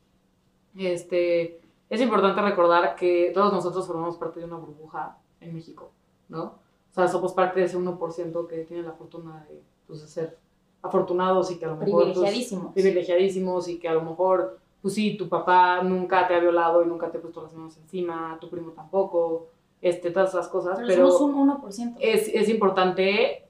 este, 0.78 1.60
es 1.90 2.02
importante 2.02 2.42
recordar 2.42 2.96
que 2.96 3.32
todos 3.34 3.54
nosotros 3.54 3.88
formamos 3.88 4.18
parte 4.18 4.40
de 4.40 4.46
una 4.46 4.58
burbuja 4.58 5.18
en 5.40 5.54
México, 5.54 5.92
¿no? 6.30 6.44
O 6.44 6.94
sea, 6.94 7.08
somos 7.08 7.34
parte 7.34 7.60
de 7.60 7.68
ese 7.68 7.78
1% 7.78 8.48
que 8.48 8.58
tiene 8.66 8.84
la 8.84 8.94
fortuna 8.94 9.46
de, 9.48 9.62
pues, 9.86 10.02
de 10.02 10.08
ser 10.08 10.38
afortunados 10.82 11.52
y 11.52 11.58
que 11.60 11.66
a 11.66 11.70
lo 11.70 11.78
mejor... 11.78 12.04
pues, 12.04 12.14
Privilegiadísimos. 12.14 12.74
privilegiadísimos 12.74 13.68
y 13.68 13.80
que 13.80 13.88
a 13.88 13.94
lo 13.94 14.02
mejor, 14.02 14.60
pues 14.82 14.94
sí, 14.94 15.16
tu 15.18 15.30
papá 15.30 15.82
nunca 15.84 16.28
te 16.28 16.36
ha 16.36 16.40
violado 16.40 16.84
y 16.84 16.88
nunca 16.88 17.10
te 17.12 17.18
ha 17.18 17.22
puesto 17.22 17.42
las 17.44 17.54
manos 17.54 17.78
encima, 17.78 18.38
tu 18.42 18.50
primo 18.50 18.72
tampoco, 18.72 19.48
este, 19.82 20.12
todas 20.12 20.30
esas 20.30 20.48
cosas, 20.48 20.78
Pero, 20.78 20.88
pero, 20.88 21.12
somos 21.12 21.36
un 21.36 21.62
1%. 21.62 21.98
es, 22.00 22.28
es 22.30 22.50
importante, 22.50 23.48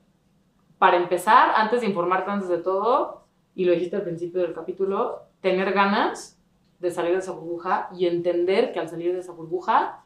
para 0.77 0.97
empezar, 0.97 1.51
antes 1.55 1.81
de 1.81 1.87
informarte 1.87 2.29
antes 2.29 2.49
de 2.49 2.57
todo, 2.57 3.21
y 3.55 3.65
lo 3.65 3.71
dijiste 3.71 3.95
al 3.95 4.03
principio 4.03 4.41
del 4.41 4.53
capítulo, 4.53 5.21
tener 5.41 5.71
ganas 5.73 6.36
de 6.79 6.91
salir 6.91 7.13
de 7.13 7.19
esa 7.19 7.31
burbuja 7.31 7.89
y 7.95 8.05
entender 8.05 8.71
que 8.71 8.79
al 8.79 8.89
salir 8.89 9.13
de 9.13 9.19
esa 9.19 9.31
burbuja 9.31 10.03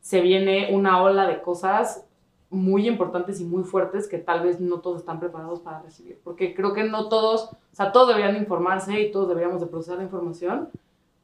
se 0.00 0.20
viene 0.20 0.74
una 0.74 1.02
ola 1.02 1.26
de 1.26 1.42
cosas 1.42 2.06
muy 2.50 2.86
importantes 2.86 3.40
y 3.40 3.44
muy 3.44 3.64
fuertes 3.64 4.08
que 4.08 4.18
tal 4.18 4.42
vez 4.42 4.60
no 4.60 4.80
todos 4.80 5.00
están 5.00 5.18
preparados 5.18 5.60
para 5.60 5.82
recibir. 5.82 6.20
Porque 6.22 6.54
creo 6.54 6.72
que 6.72 6.84
no 6.84 7.08
todos, 7.08 7.50
o 7.52 7.74
sea, 7.74 7.92
todos 7.92 8.08
deberían 8.08 8.36
informarse 8.36 9.00
y 9.00 9.10
todos 9.10 9.28
deberíamos 9.28 9.60
de 9.60 9.66
procesar 9.66 9.98
la 9.98 10.04
información, 10.04 10.68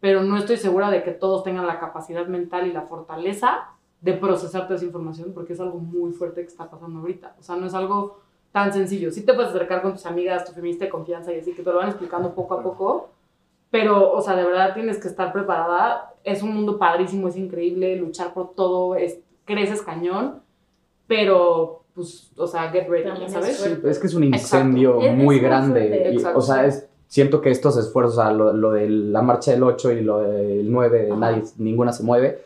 pero 0.00 0.22
no 0.22 0.36
estoy 0.36 0.56
segura 0.56 0.90
de 0.90 1.02
que 1.02 1.12
todos 1.12 1.44
tengan 1.44 1.66
la 1.66 1.78
capacidad 1.78 2.26
mental 2.26 2.66
y 2.66 2.72
la 2.72 2.82
fortaleza 2.82 3.68
de 4.00 4.14
procesar 4.14 4.62
toda 4.62 4.76
esa 4.76 4.86
información 4.86 5.32
porque 5.34 5.52
es 5.52 5.60
algo 5.60 5.78
muy 5.78 6.12
fuerte 6.12 6.40
que 6.40 6.48
está 6.48 6.68
pasando 6.68 7.00
ahorita. 7.00 7.36
O 7.38 7.42
sea, 7.42 7.56
no 7.56 7.66
es 7.66 7.74
algo 7.74 8.18
tan 8.50 8.72
sencillo. 8.72 9.12
Sí 9.12 9.24
te 9.24 9.34
puedes 9.34 9.50
acercar 9.50 9.82
con 9.82 9.92
tus 9.92 10.06
amigas, 10.06 10.44
tu 10.44 10.52
feminista 10.52 10.86
de 10.86 10.90
confianza 10.90 11.32
y 11.32 11.38
así, 11.38 11.52
que 11.52 11.62
te 11.62 11.70
lo 11.70 11.78
van 11.78 11.88
explicando 11.88 12.34
poco 12.34 12.54
a 12.54 12.62
poco, 12.62 13.10
pero, 13.70 14.12
o 14.12 14.20
sea, 14.20 14.37
de 14.37 14.44
verdad 14.44 14.74
tienes 14.74 14.98
que 14.98 15.09
estar 15.09 15.33
preparada. 15.33 16.12
Es 16.24 16.42
un 16.42 16.54
mundo 16.54 16.78
padrísimo, 16.78 17.28
es 17.28 17.37
increíble, 17.37 17.96
luchar 17.96 18.35
por 18.35 18.54
todo, 18.54 18.94
es, 18.96 19.18
creces 19.44 19.83
cañón, 19.83 20.40
pero, 21.06 21.83
pues, 21.94 22.30
o 22.37 22.46
sea, 22.46 22.70
get 22.70 22.88
ready, 22.88 23.04
También 23.04 23.26
es 23.26 23.33
¿sabes? 23.33 23.56
Sí, 23.59 23.78
es 23.88 23.98
que 23.98 24.06
es 24.06 24.14
un 24.14 24.24
incendio 24.24 24.96
Exacto. 25.00 25.16
Muy 25.22 25.37
es 25.37 25.42
grande. 25.42 26.12
y, 26.14 26.24
o 26.24 26.40
sea, 26.40 26.66
es, 26.66 26.87
siento 27.09 27.40
que 27.40 27.50
estos 27.50 27.76
esfuerzos, 27.76 28.18
o 28.18 28.22
sea, 28.22 28.33
lo, 28.33 28.52
lo 28.52 28.72
de 28.72 28.88
la 28.88 29.22
marcha 29.22 29.50
del 29.50 29.62
8 29.62 29.92
y 29.92 30.00
lo 30.02 30.20
del 30.20 30.70
9, 30.70 31.02
de 31.06 31.16
nadie, 31.16 31.42
ninguna 31.59 31.92
se 31.92 32.02
mueve, 32.04 32.42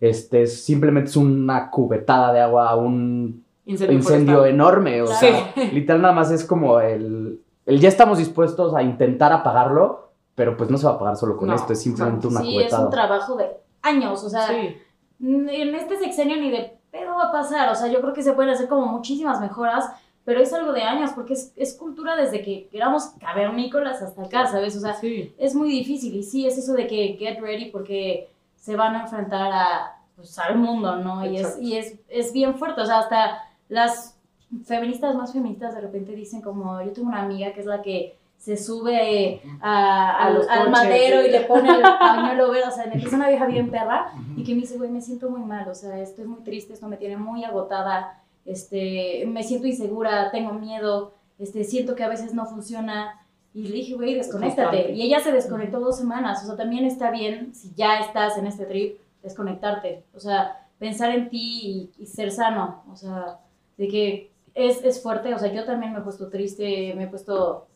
este, 0.00 0.42
es- 0.42 0.62
simplemente 0.64 1.10
es 1.10 1.16
una 1.16 1.70
cubetada 1.70 2.32
de 2.32 2.40
agua, 2.40 2.68
a 2.68 2.76
un 2.76 3.42
Incendio, 3.66 3.96
incendio 3.96 4.44
enorme. 4.46 5.00
O 5.02 5.06
Claro. 5.06 5.20
sea, 5.20 5.52
literal 5.72 6.02
nada 6.02 6.14
más 6.14 6.30
es 6.30 6.44
como 6.44 6.78
el, 6.80 7.40
el 7.66 7.80
ya 7.80 7.88
estamos 7.88 8.18
dispuestos 8.18 8.74
a 8.74 8.82
intentar 8.82 9.32
apagarlo, 9.32 10.03
pero 10.34 10.56
pues 10.56 10.70
no 10.70 10.78
se 10.78 10.86
va 10.86 10.92
a 10.92 10.94
apagar 10.96 11.16
solo 11.16 11.36
con 11.36 11.48
No, 11.48 11.54
esto, 11.54 11.72
es 11.72 11.82
simplemente 11.82 12.26
una 12.26 12.40
sí, 12.40 12.48
es 12.48 12.54
cubetada. 12.54 12.84
un 12.84 12.90
trabajo 12.90 13.36
de 13.36 13.50
años, 13.82 14.24
o 14.24 14.28
sea, 14.30 14.48
Sí. 14.48 14.76
en 15.20 15.74
este 15.74 15.96
sexenio 15.98 16.36
ni 16.36 16.50
de 16.50 16.76
pedo 16.90 17.14
va 17.16 17.24
a 17.28 17.32
pasar, 17.32 17.68
o 17.70 17.74
sea, 17.74 17.88
yo 17.88 18.00
creo 18.00 18.12
que 18.12 18.22
se 18.22 18.32
pueden 18.32 18.50
hacer 18.52 18.68
como 18.68 18.86
muchísimas 18.86 19.40
mejoras, 19.40 19.90
pero 20.24 20.40
es 20.40 20.52
algo 20.52 20.72
de 20.72 20.82
años, 20.82 21.10
porque 21.14 21.34
es, 21.34 21.52
es 21.56 21.74
cultura 21.74 22.16
desde 22.16 22.40
que 22.42 22.68
éramos 22.72 23.12
cavernícolas 23.20 24.00
hasta 24.00 24.22
acá, 24.22 24.46
¿sabes? 24.46 24.76
O 24.76 24.80
sea, 24.80 24.94
Sí. 24.94 25.34
es 25.38 25.54
muy 25.54 25.68
difícil 25.70 26.14
y 26.16 26.22
sí, 26.22 26.46
es 26.46 26.56
eso 26.56 26.72
de 26.72 26.86
que 26.86 27.16
get 27.18 27.40
ready 27.40 27.70
porque 27.70 28.30
se 28.56 28.74
van 28.76 28.96
a 28.96 29.02
enfrentar 29.02 29.52
a, 29.52 29.96
pues, 30.16 30.38
al 30.38 30.56
mundo, 30.56 30.96
¿no? 30.96 31.26
Y, 31.26 31.36
es, 31.36 31.58
y 31.60 31.76
es, 31.76 31.96
es 32.08 32.32
bien 32.32 32.54
fuerte, 32.56 32.80
o 32.80 32.86
sea, 32.86 33.00
hasta 33.00 33.42
las 33.68 34.16
feministas 34.64 35.14
más 35.14 35.32
feministas 35.32 35.74
de 35.74 35.80
repente 35.80 36.12
dicen 36.12 36.40
como, 36.40 36.80
yo 36.82 36.92
tengo 36.92 37.08
una 37.08 37.22
amiga 37.22 37.52
que 37.52 37.60
es 37.60 37.66
la 37.66 37.82
que 37.82 38.16
se 38.44 38.56
sube 38.58 39.40
a- 39.62 40.10
A 40.10 40.26
al, 40.26 40.34
los 40.34 40.48
al 40.48 40.70
madero 40.70 41.26
y 41.26 41.30
le 41.30 41.40
pone 41.42 41.70
el 41.70 41.80
pañuelo 41.98 42.50
verde, 42.50 42.68
o 42.68 42.70
sea, 42.70 42.84
es 42.84 43.12
una 43.12 43.28
vieja 43.28 43.46
bien 43.46 43.70
perra 43.70 44.12
y 44.36 44.44
que 44.44 44.54
me 44.54 44.60
dice, 44.60 44.76
güey, 44.76 44.90
me 44.90 45.00
siento 45.00 45.30
muy 45.30 45.40
mal, 45.40 45.66
o 45.68 45.74
sea, 45.74 45.98
estoy 45.98 46.26
muy 46.26 46.40
triste, 46.42 46.74
esto 46.74 46.86
me 46.86 46.96
tiene 46.98 47.16
muy 47.16 47.42
agotada, 47.44 48.22
este, 48.44 49.24
me 49.26 49.42
siento 49.42 49.66
insegura, 49.66 50.30
tengo 50.30 50.52
miedo, 50.52 51.12
este, 51.38 51.64
siento 51.64 51.94
que 51.94 52.04
a 52.04 52.08
veces 52.08 52.34
no 52.34 52.44
funciona. 52.46 53.20
Y 53.54 53.68
le 53.68 53.76
dije, 53.76 53.94
güey, 53.94 54.14
desconéctate. 54.14 54.92
Y 54.92 55.02
ella 55.02 55.20
se 55.20 55.30
desconectó 55.32 55.78
dos 55.80 55.96
semanas. 55.96 56.42
O 56.42 56.46
sea, 56.48 56.56
también 56.56 56.84
está 56.84 57.10
bien, 57.12 57.54
si 57.54 57.72
ya 57.76 58.00
estás 58.00 58.36
en 58.36 58.46
este 58.48 58.64
trip, 58.66 58.98
desconectarte. 59.22 60.02
O 60.14 60.18
sea, 60.20 60.66
pensar 60.78 61.10
en 61.14 61.28
ti 61.30 61.90
y, 61.96 62.02
y 62.02 62.06
ser 62.06 62.32
sano. 62.32 62.82
O 62.92 62.96
sea, 62.96 63.38
de 63.78 63.86
que 63.88 64.30
es, 64.54 64.82
es 64.84 65.00
fuerte. 65.00 65.32
O 65.34 65.38
sea, 65.38 65.52
yo 65.52 65.64
también 65.64 65.92
me 65.92 66.00
he 66.00 66.02
puesto 66.02 66.28
triste, 66.28 66.94
me 66.96 67.04
he 67.04 67.06
puesto... 67.06 67.66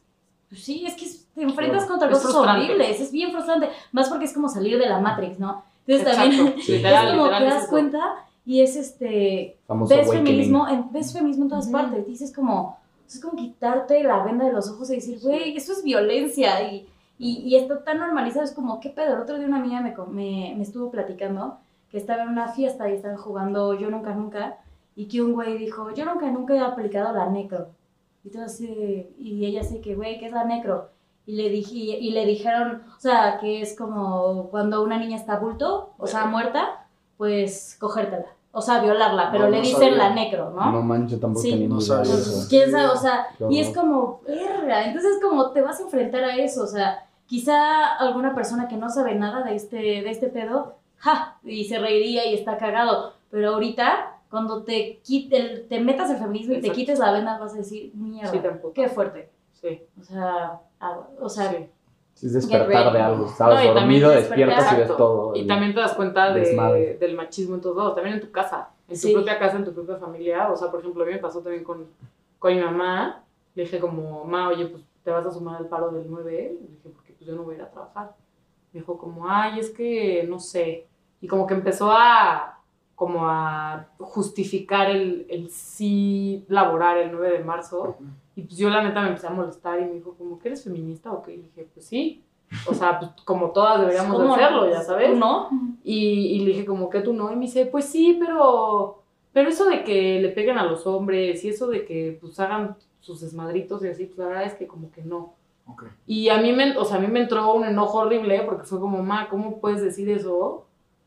Pues 0.49 0.65
sí, 0.65 0.85
es 0.87 0.95
que 0.95 1.07
te 1.35 1.43
enfrentas 1.43 1.85
contra 1.85 2.09
cosas 2.09 2.35
horribles. 2.35 3.01
Es 3.01 3.13
bien 3.13 3.33
frustrante. 3.33 3.69
Más 3.93 4.09
porque 4.09 4.25
es 4.25 4.33
como 4.33 4.49
salir 4.49 4.79
de 4.79 4.89
la 4.89 4.99
Matrix, 5.01 5.39
¿no? 5.39 5.63
Entonces 5.87 6.07
Exacto. 6.07 6.37
también 6.37 6.55
Literal, 6.69 7.07
es 7.07 7.11
como 7.11 7.25
literal 7.25 7.49
te 7.49 7.55
das 7.55 7.67
cuenta 7.69 8.15
y 8.45 8.63
es 8.63 8.77
este 8.77 9.59
Famoso 9.67 9.95
ves 9.95 10.07
awakening. 10.07 10.27
feminismo, 10.27 10.69
en, 10.69 10.93
ves 10.93 11.13
feminismo 11.13 11.45
en 11.45 11.51
todas 11.51 11.69
partes. 11.69 12.07
Dices 12.07 12.33
como, 12.35 12.79
es 13.07 13.21
como 13.21 13.37
quitarte 13.37 14.03
la 14.03 14.25
venda 14.25 14.47
de 14.47 14.53
los 14.53 14.71
ojos 14.71 14.91
y 14.91 14.97
decir, 14.97 15.19
güey, 15.21 15.57
eso 15.57 15.73
es 15.73 15.83
violencia. 15.83 16.63
Y, 16.73 16.89
y, 17.19 17.41
y 17.41 17.57
está 17.57 17.85
tan 17.85 17.99
normalizado, 17.99 18.45
es 18.45 18.53
como, 18.53 18.81
¿qué 18.81 18.89
pedo? 18.91 19.15
El 19.15 19.21
otro 19.21 19.37
día 19.37 19.47
una 19.47 19.59
amiga 19.59 19.81
me, 19.81 19.95
me, 20.11 20.55
me 20.57 20.63
estuvo 20.63 20.91
platicando 20.91 21.59
que 21.91 21.99
estaba 21.99 22.23
en 22.23 22.29
una 22.31 22.49
fiesta 22.49 22.89
y 22.89 22.95
estaban 22.95 23.19
jugando 23.19 23.79
Yo 23.79 23.91
Nunca 23.91 24.15
Nunca. 24.15 24.57
Y 24.97 25.07
que 25.07 25.23
un 25.23 25.33
güey 25.33 25.59
dijo, 25.59 25.95
yo 25.95 26.05
nunca 26.05 26.29
nunca 26.31 26.55
he 26.55 26.61
aplicado 26.61 27.15
la 27.15 27.27
necro. 27.31 27.69
Y, 28.25 28.31
todo 28.31 28.45
así 28.45 28.67
de- 28.67 29.11
y 29.19 29.45
ella 29.47 29.61
así 29.63 29.81
que, 29.81 29.95
güey, 29.95 30.19
¿qué 30.19 30.27
es 30.27 30.33
la 30.33 30.45
necro? 30.45 30.89
Y 31.27 31.37
le, 31.37 31.51
dije, 31.51 31.75
y 31.77 32.11
le 32.11 32.25
dijeron, 32.27 32.83
o 32.97 33.01
sea, 33.01 33.39
que 33.41 33.61
es 33.61 33.77
como 33.77 34.49
cuando 34.51 34.83
una 34.83 34.99
niña 34.99 35.17
está 35.17 35.39
bulto, 35.39 35.91
o 35.99 36.07
sea, 36.07 36.25
muerta, 36.27 36.87
pues 37.17 37.77
cogértela. 37.79 38.27
O 38.51 38.63
sea, 38.63 38.81
violarla, 38.81 39.31
pero 39.31 39.45
No, 39.45 39.51
le 39.51 39.61
dicen 39.61 39.75
sabía. 39.91 39.97
la 39.97 40.15
necro, 40.15 40.51
¿no? 40.51 40.73
No 40.73 40.83
manches, 40.83 41.21
tampoco 41.21 41.43
Sí. 41.43 41.67
No 41.69 41.81
sabía. 41.81 42.15
eso. 42.15 42.47
Quién 42.49 42.71
sabe, 42.71 42.89
o 42.89 42.97
sea, 42.97 43.27
y 43.51 43.61
es 43.61 43.77
como, 43.77 44.21
verga, 44.27 44.87
entonces 44.87 45.19
como 45.23 45.51
te 45.51 45.61
vas 45.61 45.79
a 45.79 45.83
enfrentar 45.83 46.25
a 46.25 46.35
eso, 46.37 46.63
o 46.65 46.67
sea, 46.67 47.07
quizá 47.27 47.95
alguna 47.97 48.35
persona 48.35 48.67
que 48.67 48.77
no 48.79 48.89
sabe 48.89 49.15
nada 49.15 49.43
de 49.43 49.55
este, 49.55 49.77
de 49.77 50.11
este 50.11 50.29
pedo, 50.29 50.75
ja, 50.97 51.37
y 51.45 51.65
se 51.67 51.79
reiría 51.79 52.25
y 52.27 52.35
está 52.35 52.57
cagado, 52.57 53.13
pero 53.31 53.53
ahorita, 53.55 54.15
cuando 54.31 54.63
te, 54.63 54.99
quite, 55.03 55.67
te 55.69 55.81
metas 55.81 56.11
el 56.11 56.19
feminismo 56.19 56.55
y 56.55 56.61
te 56.61 56.71
quites 56.71 56.99
la 56.99 57.13
venda, 57.13 57.39
vas 57.39 57.55
a 57.55 57.59
decir, 57.59 57.93
mierda, 57.95 58.31
Sí, 58.31 58.39
tampoco. 58.41 58.75
qué 58.75 58.89
fuerte, 58.89 59.31
Sí. 59.55 59.83
o 59.99 60.03
sea, 60.03 60.61
ah, 60.81 61.01
o 61.21 61.29
sea, 61.29 61.51
sí. 61.51 61.67
Es 62.21 62.33
despertar 62.33 62.93
de 62.93 63.01
algo. 63.01 63.27
Estabas 63.27 63.65
No, 63.65 63.75
dormido, 63.75 64.11
despiertas 64.11 64.73
y 64.73 64.77
ves 64.77 64.97
todo. 64.97 65.37
Y 65.37 65.47
también 65.47 65.73
te 65.73 65.79
das 65.81 65.95
cuenta 65.95 66.33
de- 66.35 66.97
del 66.99 67.15
machismo 67.15 67.55
en 67.55 67.61
todos 67.61 67.77
lados, 67.77 67.95
también 67.95 68.17
en 68.17 68.21
tu 68.21 68.33
casa, 68.33 68.71
en 68.89 68.95
tu 68.95 69.07
Sí. 69.07 69.13
propia 69.13 69.39
casa, 69.39 69.57
en 69.57 69.65
tu 69.65 69.73
propia 69.73 69.97
familia. 69.99 70.51
O 70.51 70.57
sea, 70.57 70.69
por 70.69 70.81
ejemplo, 70.81 71.05
a 71.05 71.07
mí 71.07 71.13
me 71.13 71.19
pasó 71.19 71.41
también 71.43 71.63
con, 71.63 71.87
con 72.41 72.55
mi 72.57 72.61
mamá. 72.61 73.23
Le 73.55 73.63
dije 73.63 73.79
como, 73.79 74.25
ma, 74.25 74.49
oye, 74.49 74.67
pues 74.67 74.83
te 75.05 75.13
vas 75.13 75.25
a 75.27 75.31
sumar 75.31 75.59
al 75.59 75.69
paro 75.69 75.91
del 75.91 76.11
9. 76.11 76.57
Le 76.61 76.67
dije, 76.69 76.89
porque 76.93 77.13
pues 77.13 77.25
yo 77.29 77.37
no 77.37 77.45
voy 77.45 77.55
a 77.55 77.59
ir 77.59 77.63
a 77.63 77.71
trabajar. 77.71 78.17
Me 78.73 78.81
dijo 78.81 78.99
como, 78.99 79.29
ay, 79.29 79.61
es 79.61 79.71
que 79.71 80.25
no 80.29 80.41
sé. 80.41 80.89
Y 81.21 81.29
como 81.29 81.47
que 81.47 81.55
empezó 81.55 81.93
a, 81.93 82.58
como 82.99 83.29
a 83.29 83.87
justificar 84.01 84.91
el, 84.91 85.25
el 85.31 85.51
sí 85.51 86.45
laborar 86.49 86.99
el 86.99 87.13
9 87.13 87.39
de 87.39 87.45
marzo. 87.45 87.97
Y 88.35 88.43
pues 88.43 88.59
yo 88.59 88.69
la 88.71 88.83
neta 88.83 89.01
me 89.03 89.11
empecé 89.11 89.29
a 89.29 89.31
molestar 89.31 89.79
y 89.81 89.85
me 89.85 89.93
dijo 89.93 90.17
como, 90.19 90.41
¿que 90.41 90.49
eres 90.49 90.65
feminista 90.65 91.13
o 91.13 91.23
qué? 91.23 91.35
Y 91.35 91.43
dije, 91.43 91.69
pues 91.73 91.87
sí. 91.87 92.25
O 92.67 92.75
sea, 92.75 92.99
pues 92.99 93.13
como 93.25 93.53
todas 93.53 93.79
deberíamos 93.83 94.19
de 94.19 94.25
¿cómo 94.25 94.35
hacerlo, 94.35 94.69
ya 94.69 94.83
sabes. 94.83 95.13
¿Tú 95.13 95.17
no? 95.17 95.49
Y, 95.85 96.27
y 96.27 96.41
le 96.41 96.47
dije 96.47 96.65
como 96.65 96.91
que 96.91 97.01
tú 97.01 97.13
no, 97.13 97.31
y 97.31 97.37
me 97.37 97.43
dice, 97.43 97.67
pues 97.67 97.85
sí, 97.85 98.17
pero, 98.19 99.05
pero 99.33 99.49
eso 99.49 99.67
de 99.67 99.85
que 99.85 100.21
le 100.21 100.31
peguen 100.31 100.59
a 100.59 100.65
los 100.65 100.85
hombres 100.85 101.45
y 101.45 101.51
eso 101.51 101.69
de 101.69 101.85
que 101.85 102.19
pues 102.21 102.41
hagan 102.41 102.75
sus 102.99 103.21
desmadritos 103.21 103.85
y 103.85 103.89
así, 103.91 104.07
pues 104.07 104.19
la 104.19 104.27
verdad 104.27 104.45
es 104.45 104.55
que 104.55 104.67
como 104.67 104.91
que 104.91 105.03
no. 105.03 105.35
Ok. 105.69 105.85
Y 106.05 106.31
a 106.31 106.39
mí 106.39 106.53
me, 106.53 106.77
o 106.77 106.85
sea, 106.85 106.97
a 106.97 107.01
mí 107.01 107.07
me 107.07 107.21
entró 107.21 107.55
un 107.55 107.65
enojo 107.65 107.99
horrible 107.99 108.43
porque 108.43 108.65
fue 108.65 108.81
como, 108.81 109.05
ma, 109.05 109.29
¿cómo 109.29 109.61
puedes 109.61 109.83
decir 109.83 110.11
eso? 110.11 110.65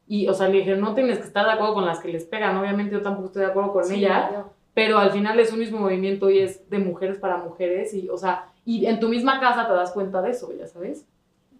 Y, 0.08 0.28
o 0.28 0.34
sea, 0.34 0.47
le 0.49 0.58
dije, 0.60 0.76
no 0.76 0.93
tienes 0.93 1.20
que 1.20 1.26
estar 1.26 1.45
de 1.45 1.52
acuerdo 1.54 1.74
con 1.76 1.86
las 1.86 1.99
que 1.99 2.10
les 2.10 2.26
pegan, 2.26 2.58
obviamente 2.58 2.93
yo 2.93 3.02
tampoco 3.02 3.28
estoy 3.28 3.43
de 3.43 3.47
acuerdo 3.49 3.72
con 3.74 3.86
Sí, 3.86 3.95
ella, 3.95 4.30
yo. 4.34 4.49
pero 4.74 4.97
al 4.97 5.12
final 5.12 5.39
es 5.39 5.54
un 5.54 5.60
mismo 5.60 5.80
movimiento 5.80 6.30
y 6.30 6.39
es 6.39 6.70
de 6.70 6.80
mujeres 6.80 7.18
para 7.18 7.38
mujeres 7.38 7.93
y, 7.93 8.10
o 8.10 8.18
sea, 8.18 8.47
y 8.66 8.86
en 8.88 8.99
tu 8.99 9.08
misma 9.10 9.39
casa 9.39 9.68
te 9.68 9.74
das 9.74 9.91
cuenta 9.91 10.22
de 10.22 10.32
eso, 10.32 10.52
ya 10.58 10.68
sabes. 10.68 11.06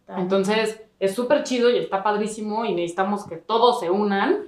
Entonces, 0.08 0.82
es 1.00 1.16
súper 1.16 1.44
chido 1.44 1.70
y 1.70 1.78
está 1.78 2.04
padrísimo 2.04 2.66
y 2.66 2.74
necesitamos 2.76 3.24
que 3.26 3.38
todos 3.38 3.80
se 3.80 3.90
unan, 3.90 4.40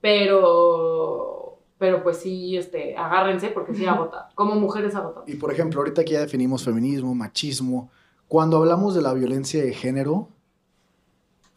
pero 0.00 1.34
pero 1.78 2.02
pues 2.02 2.16
sí, 2.16 2.56
este, 2.56 2.96
agárrense 2.96 3.48
porque 3.50 3.72
sí 3.74 3.86
agota. 3.88 4.30
Como 4.34 4.54
mujeres 4.56 4.94
agotan. 4.96 5.22
Y 5.26 5.34
por 5.36 5.52
ejemplo, 5.52 5.80
ahorita 5.80 6.04
que 6.04 6.12
ya 6.14 6.20
definimos 6.20 6.64
feminismo, 6.64 7.14
machismo, 7.14 7.90
cuando 8.26 8.56
hablamos 8.56 8.94
de 8.96 9.02
la 9.02 9.12
violencia 9.14 9.62
de 9.62 9.72
género, 9.72 10.28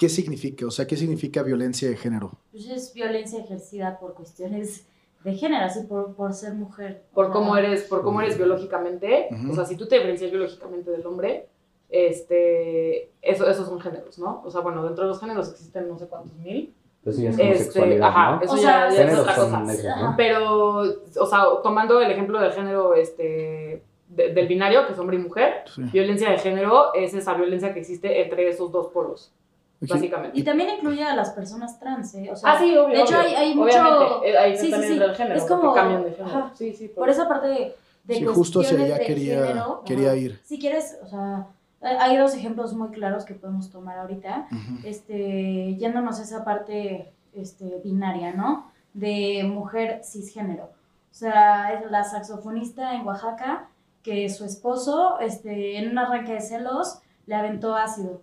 ¿qué 0.02 0.10
significa? 0.10 0.66
O 0.66 0.72
sea, 0.72 0.88
¿qué 0.88 0.98
significa 0.98 1.44
violencia 1.44 1.88
de 1.88 1.96
género? 1.96 2.32
Pues 2.52 2.68
es 2.68 2.92
violencia 2.94 3.40
ejercida 3.40 4.00
por 4.00 4.16
cuestiones 4.16 4.88
de 5.24 5.34
género, 5.36 5.64
así 5.66 5.82
por, 5.84 6.16
por 6.16 6.34
ser 6.34 6.56
mujer. 6.56 7.04
Por 7.14 7.32
cómo 7.32 7.56
eres, 7.56 7.84
por 7.84 8.02
cómo 8.02 8.20
eres 8.20 8.36
biológicamente, 8.36 9.30
o 9.50 9.54
sea, 9.54 9.64
si 9.66 9.76
tú 9.78 9.88
te 9.88 9.96
diferencias 9.96 10.32
biológicamente 10.32 10.90
del 10.90 11.06
hombre, 11.06 11.48
este, 11.90 13.12
eso, 13.22 13.48
esos 13.48 13.68
son 13.68 13.80
géneros, 13.80 14.18
¿no? 14.18 14.42
O 14.44 14.50
sea, 14.50 14.62
bueno, 14.62 14.84
dentro 14.84 15.04
de 15.04 15.10
los 15.10 15.20
géneros 15.20 15.52
existen 15.52 15.88
no 15.88 15.98
sé 16.00 16.08
cuántos 16.08 16.34
mil. 16.38 16.74
Pues 17.04 17.16
sí, 17.16 17.26
es 17.26 17.38
Este, 17.40 18.02
ajá, 18.02 18.36
¿no? 18.38 18.42
eso 18.42 18.54
O 18.54 18.58
ya, 18.58 18.90
sea, 18.92 19.06
ya 19.06 19.12
es 19.12 19.20
otra 19.20 19.36
cosa. 19.36 20.14
Pero, 20.18 20.78
o 21.20 21.26
sea, 21.26 21.44
tomando 21.64 22.00
el 22.02 22.12
ejemplo 22.12 22.40
del 22.40 22.52
género 22.54 22.94
este, 22.96 23.84
de- 24.08 24.34
del 24.34 24.48
binario, 24.48 24.86
que 24.86 24.94
es 24.94 25.00
hombre 25.00 25.18
y 25.18 25.20
mujer, 25.20 25.64
Sí. 25.74 25.84
violencia 25.94 26.30
de 26.32 26.38
género 26.38 26.94
es 26.94 27.14
esa 27.14 27.34
violencia 27.34 27.74
que 27.74 27.80
existe 27.80 28.22
entre 28.24 28.50
esos 28.50 28.72
dos 28.72 28.88
polos. 28.88 29.32
Básicamente. 29.90 30.40
Y 30.40 30.44
también 30.44 30.70
incluye 30.78 31.04
a 31.04 31.16
las 31.16 31.32
personas 31.32 31.80
trans, 31.80 32.14
¿eh? 32.16 32.30
O 32.32 32.36
sea, 32.36 32.54
Ah, 32.54 32.60
sí, 32.60 32.76
obvio. 32.78 32.96
de 32.98 33.02
hecho, 33.02 33.18
obvio. 33.18 33.28
hay- 33.30 33.36
hay 33.36 33.56
mucho- 33.56 33.80
Obviamente, 33.80 34.30
eh, 34.32 34.38
ahí 34.38 34.58
Sí, 34.58 34.72
sí, 34.72 34.82
sí. 34.84 34.98
el 34.98 35.16
género, 35.16 35.36
Es 35.36 35.44
como- 35.46 35.74
cambian 35.74 36.04
de 36.04 36.12
género. 36.12 36.26
ajá. 36.38 36.52
Sí, 36.56 36.74
sí. 36.74 36.88
Por 36.90 37.10
esa 37.10 37.28
parte 37.28 37.48
de, 37.48 37.76
de 38.04 38.16
Sí, 38.16 38.26
justo 38.26 38.60
hacia 38.62 38.70
cuestiones 38.78 38.86
allá 38.86 38.98
de 39.00 39.06
quería, 39.06 39.46
género, 39.48 39.82
quería 39.86 40.08
ajá. 40.10 40.18
ir. 40.18 40.42
Si 40.44 40.60
quieres, 40.60 40.98
o 41.04 41.08
sea, 41.08 41.48
hay- 41.82 42.18
dos 42.18 42.34
ejemplos 42.36 42.74
muy 42.74 42.90
claros 42.90 43.26
que 43.26 43.34
podemos 43.34 43.70
tomar 43.72 43.98
ahorita. 43.98 44.48
Este, 44.84 45.76
yéndonos 45.76 46.20
a 46.20 46.24
esa 46.24 46.44
parte 46.44 47.12
este, 47.34 47.80
binaria, 47.84 48.34
¿no? 48.34 48.70
De 48.94 49.44
mujer 49.46 50.02
cisgénero. 50.04 50.66
O 50.66 51.14
sea, 51.14 51.74
es 51.74 51.90
la 51.90 52.04
saxofonista 52.04 52.94
en 52.94 53.06
Oaxaca 53.08 53.70
que 54.04 54.28
su 54.30 54.44
esposo, 54.44 55.20
este, 55.22 55.78
en 55.78 55.90
un 55.92 55.98
arranque 55.98 56.34
de 56.34 56.42
celos, 56.42 57.00
le 57.28 57.36
aventó 57.36 57.76
ácido 57.76 58.22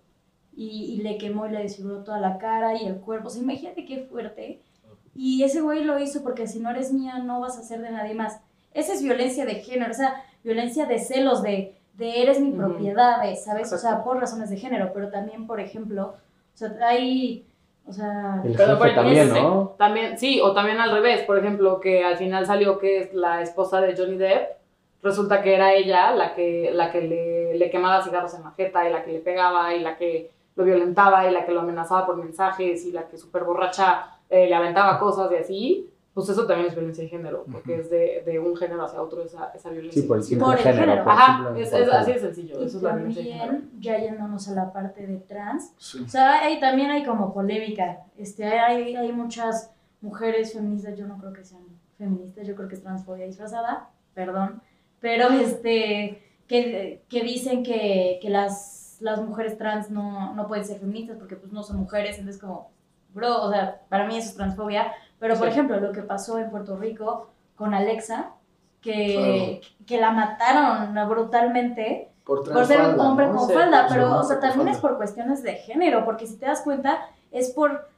y, 0.59 0.95
y 0.95 1.03
le 1.03 1.17
quemó 1.19 1.47
y 1.47 1.51
le 1.51 1.63
desfiguró 1.63 2.03
toda 2.03 2.19
la 2.19 2.37
cara 2.39 2.75
y 2.75 2.85
el 2.87 2.97
cuerpo. 2.97 3.29
O 3.29 3.31
sea, 3.31 3.43
imagínate 3.43 3.85
qué 3.85 4.01
fuerte. 4.11 4.61
Y 5.15 5.43
ese 5.45 5.61
güey 5.61 5.85
lo 5.85 5.99
hizo 5.99 6.23
porque 6.23 6.47
si 6.49 6.59
no 6.61 6.71
eres 6.71 6.93
mía 6.93 7.19
no 7.19 7.41
vas 7.41 7.57
a 7.59 7.63
ser 7.63 7.81
de 7.81 7.91
nadie 7.91 8.15
más. 8.15 8.41
Esa 8.75 8.93
es 8.93 9.03
violencia 9.03 9.47
de 9.47 9.57
género, 9.57 9.91
esa 9.93 10.23
violencia 10.45 10.87
de 10.87 10.99
celos, 10.99 11.43
de, 11.43 11.75
de 11.95 12.23
eres 12.23 12.41
mi 12.41 12.51
propiedad, 12.53 13.23
de, 13.23 13.35
¿sabes? 13.37 13.73
O 13.73 13.79
sea, 13.79 14.03
por 14.05 14.19
razones 14.21 14.51
de 14.51 14.57
género, 14.57 14.91
pero 14.93 15.11
también, 15.11 15.47
por 15.47 15.61
ejemplo, 15.61 16.15
o 16.55 16.57
sea, 16.59 16.73
hay, 16.83 17.45
o 17.87 17.93
sea, 17.93 18.43
El 18.45 18.55
Pero 18.55 18.77
bueno, 18.79 18.95
también, 18.95 19.29
ese- 19.29 19.43
¿no? 19.43 19.75
También, 19.79 20.19
sí, 20.19 20.41
o 20.41 20.53
también 20.53 20.79
al 20.79 20.91
revés, 20.91 21.23
por 21.23 21.39
ejemplo, 21.39 21.81
que 21.81 22.05
al 22.05 22.17
final 22.17 22.47
salió 22.47 22.79
que 22.79 22.99
es 22.99 23.15
la 23.15 23.43
esposa 23.43 23.81
de 23.81 23.97
Johnny 23.97 24.17
Depp, 24.19 24.59
resulta 25.03 25.41
que 25.43 25.55
era 25.55 25.73
ella 25.73 26.13
la 26.13 26.35
que, 26.35 26.71
la 26.73 26.91
que 26.93 27.01
le, 27.01 27.55
le 27.57 27.71
quemaba 27.71 28.03
cigarros 28.03 28.35
en 28.35 28.43
la 28.45 28.51
jeta 28.53 28.89
y 28.89 28.93
la 28.93 29.05
que 29.05 29.13
le 29.13 29.21
pegaba 29.21 29.75
y 29.75 29.81
la 29.81 29.97
que 29.97 30.31
lo 30.59 30.65
violentaba 30.65 31.27
y 31.29 31.33
la 31.33 31.47
que 31.47 31.53
lo 31.53 31.61
amenazaba 31.61 32.05
por 32.05 32.17
mensajes 32.17 32.85
y 32.85 32.91
la 32.93 33.07
que 33.09 33.17
súper 33.17 33.45
borracha 33.45 34.19
eh, 34.29 34.49
le 34.49 34.55
aventaba 34.55 34.99
cosas 34.99 35.31
y 35.33 35.37
así, 35.37 35.91
pues 36.13 36.29
eso 36.31 36.47
también 36.49 36.67
es 36.69 36.75
violencia 36.75 37.05
de 37.05 37.11
género, 37.11 37.45
porque 37.51 37.77
es 37.77 37.89
de, 37.91 38.25
de 38.27 38.41
un 38.41 38.57
género 38.57 38.85
hacia 38.85 39.01
otro 39.01 39.23
esa, 39.23 39.53
esa 39.55 39.71
violencia. 39.71 40.03
Sí, 40.03 40.09
por 40.09 40.17
el 40.17 40.25
simple 40.25 40.45
Por 40.47 40.55
el 40.57 40.61
género. 40.63 40.81
género. 40.81 41.05
por 41.05 41.13
Ajá, 41.13 41.55
es, 41.57 41.73
así 41.73 42.13
de 42.13 42.19
sencillo, 42.19 42.61
y 42.61 42.65
eso 42.65 42.77
es 42.79 42.83
la 42.83 42.97
violencia 42.97 43.23
de 43.23 43.29
género. 43.31 43.47
también, 43.53 43.71
ya 43.81 43.99
yéndonos 43.99 44.49
a 44.49 44.53
la 44.55 44.73
parte 44.73 45.07
de 45.07 45.17
trans, 45.19 45.73
Sí. 45.79 46.03
o 46.05 46.09
sea, 46.09 46.41
ahí 46.43 46.59
también 46.59 46.91
hay 46.91 47.05
como 47.05 47.33
polémica, 47.33 48.01
este, 48.17 48.45
hay, 48.45 48.97
hay 48.97 49.13
muchas 49.13 49.73
mujeres 50.01 50.53
feministas, 50.55 50.99
yo 50.99 51.07
no 51.07 51.19
creo 51.19 51.33
que 51.33 51.45
sean 51.45 51.63
feministas, 51.97 52.47
yo 52.49 52.57
creo 52.57 52.69
que 52.69 52.75
es 52.75 52.83
transfobia 52.83 53.27
disfrazada, 53.27 53.89
perdón, 54.13 54.61
pero 54.99 55.29
este, 55.29 56.21
que, 56.49 57.03
que 57.09 57.23
dicen 57.23 57.63
que, 57.63 58.19
que 58.21 58.29
las, 58.29 58.78
las 59.01 59.21
mujeres 59.23 59.57
trans 59.59 59.91
no, 59.91 60.35
no 60.35 60.47
pueden 60.49 60.65
ser 60.65 60.79
feministas 60.81 61.17
porque 61.19 61.37
pues 61.37 61.53
no 61.53 61.63
son 61.63 61.77
mujeres, 61.79 62.19
entonces 62.19 62.41
como, 62.41 62.71
bro, 63.15 63.43
o 63.45 63.51
sea, 63.51 63.81
para 63.89 64.07
mí 64.07 64.17
eso 64.17 64.29
es 64.31 64.37
transfobia, 64.37 64.93
pero 65.19 65.35
por 65.37 65.47
Sí. 65.47 65.53
ejemplo, 65.53 65.81
lo 65.81 65.93
que 65.93 66.03
pasó 66.03 66.39
en 66.39 66.51
Puerto 66.51 66.77
Rico 66.77 67.31
con 67.57 67.75
Alexa, 67.75 68.31
que, 68.81 69.61
que 69.87 70.01
la 70.01 70.13
mataron 70.13 70.95
brutalmente, 71.09 72.11
Por, 72.25 72.45
por 72.51 72.65
ser 72.67 72.81
un 72.95 73.01
hombre 73.01 73.27
¿no? 73.27 73.37
con 73.37 73.51
falda, 73.51 73.87
pero 73.89 74.19
o 74.19 74.23
sea, 74.23 74.39
también 74.41 74.69
es 74.69 74.79
por 74.79 74.97
cuestiones 74.97 75.43
de 75.43 75.55
género, 75.55 76.05
porque 76.05 76.27
si 76.27 76.37
te 76.37 76.47
das 76.47 76.63
cuenta, 76.63 77.01
es 77.31 77.51
por 77.51 77.89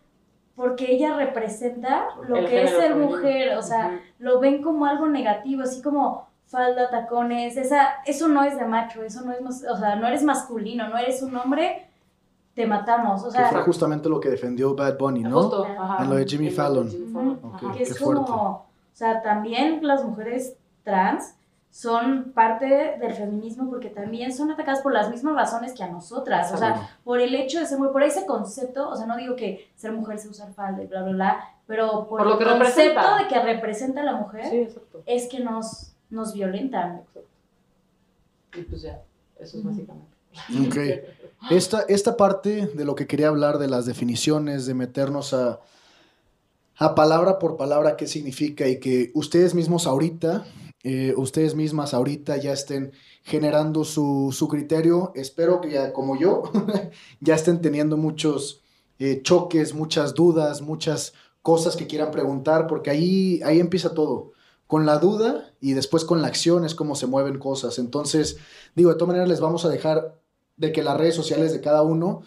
porque 0.56 0.92
ella 0.92 1.16
representa 1.16 2.08
lo 2.28 2.36
El 2.36 2.46
que 2.46 2.64
es 2.64 2.70
ser 2.70 2.92
femenino. 2.92 3.10
mujer, 3.16 3.56
o 3.56 3.62
sea, 3.62 3.98
lo 4.18 4.40
ven 4.40 4.62
como 4.62 4.84
algo 4.84 5.06
negativo, 5.06 5.62
así 5.62 5.80
como 5.80 6.28
falda, 6.50 6.90
tacones, 6.90 7.56
esa, 7.56 8.02
eso 8.04 8.26
no 8.26 8.42
es 8.42 8.58
de 8.58 8.64
macho, 8.64 9.04
eso 9.04 9.22
no 9.22 9.32
es, 9.32 9.64
o 9.64 9.76
sea, 9.76 9.94
no 9.94 10.08
eres 10.08 10.24
masculino, 10.24 10.88
no 10.88 10.98
eres 10.98 11.22
un 11.22 11.36
hombre, 11.36 11.86
te 12.54 12.66
matamos, 12.66 13.22
o 13.22 13.30
Que 13.30 13.38
fue 13.38 13.48
sea, 13.50 13.62
justamente 13.62 14.08
lo 14.08 14.18
que 14.18 14.30
defendió 14.30 14.74
Bad 14.74 14.98
Bunny, 14.98 15.22
¿no? 15.22 15.42
Justo, 15.42 15.64
ajá. 15.64 16.02
En 16.02 16.10
lo 16.10 16.16
de 16.16 16.26
Jimmy 16.26 16.50
Fallon. 16.50 16.90
Jimmy. 16.90 17.12
Fallon, 17.12 17.72
que 17.76 17.82
es 17.84 17.96
qué 17.96 18.04
como, 18.04 18.22
o 18.24 18.66
sea, 18.92 19.22
también 19.22 19.86
las 19.86 20.04
mujeres 20.04 20.56
trans 20.82 21.36
son 21.70 22.32
parte 22.32 22.96
del 22.98 23.12
feminismo 23.12 23.70
porque 23.70 23.88
también 23.88 24.32
son 24.32 24.50
atacadas 24.50 24.80
por 24.80 24.92
las 24.92 25.08
mismas 25.08 25.36
razones 25.36 25.72
que 25.72 25.84
a 25.84 25.86
nosotras, 25.86 26.52
o 26.52 26.56
sea, 26.56 26.98
por 27.04 27.20
el 27.20 27.32
hecho 27.36 27.60
de 27.60 27.66
ser 27.66 27.78
mujer, 27.78 27.92
por 27.92 28.02
ese 28.02 28.26
concepto, 28.26 28.88
o 28.88 28.96
sea, 28.96 29.06
no 29.06 29.16
digo 29.16 29.36
que 29.36 29.70
ser 29.76 29.92
mujer 29.92 30.18
sea 30.18 30.32
usar 30.32 30.52
falda 30.52 30.82
y 30.82 30.88
bla, 30.88 31.02
bla, 31.02 31.12
bla, 31.12 31.44
pero 31.68 32.08
por, 32.08 32.18
Por 32.18 32.26
lo 32.26 32.32
el 32.32 32.38
que 32.38 32.44
concepto 32.44 32.74
representa. 32.74 33.18
de 33.18 33.28
que 33.28 33.40
representa 33.40 34.00
a 34.00 34.04
la 34.04 34.14
mujer, 34.16 34.46
Sí, 34.46 34.68
es 35.06 35.28
que 35.28 35.38
nos, 35.38 35.89
nos 36.10 36.34
violentan. 36.34 36.98
Exacto. 36.98 37.24
Y 38.56 38.62
pues 38.62 38.82
ya, 38.82 39.02
eso 39.38 39.58
es 39.58 39.64
básicamente. 39.64 40.10
Ok. 40.66 40.76
Esta, 41.50 41.82
esta 41.88 42.16
parte 42.16 42.66
de 42.66 42.84
lo 42.84 42.94
que 42.94 43.06
quería 43.06 43.28
hablar 43.28 43.58
de 43.58 43.68
las 43.68 43.86
definiciones, 43.86 44.66
de 44.66 44.74
meternos 44.74 45.32
a, 45.32 45.60
a 46.76 46.94
palabra 46.94 47.38
por 47.38 47.56
palabra 47.56 47.96
qué 47.96 48.06
significa 48.06 48.68
y 48.68 48.78
que 48.78 49.10
ustedes 49.14 49.54
mismos 49.54 49.86
ahorita, 49.86 50.44
eh, 50.82 51.14
ustedes 51.16 51.54
mismas 51.54 51.92
ahorita 51.92 52.38
ya 52.38 52.52
estén 52.52 52.92
generando 53.22 53.84
su, 53.84 54.30
su 54.32 54.48
criterio. 54.48 55.12
Espero 55.14 55.60
que 55.60 55.70
ya, 55.70 55.92
como 55.92 56.18
yo, 56.18 56.50
ya 57.20 57.34
estén 57.34 57.60
teniendo 57.60 57.96
muchos 57.96 58.62
eh, 58.98 59.20
choques, 59.22 59.74
muchas 59.74 60.14
dudas, 60.14 60.62
muchas 60.62 61.14
cosas 61.42 61.76
que 61.76 61.86
quieran 61.86 62.10
preguntar, 62.10 62.66
porque 62.66 62.90
ahí, 62.90 63.40
ahí 63.44 63.60
empieza 63.60 63.94
todo. 63.94 64.32
Con 64.70 64.86
la 64.86 64.98
duda 64.98 65.50
y 65.60 65.72
después 65.72 66.04
con 66.04 66.22
la 66.22 66.28
acción 66.28 66.64
es 66.64 66.76
como 66.76 66.94
se 66.94 67.08
mueven 67.08 67.40
cosas. 67.40 67.80
Entonces, 67.80 68.36
digo, 68.76 68.90
de 68.90 68.94
todas 68.94 69.08
maneras 69.08 69.28
les 69.28 69.40
vamos 69.40 69.64
a 69.64 69.68
dejar 69.68 70.14
de 70.56 70.70
que 70.70 70.84
las 70.84 70.96
redes 70.96 71.16
sociales 71.16 71.52
de 71.52 71.60
cada 71.60 71.82
uno, 71.82 72.22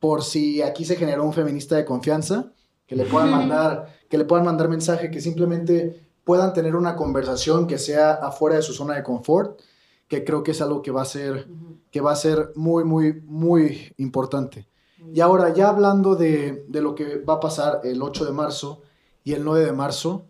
por 0.00 0.24
si 0.24 0.60
aquí 0.60 0.84
se 0.84 0.96
generó 0.96 1.22
un 1.22 1.32
feminista 1.32 1.76
de 1.76 1.84
confianza, 1.84 2.50
que 2.88 2.96
le 2.96 3.04
puedan 3.04 3.30
mandar, 3.30 3.94
que 4.10 4.18
le 4.18 4.24
puedan 4.24 4.44
mandar 4.44 4.68
mensaje, 4.68 5.08
que 5.08 5.20
simplemente 5.20 6.04
puedan 6.24 6.52
tener 6.52 6.74
una 6.74 6.96
conversación 6.96 7.68
que 7.68 7.78
sea 7.78 8.14
afuera 8.14 8.56
de 8.56 8.62
su 8.62 8.72
zona 8.72 8.96
de 8.96 9.04
confort, 9.04 9.60
que 10.08 10.24
creo 10.24 10.42
que 10.42 10.50
es 10.50 10.60
algo 10.60 10.82
que 10.82 10.90
va 10.90 11.02
a 11.02 11.04
ser, 11.04 11.46
que 11.92 12.00
va 12.00 12.10
a 12.10 12.16
ser 12.16 12.50
muy, 12.56 12.82
muy, 12.82 13.22
muy 13.24 13.94
importante. 13.98 14.66
Y 15.12 15.20
ahora, 15.20 15.54
ya 15.54 15.68
hablando 15.68 16.16
de, 16.16 16.64
de 16.66 16.80
lo 16.82 16.96
que 16.96 17.18
va 17.18 17.34
a 17.34 17.40
pasar 17.40 17.82
el 17.84 18.02
8 18.02 18.24
de 18.24 18.32
marzo 18.32 18.82
y 19.22 19.34
el 19.34 19.44
9 19.44 19.66
de 19.66 19.72
marzo, 19.72 20.26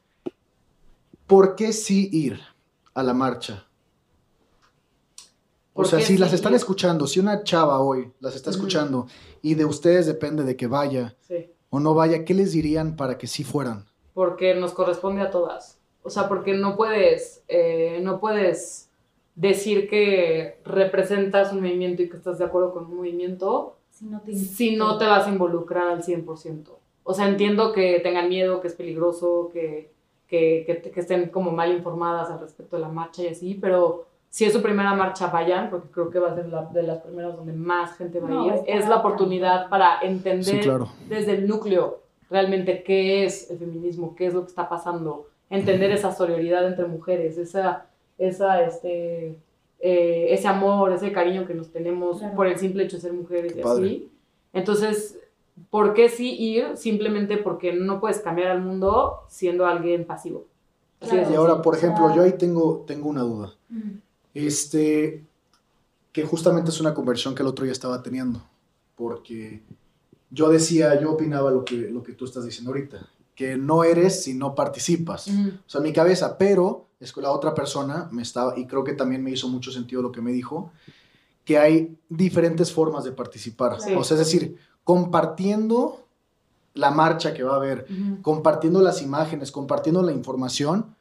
¿por 1.26 1.56
qué 1.56 1.72
sí 1.72 2.08
ir 2.12 2.40
a 2.94 3.02
la 3.02 3.14
marcha? 3.14 3.66
O 5.72 5.78
¿Por 5.82 5.88
sea, 5.88 6.00
si 6.00 6.16
las 6.16 6.32
están 6.32 6.54
escuchando, 6.54 7.06
si 7.06 7.18
una 7.18 7.42
chava 7.42 7.80
hoy 7.80 8.12
las 8.20 8.36
está 8.36 8.50
escuchando 8.50 9.08
y 9.42 9.54
de 9.54 9.64
ustedes 9.64 10.06
depende 10.06 10.44
de 10.44 10.56
que 10.56 10.68
vaya 10.68 11.16
Sí. 11.26 11.50
o 11.70 11.80
no 11.80 11.94
vaya, 11.94 12.24
¿qué 12.24 12.32
les 12.34 12.52
dirían 12.52 12.94
para 12.96 13.18
que 13.18 13.26
sí 13.26 13.44
fueran? 13.44 13.86
porque 14.14 14.54
nos 14.54 14.72
corresponde 14.74 15.22
a 15.22 15.30
todas. 15.32 15.76
O 16.04 16.08
sea, 16.10 16.28
porque 16.28 16.54
no 16.54 16.76
puedes, 16.76 17.42
eh, 17.48 17.98
no 18.00 18.20
puedes 18.20 18.88
decir 19.34 19.88
que 19.88 20.60
representas 20.64 21.52
un 21.52 21.58
movimiento 21.62 22.00
y 22.02 22.08
que 22.08 22.16
estás 22.16 22.38
de 22.38 22.44
acuerdo 22.44 22.72
con 22.72 22.84
un 22.84 22.98
movimiento 22.98 23.76
Si 23.90 24.04
no 24.04 24.20
te, 24.20 24.32
si 24.36 24.76
no 24.76 24.98
te 24.98 25.06
vas 25.06 25.26
a 25.26 25.30
involucrar 25.30 25.88
al 25.88 26.04
100%. 26.04 26.78
O 27.02 27.12
sea, 27.12 27.26
entiendo 27.26 27.72
que 27.72 27.98
tengan 27.98 28.28
miedo, 28.28 28.60
que 28.60 28.68
es 28.68 28.74
peligroso, 28.74 29.50
que, 29.52 29.90
que, 30.34 30.80
que, 30.82 30.90
que 30.90 31.00
estén 31.00 31.28
como 31.28 31.50
mal 31.52 31.70
informadas 31.72 32.30
al 32.30 32.40
respecto 32.40 32.76
de 32.76 32.82
la 32.82 32.88
marcha 32.88 33.22
y 33.22 33.28
así, 33.28 33.54
pero 33.60 34.06
si 34.30 34.44
es 34.44 34.52
su 34.52 34.60
primera 34.62 34.94
marcha, 34.94 35.28
vayan, 35.28 35.70
porque 35.70 35.88
creo 35.90 36.10
que 36.10 36.18
va 36.18 36.32
a 36.32 36.34
ser 36.34 36.46
la, 36.48 36.62
de 36.64 36.82
las 36.82 36.98
primeras 36.98 37.36
donde 37.36 37.52
más 37.52 37.96
gente 37.96 38.18
va 38.20 38.28
No, 38.28 38.42
a 38.42 38.46
ir. 38.56 38.62
Es 38.66 38.88
la 38.88 38.96
oportunidad 38.96 39.68
para 39.68 40.00
entender 40.02 40.44
Sí, 40.44 40.58
claro. 40.60 40.88
desde 41.08 41.32
el 41.32 41.46
núcleo 41.46 42.00
realmente 42.30 42.82
qué 42.82 43.24
es 43.24 43.48
el 43.50 43.58
feminismo, 43.58 44.14
qué 44.16 44.26
es 44.26 44.34
lo 44.34 44.40
que 44.42 44.48
está 44.48 44.68
pasando, 44.68 45.28
entender 45.50 45.90
esa 45.92 46.10
sororidad 46.12 46.66
entre 46.66 46.86
mujeres, 46.86 47.38
esa, 47.38 47.86
esa, 48.18 48.62
este, 48.62 49.36
eh, 49.78 50.26
ese 50.30 50.48
amor, 50.48 50.92
ese 50.92 51.12
cariño 51.12 51.46
que 51.46 51.54
nos 51.54 51.70
tenemos 51.70 52.18
Claro. 52.18 52.34
por 52.34 52.46
el 52.48 52.58
simple 52.58 52.84
hecho 52.84 52.96
de 52.96 53.02
ser 53.02 53.12
mujeres 53.12 53.52
Qué 53.52 53.60
y 53.60 53.62
padre. 53.62 53.86
así. 53.86 54.10
Entonces, 54.52 55.18
¿por 55.70 55.94
qué 55.94 56.08
sí 56.08 56.36
ir? 56.36 56.76
Simplemente 56.76 57.36
porque 57.36 57.72
no 57.72 58.00
puedes 58.00 58.20
cambiar 58.20 58.48
al 58.48 58.62
mundo 58.62 59.20
siendo 59.28 59.66
alguien 59.66 60.04
pasivo. 60.04 60.46
Y 61.00 61.34
ahora, 61.34 61.60
por 61.60 61.76
ejemplo, 61.76 62.14
yo 62.14 62.22
ahí 62.22 62.32
tengo, 62.32 62.84
tengo 62.86 63.08
una 63.08 63.22
duda. 63.22 63.54
Este, 64.32 65.24
que 66.12 66.24
justamente 66.24 66.70
es 66.70 66.80
una 66.80 66.94
conversión 66.94 67.34
que 67.34 67.42
el 67.42 67.48
otro 67.48 67.64
día 67.64 67.72
estaba 67.72 68.02
teniendo, 68.02 68.42
porque 68.94 69.62
yo 70.30 70.48
decía, 70.48 71.00
yo 71.00 71.12
opinaba 71.12 71.50
lo 71.50 71.64
que, 71.64 71.76
lo 71.76 72.02
que 72.02 72.12
tú 72.12 72.24
estás 72.24 72.44
diciendo 72.44 72.70
ahorita, 72.70 73.08
que 73.34 73.56
no 73.56 73.84
eres 73.84 74.22
si 74.22 74.34
no 74.34 74.54
participas. 74.54 75.26
Ujú. 75.26 75.48
O 75.48 75.68
sea, 75.68 75.80
en 75.80 75.84
mi 75.84 75.92
cabeza, 75.92 76.38
pero 76.38 76.86
es 77.00 77.12
que 77.12 77.20
la 77.20 77.32
otra 77.32 77.54
persona 77.54 78.08
me 78.12 78.22
estaba, 78.22 78.58
y 78.58 78.66
creo 78.66 78.84
que 78.84 78.94
también 78.94 79.22
me 79.22 79.30
hizo 79.30 79.48
mucho 79.48 79.70
sentido 79.70 80.02
lo 80.02 80.12
que 80.12 80.22
me 80.22 80.32
dijo, 80.32 80.72
que 81.44 81.58
hay 81.58 81.96
diferentes 82.08 82.72
formas 82.72 83.04
de 83.04 83.12
participar. 83.12 83.80
Sí. 83.80 83.92
O 83.94 84.02
sea, 84.02 84.16
es 84.16 84.24
decir, 84.24 84.56
compartiendo 84.84 86.00
la 86.74 86.90
marcha 86.90 87.34
que 87.34 87.42
va 87.42 87.54
a 87.54 87.56
haber, 87.56 87.86
compartiendo 88.22 88.80
las 88.80 89.02
imágenes, 89.02 89.50
compartiendo 89.52 90.02
la 90.02 90.12
información, 90.12 90.94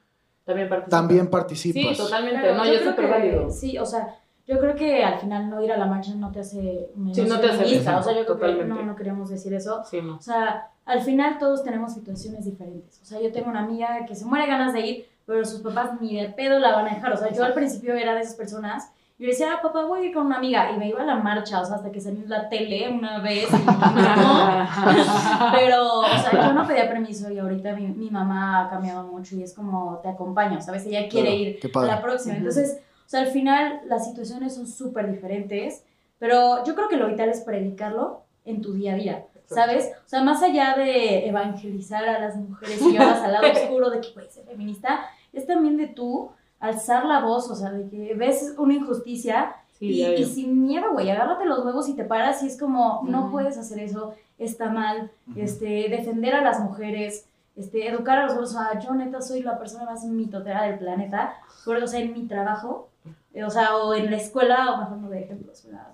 También 0.46 0.70
participa. 0.70 0.98
también 0.98 1.28
participas. 1.30 1.98
Sí, 1.98 2.04
totalmente. 2.04 2.42
Claro, 2.42 2.58
no, 2.58 2.66
yo 2.66 2.96
creo 2.96 3.10
válido. 3.10 3.50
Sí, 3.50 3.78
o 3.78 3.86
sea, 3.86 4.16
yo 4.46 4.60
creo 4.60 4.76
que 4.76 5.04
al 5.04 5.20
final 5.20 5.50
no 5.50 5.64
ir 5.64 5.72
a 5.72 5.78
la 5.78 5.86
marcha 5.86 6.14
no 6.16 6.32
te 6.32 6.42
hace 6.42 6.90
menos 6.96 7.16
Sí, 7.16 7.24
no 7.24 7.40
te 7.40 7.48
hace 7.48 7.58
feminista, 7.60 7.92
menos, 7.92 8.06
O 8.06 8.10
sea, 8.10 8.20
yo 8.20 8.26
creo 8.26 8.58
que 8.58 8.66
no, 8.66 8.84
no 8.84 8.96
queremos 8.96 9.30
decir 9.30 9.54
eso. 9.54 9.84
Sí, 9.90 10.02
no. 10.02 10.18
O 10.18 10.22
sea, 10.22 10.70
al 10.86 11.02
final 11.02 11.38
todos 11.40 11.64
tenemos 11.64 11.94
situaciones 11.94 12.46
diferentes. 12.46 13.00
O 13.02 13.06
sea, 13.06 13.20
yo 13.20 13.32
tengo 13.32 13.50
una 13.50 13.64
amiga 13.64 14.06
que 14.06 14.16
se 14.16 14.26
muere 14.26 14.46
ganas 14.48 14.74
de 14.74 14.82
ir, 14.82 15.06
pero 15.26 15.44
sus 15.46 15.62
papás 15.62 16.00
ni 16.02 16.22
de 16.22 16.30
pedo 16.30 16.60
la 16.60 16.74
van 16.76 16.88
a 16.88 16.94
dejar. 16.94 17.14
O 17.14 17.18
sea, 17.18 17.32
yo 17.32 17.44
al 17.44 17.54
principio 17.54 17.96
era 17.96 18.14
de 18.14 18.22
esas 18.22 18.36
personas. 18.36 18.92
Yo 19.20 19.28
decía, 19.28 19.54
ah, 19.54 19.62
papá, 19.62 19.86
voy 19.86 20.02
a 20.02 20.06
ir 20.06 20.14
con 20.14 20.26
una 20.26 20.38
amiga. 20.38 20.72
Y 20.72 20.78
me 20.78 20.90
iba 20.90 21.02
a 21.02 21.06
la 21.06 21.16
marcha, 21.16 21.62
o 21.62 21.66
sea, 21.66 21.76
hasta 21.76 21.92
que 21.92 22.02
salió 22.02 22.24
en 22.24 22.30
la 22.30 22.50
tele 22.50 22.90
una 22.90 23.20
vez. 23.20 23.48
Y. 23.52 23.56
Pero, 25.54 26.00
o 26.00 26.06
sea, 26.06 26.32
yo 26.48 26.54
no 26.54 26.68
pedía 26.68 26.90
permiso 26.90 27.32
y 27.32 27.40
ahorita 27.40 27.74
mi, 27.76 27.88
mi 27.88 28.10
mamá 28.10 28.62
ha 28.66 28.70
cambiado 28.70 29.04
mucho 29.04 29.36
y 29.36 29.44
es 29.44 29.54
como, 29.54 30.00
te 30.02 30.10
acompaño, 30.10 30.62
¿sabes? 30.62 30.86
Ella 30.86 31.08
quiere 31.08 31.58
Claro, 31.60 31.86
ir 31.86 31.92
a 31.92 31.96
la 31.96 32.02
próxima. 32.02 32.36
Entonces, 32.36 32.80
o 33.06 33.10
sea, 33.10 33.22
al 33.22 33.28
final 33.28 33.82
las 33.86 34.06
situaciones 34.06 34.56
son 34.56 34.68
súper 34.68 35.12
diferentes, 35.12 35.84
pero 36.20 36.64
yo 36.66 36.74
creo 36.76 36.88
que 36.90 36.98
lo 36.98 37.08
vital 37.08 37.30
es 37.30 37.42
predicarlo 37.42 38.22
en 38.46 38.62
tu 38.62 38.74
día 38.74 38.94
a 38.94 38.96
día, 38.96 39.26
¿sabes? 39.46 39.92
O 40.06 40.10
sea, 40.10 40.24
más 40.24 40.42
allá 40.42 40.76
de 40.76 41.28
evangelizar 41.28 42.04
a 42.08 42.20
las 42.20 42.36
mujeres 42.36 42.82
y 42.82 42.92
llevarlas 42.92 43.22
al 43.22 43.34
lado 43.34 43.52
oscuro 43.54 43.90
de 43.90 44.02
que 44.02 44.10
puedes 44.10 44.34
ser 44.34 44.46
feminista, 44.46 45.02
es 45.32 45.46
también 45.46 45.78
de 45.78 45.88
tú 45.88 46.32
alzar 46.64 47.06
la 47.06 47.20
voz, 47.20 47.52
o 47.52 47.56
sea, 47.56 47.72
de 47.72 47.90
que 47.90 48.14
ves 48.16 48.56
una 48.58 48.74
injusticia 48.74 49.56
Sí, 49.74 50.02
y, 50.02 50.06
y 50.06 50.26
sin 50.26 50.66
miedo, 50.66 50.94
güey, 50.94 51.10
agárrate 51.10 51.46
los 51.46 51.66
huevos 51.66 51.90
y 51.90 51.96
te 51.96 52.06
paras 52.06 52.42
y 52.44 52.48
es 52.48 52.60
como, 52.60 53.02
no 53.06 53.32
puedes 53.32 53.58
hacer 53.58 53.80
eso, 53.80 54.14
está 54.38 54.70
mal, 54.70 55.12
este, 55.36 55.90
defender 55.90 56.36
a 56.36 56.42
las 56.42 56.60
mujeres, 56.60 57.26
este, 57.56 57.90
educar 57.90 58.20
a 58.20 58.24
los 58.24 58.34
hombres, 58.34 58.52
o 58.52 58.54
sea, 58.54 58.80
yo 58.80 58.94
neta 58.94 59.20
soy 59.20 59.42
la 59.42 59.58
persona 59.58 59.86
más 59.86 60.06
mitotera 60.06 60.64
del 60.64 60.78
planeta, 60.78 61.34
pero, 61.66 61.84
o 61.84 61.88
sea, 61.88 62.00
en 62.00 62.14
mi 62.14 62.28
trabajo, 62.28 62.90
eh, 63.34 63.44
o 63.44 63.50
sea, 63.50 63.76
o 63.78 63.94
en 63.96 64.12
la 64.12 64.18
escuela, 64.18 64.74
o 64.74 64.78
mejor 64.78 64.98
no 64.98 65.10
de 65.10 65.22
ejemplos, 65.22 65.66
¿verdad? 65.66 65.88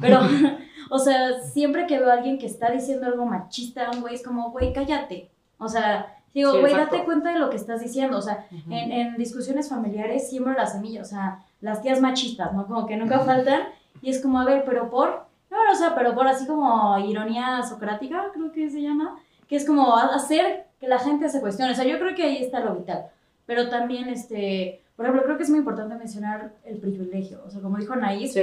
pero, 0.00 0.20
o 0.90 0.98
sea, 0.98 1.40
siempre 1.40 1.86
que 1.86 1.98
veo 1.98 2.10
a 2.10 2.14
alguien 2.14 2.38
que 2.38 2.46
está 2.46 2.70
diciendo 2.70 3.06
algo 3.06 3.24
machista, 3.24 3.90
un 3.90 4.02
güey, 4.02 4.14
es 4.14 4.22
como, 4.22 4.50
güey, 4.52 4.72
cállate, 4.74 5.30
o 5.58 5.68
sea, 5.68 6.17
digo, 6.34 6.52
Sí, 6.52 6.58
güey, 6.60 6.72
exacto. 6.72 6.94
date 6.96 7.04
cuenta 7.06 7.32
de 7.32 7.38
lo 7.38 7.50
que 7.50 7.56
estás 7.56 7.80
diciendo, 7.80 8.18
o 8.18 8.22
sea, 8.22 8.46
Ujú. 8.50 8.72
en, 8.72 8.92
en 8.92 9.16
discusiones 9.16 9.68
familiares 9.68 10.28
siembro 10.28 10.52
la 10.54 10.66
semilla, 10.66 11.02
o 11.02 11.04
sea, 11.04 11.44
las 11.60 11.82
tías 11.82 12.00
machistas, 12.00 12.52
¿no? 12.52 12.66
Como 12.66 12.86
que 12.86 12.96
nunca 12.96 13.20
faltan. 13.20 13.62
Y 14.02 14.10
es 14.10 14.22
como, 14.22 14.38
a 14.40 14.44
ver, 14.44 14.64
pero 14.64 14.90
por, 14.90 15.26
no, 15.50 15.56
o 15.72 15.74
sea, 15.74 15.94
pero 15.94 16.14
por 16.14 16.28
así 16.28 16.46
como 16.46 16.96
ironía 16.98 17.62
socrática, 17.62 18.30
creo 18.32 18.52
que 18.52 18.70
se 18.70 18.80
llama, 18.82 19.18
que 19.48 19.56
es 19.56 19.66
como 19.66 19.96
hacer 19.96 20.66
que 20.78 20.86
la 20.86 20.98
gente 21.00 21.28
se 21.28 21.40
cuestione. 21.40 21.72
O 21.72 21.74
sea, 21.74 21.84
yo 21.84 21.98
creo 21.98 22.14
que 22.14 22.22
ahí 22.22 22.36
está 22.36 22.60
lo 22.60 22.74
vital. 22.76 23.06
Pero 23.46 23.68
también, 23.68 24.08
este, 24.08 24.82
por 24.94 25.06
ejemplo, 25.06 25.24
creo 25.24 25.36
que 25.36 25.42
es 25.42 25.50
muy 25.50 25.58
importante 25.60 25.94
mencionar 25.96 26.52
el 26.64 26.76
privilegio. 26.76 27.40
O 27.46 27.50
sea, 27.50 27.60
como 27.62 27.78
dijo 27.78 27.94
Anaís, 27.94 28.32
Sí. 28.34 28.42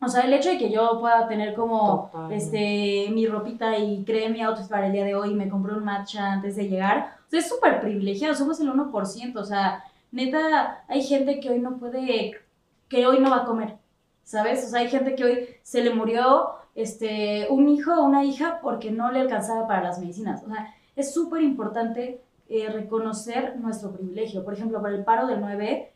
O 0.00 0.08
sea, 0.08 0.22
el 0.22 0.32
hecho 0.32 0.50
de 0.50 0.58
que 0.58 0.70
yo 0.70 0.98
pueda 1.00 1.26
tener 1.26 1.54
como 1.54 2.10
este 2.30 3.08
mi 3.10 3.26
ropita 3.26 3.76
y 3.76 4.04
creé 4.04 4.28
mi 4.28 4.40
outfit 4.42 4.68
para 4.68 4.86
el 4.86 4.92
día 4.92 5.04
de 5.04 5.14
hoy 5.14 5.30
y 5.30 5.34
me 5.34 5.48
compré 5.48 5.74
un 5.74 5.84
matcha 5.84 6.32
antes 6.32 6.56
de 6.56 6.68
llegar, 6.68 7.16
o 7.26 7.30
sea, 7.30 7.40
es 7.40 7.48
súper 7.48 7.80
privilegiado, 7.80 8.34
somos 8.34 8.60
el 8.60 8.72
1%, 8.72 9.36
o 9.36 9.44
sea, 9.44 9.84
neta, 10.12 10.84
hay 10.88 11.02
gente 11.02 11.40
que 11.40 11.50
hoy 11.50 11.58
no 11.58 11.78
puede, 11.78 12.36
que 12.88 13.06
hoy 13.06 13.18
no 13.18 13.30
va 13.30 13.38
a 13.38 13.44
comer, 13.44 13.76
¿sabes? 14.22 14.64
O 14.64 14.68
sea, 14.68 14.80
hay 14.80 14.88
gente 14.88 15.14
que 15.14 15.24
hoy 15.24 15.48
se 15.62 15.82
le 15.82 15.92
murió 15.92 16.50
este, 16.74 17.48
un 17.50 17.68
hijo 17.68 17.92
o 17.92 18.04
una 18.04 18.24
hija 18.24 18.60
porque 18.62 18.90
no 18.90 19.10
le 19.10 19.20
alcanzaba 19.20 19.66
para 19.66 19.82
las 19.82 19.98
medicinas, 19.98 20.44
o 20.44 20.48
sea, 20.48 20.74
es 20.94 21.12
súper 21.12 21.42
importante 21.42 22.20
eh, 22.48 22.70
reconocer 22.70 23.56
nuestro 23.58 23.92
privilegio. 23.92 24.42
Por 24.42 24.54
ejemplo, 24.54 24.80
para 24.80 24.94
el 24.94 25.04
paro 25.04 25.26
del 25.26 25.40
9, 25.40 25.92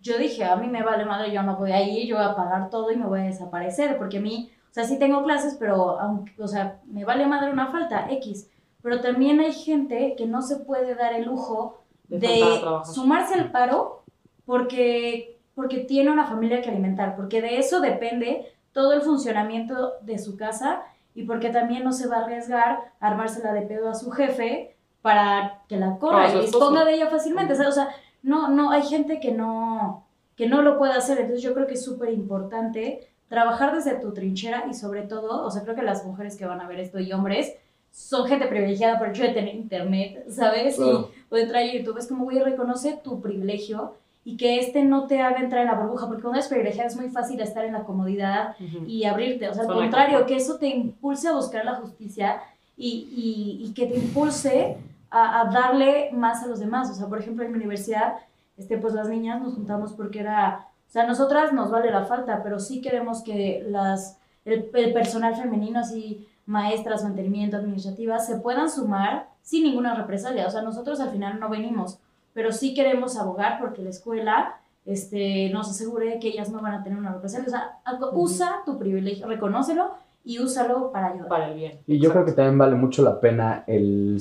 yo 0.00 0.18
dije, 0.18 0.44
a 0.44 0.56
mí 0.56 0.68
me 0.68 0.82
vale 0.82 1.04
madre, 1.04 1.32
yo 1.32 1.42
no 1.42 1.56
podía 1.56 1.82
ir, 1.82 2.06
yo 2.06 2.16
voy 2.16 2.24
a 2.24 2.36
pagar 2.36 2.70
todo 2.70 2.90
y 2.92 2.96
me 2.96 3.06
voy 3.06 3.20
a 3.20 3.24
desaparecer, 3.24 3.98
porque 3.98 4.18
a 4.18 4.20
mí, 4.20 4.50
o 4.70 4.74
sea, 4.74 4.84
sí 4.84 4.98
tengo 4.98 5.22
clases, 5.24 5.56
pero, 5.58 5.98
aunque, 5.98 6.32
o 6.40 6.48
sea, 6.48 6.80
me 6.86 7.04
vale 7.04 7.26
madre 7.26 7.50
una 7.50 7.68
falta, 7.68 8.10
X. 8.10 8.50
Pero 8.82 9.00
también 9.00 9.40
hay 9.40 9.52
gente 9.52 10.14
que 10.16 10.26
no 10.26 10.42
se 10.42 10.56
puede 10.56 10.94
dar 10.94 11.12
el 11.12 11.24
lujo 11.24 11.82
De 12.08 12.42
a 12.42 12.84
sumarse 12.84 13.34
al 13.34 13.50
paro 13.50 14.04
porque, 14.44 15.40
porque 15.54 15.78
tiene 15.78 16.10
una 16.10 16.26
familia 16.26 16.62
que 16.62 16.70
alimentar, 16.70 17.16
porque 17.16 17.42
de 17.42 17.58
eso 17.58 17.80
depende 17.80 18.46
todo 18.72 18.92
el 18.92 19.02
funcionamiento 19.02 19.94
de 20.02 20.18
su 20.18 20.36
casa 20.36 20.82
y 21.14 21.24
porque 21.24 21.48
también 21.48 21.82
no 21.82 21.92
se 21.92 22.06
va 22.06 22.18
a 22.18 22.24
arriesgar 22.24 22.92
a 23.00 23.06
armársela 23.08 23.52
de 23.54 23.62
pedo 23.62 23.88
a 23.88 23.94
su 23.94 24.10
jefe 24.10 24.76
para 25.00 25.62
que 25.66 25.78
la 25.78 25.92
a 25.92 25.98
corra 25.98 26.34
y 26.34 26.40
disponga 26.42 26.84
de 26.84 26.94
ella 26.94 27.08
fácilmente. 27.08 27.54
O 27.54 27.72
sea, 27.72 27.88
no, 28.26 28.48
no, 28.48 28.72
hay 28.72 28.82
gente 28.82 29.20
que 29.20 29.30
no, 29.30 30.04
que 30.36 30.48
no 30.48 30.60
lo 30.60 30.78
puede 30.78 30.94
hacer. 30.94 31.18
Entonces 31.18 31.42
yo 31.42 31.54
creo 31.54 31.68
que 31.68 31.74
es 31.74 31.84
súper 31.84 32.12
importante 32.12 33.08
trabajar 33.28 33.72
desde 33.72 33.94
tu 34.00 34.12
trinchera 34.12 34.64
y 34.68 34.74
sobre 34.74 35.02
todo, 35.02 35.46
o 35.46 35.50
sea, 35.50 35.62
creo 35.62 35.76
que 35.76 35.82
las 35.82 36.04
mujeres 36.04 36.36
que 36.36 36.44
van 36.44 36.60
a 36.60 36.66
ver 36.66 36.80
esto 36.80 36.98
y 36.98 37.12
hombres 37.12 37.54
son 37.92 38.26
gente 38.26 38.48
privilegiada 38.48 38.98
por 38.98 39.06
el 39.06 39.14
hecho 39.14 39.22
de 39.22 39.28
tener 39.28 39.54
internet, 39.54 40.26
¿sabes? 40.28 40.74
Claro. 40.74 41.10
Y 41.30 41.34
o 41.34 41.36
entrar 41.38 41.62
a 41.62 41.72
YouTube, 41.72 41.98
es 41.98 42.08
como, 42.08 42.24
güey, 42.24 42.40
reconoce 42.40 42.98
tu 43.02 43.20
privilegio 43.20 43.94
y 44.24 44.36
que 44.36 44.58
este 44.58 44.82
no 44.82 45.06
te 45.06 45.20
haga 45.22 45.38
entrar 45.38 45.62
en 45.62 45.68
la 45.68 45.80
burbuja, 45.80 46.08
porque 46.08 46.22
cuando 46.22 46.40
eres 46.40 46.48
privilegiada 46.48 46.88
es 46.88 46.96
muy 46.96 47.08
fácil 47.10 47.40
estar 47.40 47.64
en 47.64 47.74
la 47.74 47.84
comodidad 47.84 48.56
y 48.88 49.04
abrirte, 49.04 49.48
o 49.48 49.54
sea, 49.54 49.62
al 49.62 49.72
contrario, 49.72 50.26
que 50.26 50.34
eso 50.34 50.58
te 50.58 50.66
impulse 50.66 51.28
a 51.28 51.34
buscar 51.34 51.64
la 51.64 51.76
justicia 51.76 52.42
y, 52.76 53.08
y, 53.16 53.64
y 53.64 53.72
que 53.72 53.86
te 53.86 53.96
impulse 53.96 54.78
a, 55.10 55.40
a 55.40 55.50
darle 55.50 56.10
más 56.12 56.42
a 56.42 56.46
los 56.46 56.60
demás, 56.60 56.90
o 56.90 56.94
sea, 56.94 57.06
por 57.06 57.18
ejemplo, 57.18 57.44
en 57.44 57.52
mi 57.52 57.56
universidad, 57.56 58.16
este, 58.56 58.78
pues 58.78 58.94
las 58.94 59.08
niñas 59.08 59.40
nos 59.40 59.54
juntamos 59.54 59.92
porque 59.92 60.20
era, 60.20 60.68
o 60.88 60.90
sea, 60.90 61.02
a 61.02 61.06
nosotras 61.06 61.52
nos 61.52 61.70
vale 61.70 61.90
la 61.90 62.04
falta, 62.04 62.42
pero 62.42 62.58
sí 62.58 62.80
queremos 62.80 63.22
que 63.22 63.64
las, 63.68 64.18
el, 64.44 64.70
el 64.74 64.92
personal 64.92 65.36
femenino, 65.36 65.80
así, 65.80 66.26
maestras, 66.46 67.02
mantenimiento, 67.02 67.56
administrativas, 67.56 68.26
se 68.26 68.36
puedan 68.36 68.70
sumar 68.70 69.28
sin 69.42 69.64
ninguna 69.64 69.94
represalia, 69.94 70.46
o 70.46 70.50
sea, 70.50 70.62
nosotros 70.62 71.00
al 71.00 71.10
final 71.10 71.38
no 71.40 71.48
venimos, 71.48 71.98
pero 72.32 72.52
sí 72.52 72.74
queremos 72.74 73.16
abogar 73.16 73.58
porque 73.60 73.82
la 73.82 73.90
escuela 73.90 74.60
este, 74.86 75.50
nos 75.50 75.68
asegure 75.68 76.18
que 76.20 76.28
ellas 76.28 76.50
no 76.50 76.62
van 76.62 76.74
a 76.74 76.82
tener 76.82 76.98
una 76.98 77.12
represalia. 77.12 77.46
O 77.46 77.50
sea, 77.50 77.78
usa 78.12 78.62
tu 78.64 78.78
privilegio, 78.78 79.26
reconócelo 79.26 79.90
y 80.24 80.38
úsalo 80.38 80.92
para 80.92 81.08
ayudar. 81.08 81.28
Para 81.28 81.48
el 81.48 81.54
bien. 81.54 81.80
Y 81.86 81.98
yo 81.98 82.10
creo 82.12 82.24
que 82.24 82.32
también 82.32 82.56
vale 82.56 82.76
mucho 82.76 83.02
la 83.02 83.20
pena 83.20 83.64
el 83.66 84.20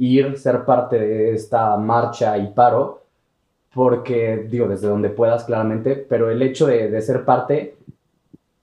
ir, 0.00 0.38
ser 0.38 0.64
parte 0.64 0.98
de 0.98 1.34
esta 1.34 1.76
marcha 1.76 2.36
y 2.38 2.48
paro, 2.48 3.02
porque, 3.72 4.48
digo, 4.50 4.66
desde 4.66 4.88
donde 4.88 5.10
puedas 5.10 5.44
claramente, 5.44 5.94
pero 5.94 6.30
el 6.30 6.42
hecho 6.42 6.66
de, 6.66 6.90
de 6.90 7.02
ser 7.02 7.24
parte, 7.24 7.76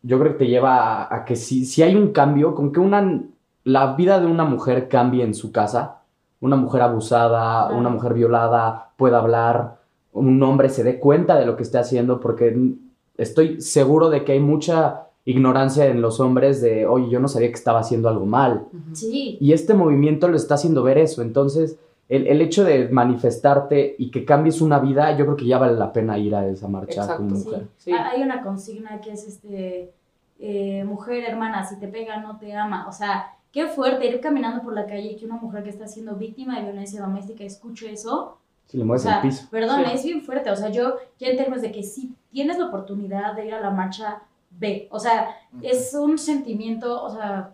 yo 0.01 0.19
creo 0.19 0.33
que 0.33 0.39
te 0.39 0.47
lleva 0.47 1.03
a, 1.03 1.15
a 1.15 1.25
que 1.25 1.35
si, 1.35 1.63
si 1.65 1.83
hay 1.83 1.95
un 1.95 2.11
cambio, 2.11 2.55
con 2.55 2.71
que 2.71 2.79
una, 2.79 3.21
la 3.63 3.95
vida 3.95 4.19
de 4.19 4.25
una 4.25 4.45
mujer 4.45 4.89
cambie 4.89 5.23
en 5.23 5.35
su 5.35 5.51
casa, 5.51 6.01
una 6.41 6.55
mujer 6.55 6.81
abusada, 6.81 7.69
una 7.69 7.89
mujer 7.89 8.13
violada, 8.13 8.89
pueda 8.97 9.19
hablar, 9.19 9.77
un 10.13 10.41
hombre 10.41 10.69
se 10.69 10.83
dé 10.83 10.99
cuenta 10.99 11.37
de 11.37 11.45
lo 11.45 11.55
que 11.55 11.63
esté 11.63 11.77
haciendo, 11.77 12.19
porque 12.19 12.73
estoy 13.17 13.61
seguro 13.61 14.09
de 14.09 14.23
que 14.23 14.33
hay 14.33 14.39
mucha 14.39 15.06
ignorancia 15.31 15.85
en 15.85 16.01
los 16.01 16.19
hombres 16.19 16.61
de, 16.61 16.85
oye, 16.87 17.09
yo 17.09 17.19
no 17.19 17.27
sabía 17.27 17.49
que 17.49 17.53
estaba 17.55 17.79
haciendo 17.81 18.07
algo 18.09 18.25
mal. 18.25 18.65
Sí, 18.93 19.37
Y 19.41 19.51
este 19.53 19.73
movimiento 19.73 20.27
lo 20.29 20.37
está 20.37 20.55
haciendo 20.55 20.81
ver 20.83 20.97
eso. 20.97 21.21
Entonces, 21.21 21.77
el, 22.09 22.27
el 22.27 22.39
hecho 22.41 22.63
de 22.63 22.87
manifestarte 22.89 23.95
y 23.97 24.09
que 24.11 24.23
cambies 24.23 24.61
una 24.61 24.79
vida, 24.79 25.15
yo 25.17 25.25
creo 25.25 25.35
que 25.37 25.45
ya 25.45 25.57
vale 25.57 25.73
la 25.73 25.91
pena 25.91 26.17
ir 26.17 26.33
a 26.33 26.47
esa 26.47 26.67
marcha 26.67 27.01
Exacto, 27.01 27.23
como 27.23 27.35
sí. 27.35 27.45
mujer. 27.45 27.67
Sí. 27.77 27.91
Ah, 27.91 28.11
Hay 28.13 28.21
una 28.23 28.41
consigna 28.41 29.01
que 29.01 29.11
es 29.11 29.27
este 29.27 29.91
eh, 30.39 30.83
mujer 30.85 31.23
hermana, 31.25 31.65
si 31.65 31.77
te 31.79 31.87
pega 31.87 32.21
no 32.21 32.37
te 32.37 32.55
ama. 32.55 32.87
O 32.87 32.91
sea, 32.93 33.33
qué 33.51 33.67
fuerte 33.67 34.07
ir 34.07 34.21
caminando 34.21 34.63
por 34.63 34.73
la 34.73 34.85
calle 34.85 35.11
y 35.11 35.15
que 35.17 35.25
una 35.25 35.35
mujer 35.37 35.63
que 35.63 35.69
está 35.71 35.87
siendo 35.87 36.15
víctima 36.15 36.57
de 36.57 36.63
violencia 36.65 37.01
doméstica 37.01 37.43
escuche 37.43 37.91
eso. 37.91 38.37
Si 38.67 38.77
le 38.77 38.83
O 38.83 38.85
mueves 38.85 39.01
sea, 39.03 39.15
el 39.17 39.21
piso. 39.23 39.47
perdón, 39.51 39.81
Sí. 39.85 39.91
es 39.93 40.03
bien 40.05 40.21
fuerte. 40.21 40.51
O 40.51 40.55
sea, 40.55 40.69
yo 40.69 40.95
ya 41.19 41.27
en 41.27 41.37
términos 41.37 41.61
de 41.61 41.71
que 41.71 41.83
si 41.83 42.13
tienes 42.31 42.57
la 42.59 42.67
oportunidad 42.67 43.33
de 43.35 43.45
ir 43.47 43.53
a 43.53 43.59
la 43.61 43.71
marcha, 43.71 44.21
ve. 44.57 44.87
O 44.91 44.99
sea, 44.99 45.29
es 45.61 45.93
un 45.93 46.17
sentimiento, 46.17 47.03
o 47.03 47.09
sea, 47.09 47.53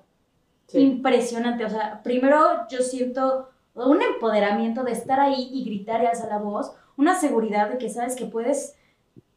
Sí. 0.67 0.79
impresionante. 0.79 1.65
O 1.65 1.69
sea, 1.69 2.01
primero 2.03 2.67
yo 2.69 2.79
siento 2.79 3.49
un 3.75 4.01
empoderamiento 4.01 4.83
de 4.83 4.91
estar 4.93 5.19
ahí 5.19 5.49
y 5.51 5.63
gritar 5.65 6.01
y 6.01 6.05
alzar 6.07 6.29
la 6.29 6.37
voz, 6.39 6.73
una 6.97 7.15
seguridad 7.19 7.69
de 7.69 7.77
que 7.77 7.89
sabes 7.89 8.15
que 8.15 8.25
puedes, 8.25 8.75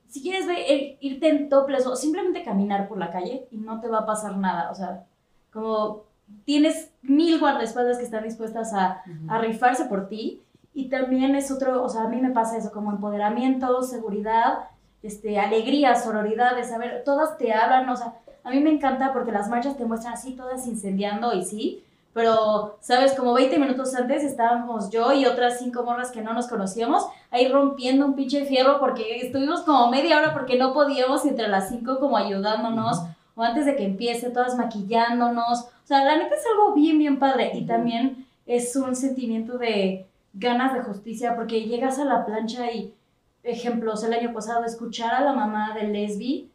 si 0.09 0.23
quieres 0.23 0.47
ve- 0.47 0.97
irte 1.01 1.29
en 1.29 1.49
toples 1.49 1.87
o 1.87 1.97
simplemente 1.97 2.45
caminar 2.45 2.87
por 2.89 2.99
la 2.99 3.11
calle 3.11 3.47
y 3.51 3.57
no 3.57 3.81
te 3.81 3.89
va 3.89 3.99
a 4.01 4.07
pasar 4.07 4.37
nada, 4.37 4.71
o 4.71 4.75
sea, 4.75 5.05
como 5.53 6.05
tienes 6.45 6.91
mil 7.03 7.39
guardaespaldas 7.41 7.99
que 7.99 8.05
están 8.05 8.25
dispuestas 8.25 8.73
a, 8.75 9.03
a 9.29 9.39
rifarse 9.39 9.87
por 9.87 10.09
ti 10.09 10.43
y 10.75 10.89
también 10.89 11.35
es 11.35 11.51
otro, 11.51 11.83
o 11.83 11.89
sea, 11.89 12.03
a 12.05 12.09
mí 12.09 12.21
me 12.21 12.31
pasa 12.31 12.57
eso, 12.59 12.71
como 12.73 12.91
empoderamiento, 12.93 13.83
seguridad, 13.83 14.59
este, 15.03 15.39
alegría, 15.39 15.95
sororidad, 15.95 16.57
de 16.57 16.65
saber, 16.65 17.03
todas 17.05 17.39
te 17.39 17.53
hablan, 17.53 17.89
o 17.89 17.97
sea, 17.97 18.15
a 18.45 18.51
mí 18.51 18.61
me 18.61 18.71
encanta 18.71 19.13
porque 19.13 19.33
las 19.33 19.49
marchas 19.49 19.77
te 19.77 19.85
muestran 19.85 20.15
así, 20.15 20.33
todas 20.35 20.67
incendiando 20.67 21.33
y 21.35 21.45
sí, 21.45 21.83
pero, 22.17 22.79
¿sabes? 22.81 23.13
Como 23.13 23.35
20 23.35 23.59
minutos 23.59 23.95
antes 23.95 24.25
estábamos 24.25 24.89
yo 24.89 25.13
y 25.13 25.27
otras 25.27 25.59
cinco 25.59 25.83
morras 25.83 26.11
que 26.11 26.23
no 26.23 26.33
nos 26.33 26.47
conocíamos 26.47 27.07
ahí 27.31 27.47
rompiendo 27.47 28.07
un 28.07 28.15
pinche 28.15 28.47
fierro 28.47 28.81
porque 28.81 29.19
estuvimos 29.19 29.61
como 29.61 29.91
media 29.91 30.17
hora 30.17 30.33
porque 30.33 30.57
no 30.57 30.73
podíamos 30.73 31.27
entre 31.27 31.49
las 31.49 31.69
cinco 31.69 31.99
como 32.01 32.17
ayudándonos 32.17 33.03
o 33.35 33.43
antes 33.43 33.67
de 33.67 33.77
que 33.77 33.85
empiece 33.85 34.31
todas 34.31 34.57
maquillándonos. 34.57 35.65
O 35.65 35.87
sea, 35.87 36.05
la 36.05 36.17
neta 36.17 36.37
es 36.37 36.45
algo 36.47 36.73
bien, 36.73 36.99
bien 36.99 37.19
padre 37.19 37.51
y 37.53 37.67
también 37.67 38.27
es 38.47 38.75
un 38.77 38.97
sentimiento 38.97 39.59
de 39.59 40.07
ganas 40.33 40.73
de 40.73 40.81
justicia 40.81 41.37
porque 41.37 41.65
llegas 41.65 41.99
a 41.99 42.07
la 42.07 42.25
plancha 42.25 42.73
y, 42.73 42.95
ejemplos, 43.47 44.05
el 44.05 44.13
año 44.13 44.33
pasado 44.33 44.65
escuchar 44.65 45.15
a 45.15 45.21
la 45.21 45.33
mamá 45.33 45.75
de 45.75 45.85
Lesbi 45.85 46.51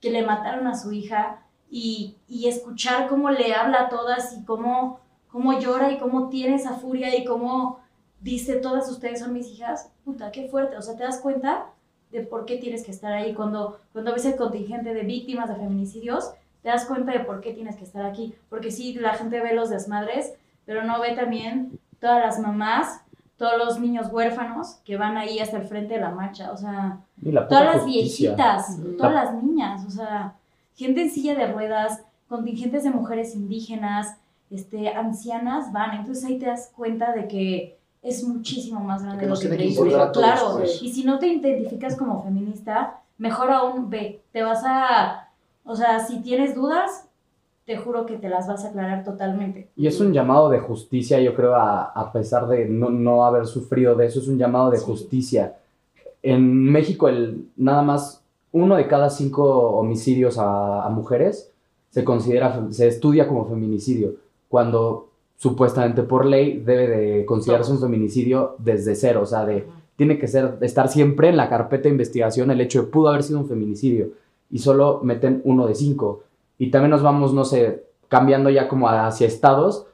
que 0.00 0.10
le 0.10 0.26
mataron 0.26 0.66
a 0.66 0.76
su 0.76 0.92
hija 0.92 1.42
y, 1.70 2.16
y 2.28 2.48
escuchar 2.48 3.08
cómo 3.08 3.30
le 3.30 3.54
habla 3.54 3.82
a 3.82 3.88
todas 3.88 4.36
y 4.36 4.44
cómo, 4.44 5.00
cómo 5.28 5.58
llora 5.58 5.90
y 5.92 5.98
cómo 5.98 6.28
tiene 6.28 6.56
esa 6.56 6.74
furia 6.74 7.16
y 7.16 7.24
cómo 7.24 7.80
dice 8.20 8.56
todas 8.56 8.90
ustedes 8.90 9.20
son 9.20 9.32
mis 9.32 9.48
hijas, 9.48 9.90
puta, 10.04 10.32
qué 10.32 10.48
fuerte, 10.48 10.76
o 10.76 10.82
sea, 10.82 10.96
te 10.96 11.04
das 11.04 11.20
cuenta 11.20 11.66
de 12.10 12.20
por 12.20 12.46
qué 12.46 12.56
tienes 12.56 12.84
que 12.84 12.90
estar 12.90 13.12
ahí. 13.12 13.34
Cuando, 13.34 13.78
cuando 13.92 14.12
ves 14.12 14.24
el 14.24 14.36
contingente 14.36 14.94
de 14.94 15.02
víctimas 15.02 15.48
de 15.48 15.56
feminicidios, 15.56 16.32
te 16.62 16.68
das 16.68 16.86
cuenta 16.86 17.12
de 17.12 17.20
por 17.20 17.40
qué 17.40 17.52
tienes 17.52 17.76
que 17.76 17.84
estar 17.84 18.04
aquí, 18.04 18.34
porque 18.48 18.70
sí, 18.70 18.94
la 18.94 19.14
gente 19.14 19.40
ve 19.40 19.54
los 19.54 19.68
desmadres, 19.68 20.32
pero 20.64 20.82
no 20.84 21.00
ve 21.00 21.14
también 21.14 21.78
todas 22.00 22.20
las 22.20 22.38
mamás, 22.38 23.02
todos 23.36 23.58
los 23.58 23.80
niños 23.80 24.08
huérfanos 24.12 24.76
que 24.84 24.96
van 24.96 25.16
ahí 25.16 25.38
hasta 25.40 25.56
el 25.58 25.64
frente 25.66 25.94
de 25.94 26.00
la 26.00 26.10
marcha, 26.10 26.52
o 26.52 26.56
sea, 26.56 26.98
la 27.22 27.48
todas 27.48 27.64
las 27.64 27.82
justicia. 27.82 28.30
viejitas, 28.34 28.78
todas 28.96 29.12
las 29.14 29.42
niñas, 29.42 29.84
o 29.86 29.90
sea, 29.90 30.34
gente 30.76 31.02
en 31.02 31.10
silla 31.10 31.34
de 31.34 31.52
ruedas, 31.52 32.02
contingentes 32.28 32.84
de 32.84 32.90
mujeres 32.90 33.34
indígenas, 33.34 34.16
este, 34.50 34.88
ancianas 34.88 35.72
van, 35.72 35.96
entonces 35.98 36.24
ahí 36.24 36.38
te 36.38 36.46
das 36.46 36.70
cuenta 36.76 37.12
de 37.12 37.26
que 37.28 37.78
es 38.02 38.22
muchísimo 38.22 38.80
más 38.80 39.02
grande 39.02 39.20
Que 39.24 39.26
lo 39.30 39.34
que 39.38 39.48
que 39.48 39.74
todos, 39.74 40.12
Claro, 40.12 40.58
pues. 40.58 40.82
y 40.82 40.92
si 40.92 41.04
no 41.04 41.18
te 41.18 41.26
identificas 41.28 41.96
como 41.96 42.22
feminista, 42.22 43.00
mejor 43.18 43.50
aún 43.50 43.88
ve, 43.90 44.22
te 44.32 44.42
vas 44.42 44.62
a, 44.64 45.28
o 45.64 45.74
sea, 45.74 45.98
si 46.00 46.20
tienes 46.20 46.54
dudas, 46.54 47.03
te 47.66 47.76
juro 47.78 48.04
que 48.06 48.16
te 48.18 48.28
las 48.28 48.46
vas 48.46 48.64
a 48.64 48.68
aclarar 48.68 49.04
totalmente. 49.04 49.68
Y 49.76 49.86
es 49.86 49.98
un 50.00 50.12
llamado 50.12 50.50
de 50.50 50.58
justicia, 50.58 51.20
yo 51.20 51.34
creo, 51.34 51.54
a, 51.54 51.84
a 51.84 52.12
pesar 52.12 52.46
de 52.46 52.66
no, 52.66 52.90
no 52.90 53.24
haber 53.24 53.46
sufrido 53.46 53.94
de 53.94 54.06
eso, 54.06 54.20
es 54.20 54.28
un 54.28 54.38
llamado 54.38 54.70
de 54.70 54.78
Sí. 54.78 54.84
justicia. 54.84 55.56
En 56.22 56.70
México, 56.70 57.08
el, 57.08 57.48
nada 57.56 57.82
más 57.82 58.22
uno 58.52 58.76
de 58.76 58.86
cada 58.86 59.10
cinco 59.10 59.44
homicidios 59.78 60.38
a, 60.38 60.84
a 60.84 60.88
mujeres 60.90 61.50
se 61.90 62.04
considera, 62.04 62.66
se 62.70 62.86
estudia 62.88 63.26
como 63.28 63.46
feminicidio, 63.46 64.14
cuando 64.48 65.08
supuestamente 65.36 66.02
por 66.02 66.24
ley 66.26 66.60
debe 66.64 66.88
de 66.88 67.24
considerarse 67.26 67.72
un 67.72 67.80
feminicidio 67.80 68.56
desde 68.58 68.94
cero, 68.94 69.20
o 69.22 69.26
sea, 69.26 69.44
de, 69.44 69.66
tiene 69.96 70.18
que 70.18 70.28
ser, 70.28 70.56
estar 70.60 70.88
siempre 70.88 71.28
en 71.28 71.36
la 71.36 71.48
carpeta 71.48 71.84
de 71.84 71.90
investigación 71.90 72.50
el 72.50 72.60
hecho 72.60 72.82
de 72.82 72.88
pudo 72.88 73.08
haber 73.08 73.22
sido 73.22 73.38
un 73.40 73.48
feminicidio 73.48 74.08
y 74.50 74.58
solo 74.58 75.00
meten 75.02 75.40
uno 75.44 75.66
de 75.66 75.74
cinco. 75.74 76.22
Y 76.58 76.70
también 76.70 76.90
nos 76.90 77.02
vamos, 77.02 77.32
no 77.32 77.44
sé, 77.44 77.84
cambiando 78.08 78.50
ya 78.50 78.68
como 78.68 78.88
hacia 78.88 79.26
estados. 79.26 79.86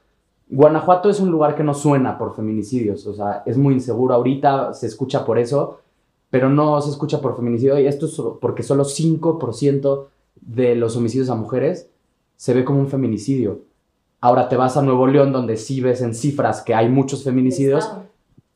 Guanajuato 0.48 1.08
es 1.08 1.20
un 1.20 1.30
lugar 1.30 1.54
que 1.54 1.62
no 1.62 1.74
suena 1.74 2.18
por 2.18 2.34
feminicidios, 2.34 3.06
o 3.06 3.14
sea, 3.14 3.42
es 3.46 3.56
muy 3.56 3.74
inseguro. 3.74 4.14
Ahorita 4.14 4.74
se 4.74 4.86
escucha 4.86 5.24
por 5.24 5.38
eso, 5.38 5.80
pero 6.28 6.50
no 6.50 6.80
se 6.80 6.90
escucha 6.90 7.20
por 7.20 7.36
feminicidio. 7.36 7.78
Y 7.78 7.86
esto 7.86 8.06
es 8.06 8.20
porque 8.40 8.62
solo 8.62 8.84
5% 8.84 10.06
de 10.40 10.74
los 10.74 10.96
homicidios 10.96 11.30
a 11.30 11.34
mujeres 11.34 11.88
se 12.36 12.54
ve 12.54 12.64
como 12.64 12.80
un 12.80 12.88
feminicidio. 12.88 13.60
Ahora 14.20 14.48
te 14.48 14.56
vas 14.56 14.76
a 14.76 14.82
Nuevo 14.82 15.06
León, 15.06 15.32
donde 15.32 15.56
sí 15.56 15.80
ves 15.80 16.02
en 16.02 16.14
cifras 16.14 16.62
que 16.62 16.74
hay 16.74 16.88
muchos 16.88 17.24
feminicidios. 17.24 17.90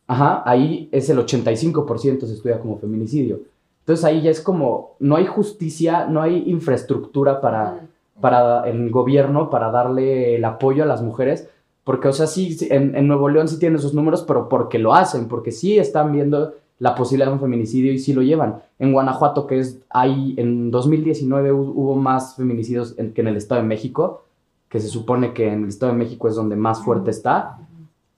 Ajá, 0.06 0.42
ahí 0.44 0.88
es 0.92 1.08
el 1.08 1.18
85% 1.18 2.26
se 2.26 2.34
estudia 2.34 2.60
como 2.60 2.78
feminicidio. 2.78 3.40
Entonces 3.80 4.04
ahí 4.04 4.22
ya 4.22 4.30
es 4.30 4.40
como, 4.40 4.96
no 4.98 5.16
hay 5.16 5.26
justicia, 5.26 6.06
no 6.06 6.22
hay 6.22 6.50
infraestructura 6.50 7.40
para, 7.40 7.86
para 8.20 8.68
el 8.68 8.90
gobierno, 8.90 9.50
para 9.50 9.70
darle 9.70 10.36
el 10.36 10.44
apoyo 10.44 10.82
a 10.82 10.86
las 10.86 11.02
mujeres, 11.02 11.48
porque, 11.84 12.08
o 12.08 12.12
sea, 12.12 12.26
sí, 12.26 12.56
en, 12.70 12.96
en 12.96 13.06
Nuevo 13.08 13.28
León 13.28 13.48
sí 13.48 13.58
tienen 13.58 13.78
sus 13.78 13.92
números, 13.94 14.22
pero 14.26 14.48
porque 14.48 14.78
lo 14.78 14.94
hacen, 14.94 15.28
porque 15.28 15.52
sí 15.52 15.78
están 15.78 16.12
viendo 16.12 16.54
la 16.78 16.94
posibilidad 16.94 17.28
de 17.28 17.34
un 17.34 17.40
feminicidio 17.40 17.92
y 17.92 17.98
sí 17.98 18.12
lo 18.14 18.22
llevan. 18.22 18.56
En 18.78 18.92
Guanajuato, 18.92 19.46
que 19.46 19.58
es, 19.58 19.80
hay, 19.90 20.34
en 20.38 20.70
2019 20.70 21.52
hu- 21.52 21.72
hubo 21.74 21.94
más 21.96 22.36
feminicidios 22.36 22.98
en- 22.98 23.12
que 23.12 23.20
en 23.20 23.28
el 23.28 23.36
Estado 23.36 23.60
de 23.60 23.66
México, 23.68 24.24
que 24.68 24.80
se 24.80 24.88
supone 24.88 25.32
que 25.34 25.52
en 25.52 25.62
el 25.64 25.68
Estado 25.68 25.92
de 25.92 25.98
México 25.98 26.26
es 26.26 26.34
donde 26.34 26.56
más 26.56 26.82
fuerte 26.82 27.10
está, 27.10 27.58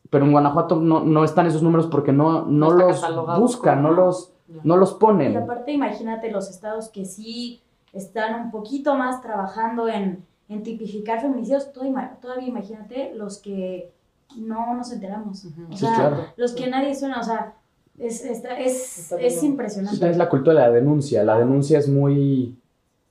pero 0.08 0.24
en 0.24 0.32
Guanajuato 0.32 0.76
no, 0.76 1.00
no 1.04 1.24
están 1.24 1.46
esos 1.46 1.62
números 1.62 1.86
porque 1.88 2.12
no, 2.12 2.46
no, 2.46 2.70
No 2.70 2.72
los 2.72 3.04
buscan, 3.38 3.82
no 3.82 3.90
los, 3.90 4.32
no 4.62 4.76
los 4.76 4.92
Y 4.92 4.94
ponen. 5.00 5.36
aparte, 5.36 5.72
imagínate 5.72 6.30
los 6.30 6.48
estados 6.48 6.88
que 6.88 7.04
sí 7.04 7.60
están 7.96 8.40
un 8.46 8.50
poquito 8.50 8.94
más 8.96 9.22
trabajando 9.22 9.88
en, 9.88 10.22
en 10.48 10.62
tipificar 10.62 11.20
feminicidios, 11.20 11.72
todo 11.72 11.84
ima- 11.84 12.18
todavía 12.20 12.48
imagínate 12.48 13.12
los 13.14 13.38
que 13.38 13.90
no 14.36 14.74
nos 14.74 14.92
enteramos. 14.92 15.44
O 15.44 15.48
Sí, 15.72 15.78
sea, 15.78 15.94
claro. 15.94 16.16
los 16.36 16.52
que 16.52 16.68
nadie 16.68 16.94
suena, 16.94 17.20
o 17.20 17.22
sea, 17.22 17.54
es, 17.98 18.24
está- 18.24 18.58
es, 18.58 18.98
Está 19.12 19.20
es 19.20 19.42
impresionante. 19.42 20.10
Es 20.10 20.16
la 20.16 20.28
cultura 20.28 20.60
de 20.62 20.68
la 20.68 20.72
denuncia. 20.74 21.24
La 21.24 21.38
denuncia 21.38 21.78
es 21.78 21.88
muy. 21.88 22.54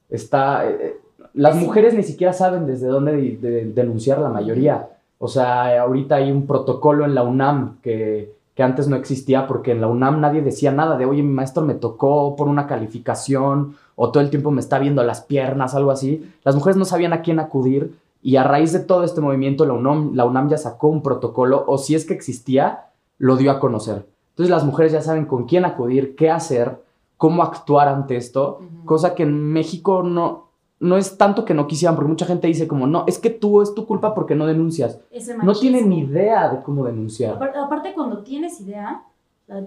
Está. 0.10 0.70
eh, 0.70 0.98
las 1.34 1.56
Sí. 1.58 1.66
mujeres 1.66 1.94
ni 1.94 2.04
siquiera 2.04 2.32
saben 2.34 2.66
desde 2.66 2.88
dónde 2.88 3.12
de- 3.14 3.38
de- 3.38 3.66
denunciar 3.74 4.20
la 4.20 4.30
mayoría. 4.30 4.88
O 5.18 5.28
sea, 5.28 5.82
ahorita 5.82 6.16
hay 6.16 6.32
un 6.32 6.46
protocolo 6.46 7.04
en 7.06 7.16
la 7.16 7.24
UNAM 7.24 7.80
que, 7.82 8.32
que 8.56 8.64
antes 8.64 8.88
no 8.88 8.96
existía 8.96 9.48
porque 9.48 9.72
en 9.72 9.82
la 9.82 9.88
UNAM 9.88 10.22
nadie 10.22 10.42
decía 10.42 10.72
nada 10.72 10.98
de, 10.98 11.06
oye, 11.06 11.22
mi 11.22 11.34
maestro 11.34 11.64
me 11.64 11.76
tocó 11.76 12.36
por 12.38 12.48
una 12.48 12.68
calificación 12.68 13.76
o 13.96 14.12
todo 14.12 14.24
el 14.24 14.30
tiempo 14.30 14.50
me 14.50 14.62
está 14.62 14.80
viendo 14.80 15.04
las 15.04 15.22
piernas, 15.22 15.76
algo 15.76 15.92
así. 15.92 16.32
Las 16.44 16.56
mujeres 16.56 16.78
no 16.78 16.86
sabían 16.86 17.12
a 17.12 17.22
quién 17.22 17.40
acudir 17.40 17.98
y 18.22 18.38
a 18.38 18.44
raíz 18.44 18.72
de 18.72 18.80
todo 18.80 19.04
este 19.04 19.22
movimiento 19.22 19.66
la 19.66 19.74
UNAM, 19.74 20.16
la 20.16 20.26
UNAM 20.26 20.50
ya 20.50 20.58
sacó 20.58 20.88
un 20.88 21.04
protocolo 21.04 21.66
o 21.68 21.78
si 21.78 21.96
es 21.96 22.06
que 22.06 22.14
existía, 22.14 22.86
lo 23.18 23.36
dio 23.36 23.52
a 23.52 23.60
conocer. 23.60 24.08
Entonces 24.30 24.50
las 24.50 24.66
mujeres 24.66 24.94
ya 24.94 25.02
saben 25.02 25.26
con 25.26 25.46
quién 25.46 25.66
acudir, 25.66 26.16
qué 26.16 26.32
hacer, 26.32 26.82
cómo 27.18 27.44
actuar 27.44 27.90
ante 27.90 28.16
esto, 28.16 28.62
cosa 28.86 29.16
que 29.16 29.24
en 29.24 29.52
México 29.52 30.02
no, 30.02 30.45
no 30.86 30.98
es 30.98 31.18
tanto 31.18 31.44
que 31.46 31.54
no 31.54 31.68
quisieran, 31.68 31.96
porque 31.96 32.10
mucha 32.10 32.26
gente 32.26 32.48
dice 32.48 32.68
como, 32.68 32.88
no, 32.88 33.04
es 33.08 33.20
que 33.20 33.30
tú 33.30 33.62
es 33.62 33.74
tu 33.74 33.86
culpa 33.86 34.14
porque 34.14 34.36
no 34.36 34.46
denuncias. 34.46 35.00
Ese 35.12 35.38
No 35.38 35.54
tienen 35.54 35.90
ni 35.90 36.00
idea 36.02 36.50
de 36.50 36.62
cómo 36.62 36.86
denunciar. 36.86 37.36
Aparte, 37.36 37.58
aparte, 37.58 37.94
cuando 37.94 38.24
tienes 38.24 38.60
idea, 38.62 39.04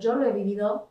yo 0.01 0.15
lo 0.15 0.25
he 0.25 0.33
vivido 0.33 0.89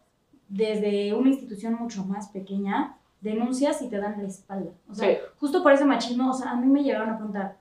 desde 0.49 1.13
una 1.13 1.30
institución 1.30 1.73
mucho 1.75 2.05
más 2.05 2.30
pequeña, 2.30 2.97
denuncias 3.21 3.82
y 3.82 3.89
te 3.89 3.97
dan 3.97 4.15
la 4.21 4.28
espalda. 4.28 4.71
O 4.89 4.93
sea, 4.93 5.09
Sí. 5.09 5.17
justo 5.39 5.63
por 5.63 5.71
ese 5.71 5.86
machismo, 5.86 6.30
o 6.30 6.34
sea, 6.34 6.51
a 6.51 6.55
mí 6.55 6.67
me 6.67 6.84
llegaron 6.84 7.09
a 7.09 7.15
preguntar, 7.17 7.57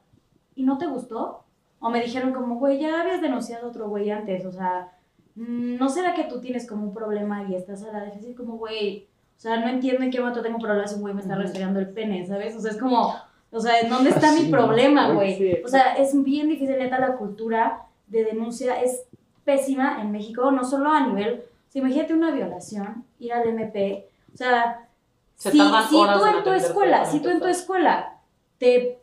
¿y 0.54 0.62
no 0.64 0.78
te 0.78 0.86
gustó? 0.86 1.42
O 1.80 1.90
me 1.90 2.00
dijeron 2.02 2.32
como, 2.32 2.56
güey, 2.56 2.78
ya 2.80 3.00
habías 3.00 3.20
denunciado 3.20 3.66
a 3.66 3.70
otro 3.70 3.88
güey 3.88 4.10
antes, 4.10 4.44
o 4.46 4.52
sea, 4.52 4.92
mm, 5.34 5.76
¿no 5.76 5.88
será 5.88 6.14
que 6.14 6.24
tú 6.24 6.40
tienes 6.40 6.66
como 6.68 6.84
un 6.86 6.94
problema 6.94 7.44
y 7.48 7.54
estás 7.54 7.82
a 7.84 7.92
la 7.92 8.00
defensiva? 8.04 8.36
Como, 8.36 8.56
güey, 8.56 9.08
o 9.36 9.40
sea, 9.40 9.58
no 9.58 9.68
entiendo 9.68 10.02
en 10.02 10.10
qué 10.10 10.18
momento 10.18 10.42
tengo 10.42 10.58
problemas 10.58 10.90
si 10.90 10.96
un 10.96 11.02
güey 11.02 11.14
me 11.14 11.20
está 11.20 11.34
restregando 11.34 11.78
el 11.78 11.90
pene, 11.90 12.26
¿sabes? 12.26 12.56
O 12.56 12.60
sea, 12.60 12.70
es 12.70 12.78
como, 12.78 13.14
o 13.50 13.60
sea, 13.60 13.80
¿en 13.80 13.90
dónde 13.90 14.10
está 14.10 14.32
mi 14.32 14.46
problema, 14.46 15.12
güey? 15.12 15.36
Sí. 15.36 15.58
O 15.64 15.68
sea, 15.68 15.94
es 15.94 16.12
bien 16.24 16.48
difícil, 16.48 16.78
neta, 16.78 16.98
la 16.98 17.16
cultura 17.16 17.82
de 18.06 18.24
denuncia 18.24 18.80
es 18.80 19.04
pésima 19.44 20.00
en 20.00 20.10
México, 20.10 20.50
no 20.50 20.64
solo 20.64 20.90
a 20.90 21.06
nivel, 21.06 21.44
o 21.68 21.72
sea, 21.72 21.80
imagínate 21.80 22.14
una 22.14 22.30
violación, 22.30 23.04
ir 23.18 23.32
al 23.32 23.46
MP, 23.46 24.08
o 24.32 24.36
sea, 24.36 24.88
Se 25.36 25.50
si, 25.50 25.58
si 25.58 25.64
tú 25.90 26.26
en 26.26 26.44
tu 26.44 26.52
escuela, 26.52 27.04
si 27.04 27.20
tú 27.20 27.28
en 27.28 27.40
tu 27.40 27.46
escuela 27.46 28.18
te 28.58 28.98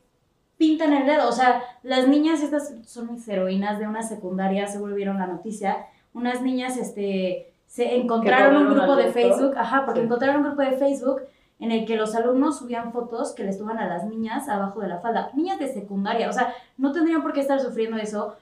pintan 0.58 0.94
el 0.94 1.06
dedo, 1.06 1.30
o 1.30 1.32
sea, 1.32 1.64
las 1.84 2.08
niñas 2.08 2.42
estas 2.42 2.74
son 2.86 3.14
mis 3.14 3.28
heroínas 3.28 3.80
de 3.80 3.88
una 3.88 4.04
secundaria, 4.04 4.68
seguro 4.68 4.96
vieron 4.96 5.20
la 5.20 5.28
noticia, 5.28 5.88
unas 6.14 6.42
niñas, 6.42 6.78
este, 6.78 7.53
se 7.74 7.95
encontraron 7.95 8.67
un 8.67 8.74
grupo 8.76 8.95
de. 8.95 9.11
Facebook, 9.11 9.53
ajá, 9.57 9.84
porque 9.86 10.01
Sí. 10.01 10.05
encontraron 10.05 10.38
un 10.38 10.43
grupo 10.43 10.61
de 10.61 10.74
Facebook 10.78 11.21
en 11.59 11.71
el 11.71 11.86
que 11.88 11.95
los 11.95 12.13
alumnos 12.13 12.59
subían 12.59 12.91
fotos 12.91 13.34
que 13.34 13.43
les 13.43 13.57
toman 13.57 13.80
a 13.80 13.88
las 13.88 14.05
niñas 14.05 14.47
abajo 14.47 14.80
de 14.82 14.88
la 14.89 14.99
falda. 14.99 15.32
Niñas 15.34 15.57
de 15.57 15.74
secundaria, 15.74 16.30
o 16.30 16.34
sea, 16.34 16.53
no 16.78 16.91
tendrían 16.91 17.24
por 17.24 17.34
qué 17.34 17.39
estar 17.39 17.59
sufriendo 17.59 17.97
eso. 17.97 18.36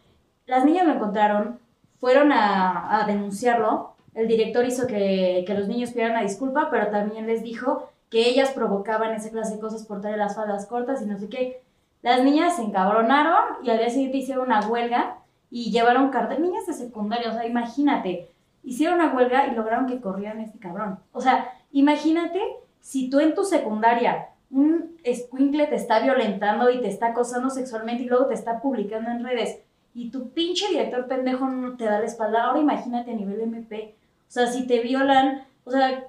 Las 0.47 0.65
niñas 0.65 0.86
lo 0.86 0.93
encontraron, 0.93 1.59
fueron 2.01 2.34
a, 2.34 2.99
a 3.01 3.05
denunciarlo. 3.07 3.93
El 4.15 4.27
director 4.27 4.65
hizo 4.65 4.86
que, 4.86 5.45
que 5.47 5.53
los 5.53 5.69
niños 5.69 5.91
pidieran 5.91 6.11
una 6.11 6.23
disculpa, 6.23 6.67
pero 6.69 6.88
también 6.88 7.25
les 7.25 7.41
dijo 7.41 7.89
que 8.09 8.27
ellas 8.27 8.49
provocaban 8.51 9.13
esa 9.13 9.29
clase 9.29 9.53
de 9.55 9.61
cosas 9.61 9.86
por 9.86 10.01
traer 10.01 10.17
las 10.17 10.36
faldas 10.36 10.65
cortas 10.65 11.01
y 11.01 11.05
no 11.05 11.17
sé 11.17 11.29
qué. 11.29 11.61
Las 12.01 12.21
niñas 12.21 12.57
se 12.57 12.63
encabronaron 12.63 13.63
y 13.63 13.69
al 13.69 13.77
día 13.77 13.89
siguiente 13.89 14.17
hicieron 14.17 14.47
una 14.47 14.59
huelga 14.67 15.19
y 15.49 15.71
llevaron 15.71 16.09
cartel. 16.09 16.41
Niñas 16.41 16.65
de 16.67 16.73
secundaria, 16.73 17.29
o 17.29 17.34
sea, 17.34 17.45
imagínate. 17.45 18.27
Hicieron 18.64 18.99
una 18.99 19.14
huelga 19.14 19.47
y 19.47 19.55
lograron 19.55 19.88
que 19.88 19.99
corrieran 20.01 20.39
a 20.39 20.43
este 20.43 20.59
cabrón. 20.59 20.99
O 21.14 21.22
sea, 21.22 21.51
imagínate 21.72 22.39
si 22.80 23.09
tú 23.09 23.20
en 23.20 23.34
tu 23.36 23.43
secundaria 23.43 24.28
un 24.51 24.97
escuincle 25.03 25.68
te 25.68 25.76
está 25.76 25.99
violentando 25.99 26.70
y 26.70 26.82
te 26.82 26.88
está 26.89 27.07
acosando 27.07 27.49
sexualmente 27.49 28.03
y 28.03 28.07
luego 28.07 28.26
te 28.28 28.34
está 28.34 28.59
publicando 28.62 29.09
en 29.09 29.24
redes 29.24 29.59
y 29.93 30.09
tu 30.12 30.30
pinche 30.30 30.68
director 30.70 31.07
pendejo 31.07 31.47
no 31.47 31.76
te 31.78 31.86
da 31.86 31.99
la 31.99 32.05
espalda. 32.05 32.43
Ahora 32.45 32.59
imagínate 32.59 33.12
a 33.12 33.16
nivel 33.16 33.41
MP. 33.41 33.95
O 34.28 34.32
sea, 34.32 34.47
si 34.47 34.66
te 34.68 34.80
violan, 34.80 35.43
o 35.66 35.72
sea, 35.72 36.05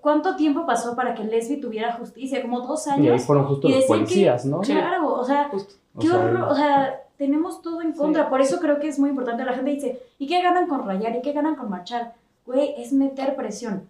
¿cuánto 0.00 0.36
tiempo 0.36 0.66
pasó 0.66 0.94
para 0.96 1.14
que 1.14 1.24
Lesbi 1.24 1.60
tuviera 1.60 1.92
justicia? 1.94 2.42
Como 2.42 2.60
dos 2.60 2.86
años. 2.88 3.06
Y 3.06 3.10
ahí 3.10 3.18
fueron 3.18 3.46
justo 3.46 3.68
Y 3.68 3.72
los 3.72 3.80
decían 3.80 3.98
que- 4.00 4.04
policías, 4.04 4.44
¿no? 4.46 4.60
Claro, 4.60 5.14
o 5.14 5.24
sea, 5.24 5.48
Justo. 5.50 5.74
qué 6.00 6.08
O 6.08 6.10
sea, 6.12 6.20
horror, 6.20 6.42
o 6.50 6.54
sea, 6.54 7.00
tenemos 7.22 7.62
todo 7.62 7.82
en 7.82 7.92
contra. 7.92 8.28
Por 8.28 8.40
eso 8.40 8.58
creo 8.58 8.80
que 8.80 8.88
es 8.88 8.98
muy 8.98 9.10
importante. 9.10 9.44
La 9.44 9.52
gente 9.52 9.70
dice, 9.70 10.02
¿y 10.18 10.26
qué 10.26 10.42
ganan 10.42 10.66
con 10.66 10.84
rayar? 10.84 11.14
¿Y 11.14 11.22
qué 11.22 11.32
ganan 11.32 11.54
con 11.54 11.70
marchar? 11.70 12.14
Güey, 12.44 12.74
es 12.78 12.92
meter 12.92 13.36
presión. 13.36 13.88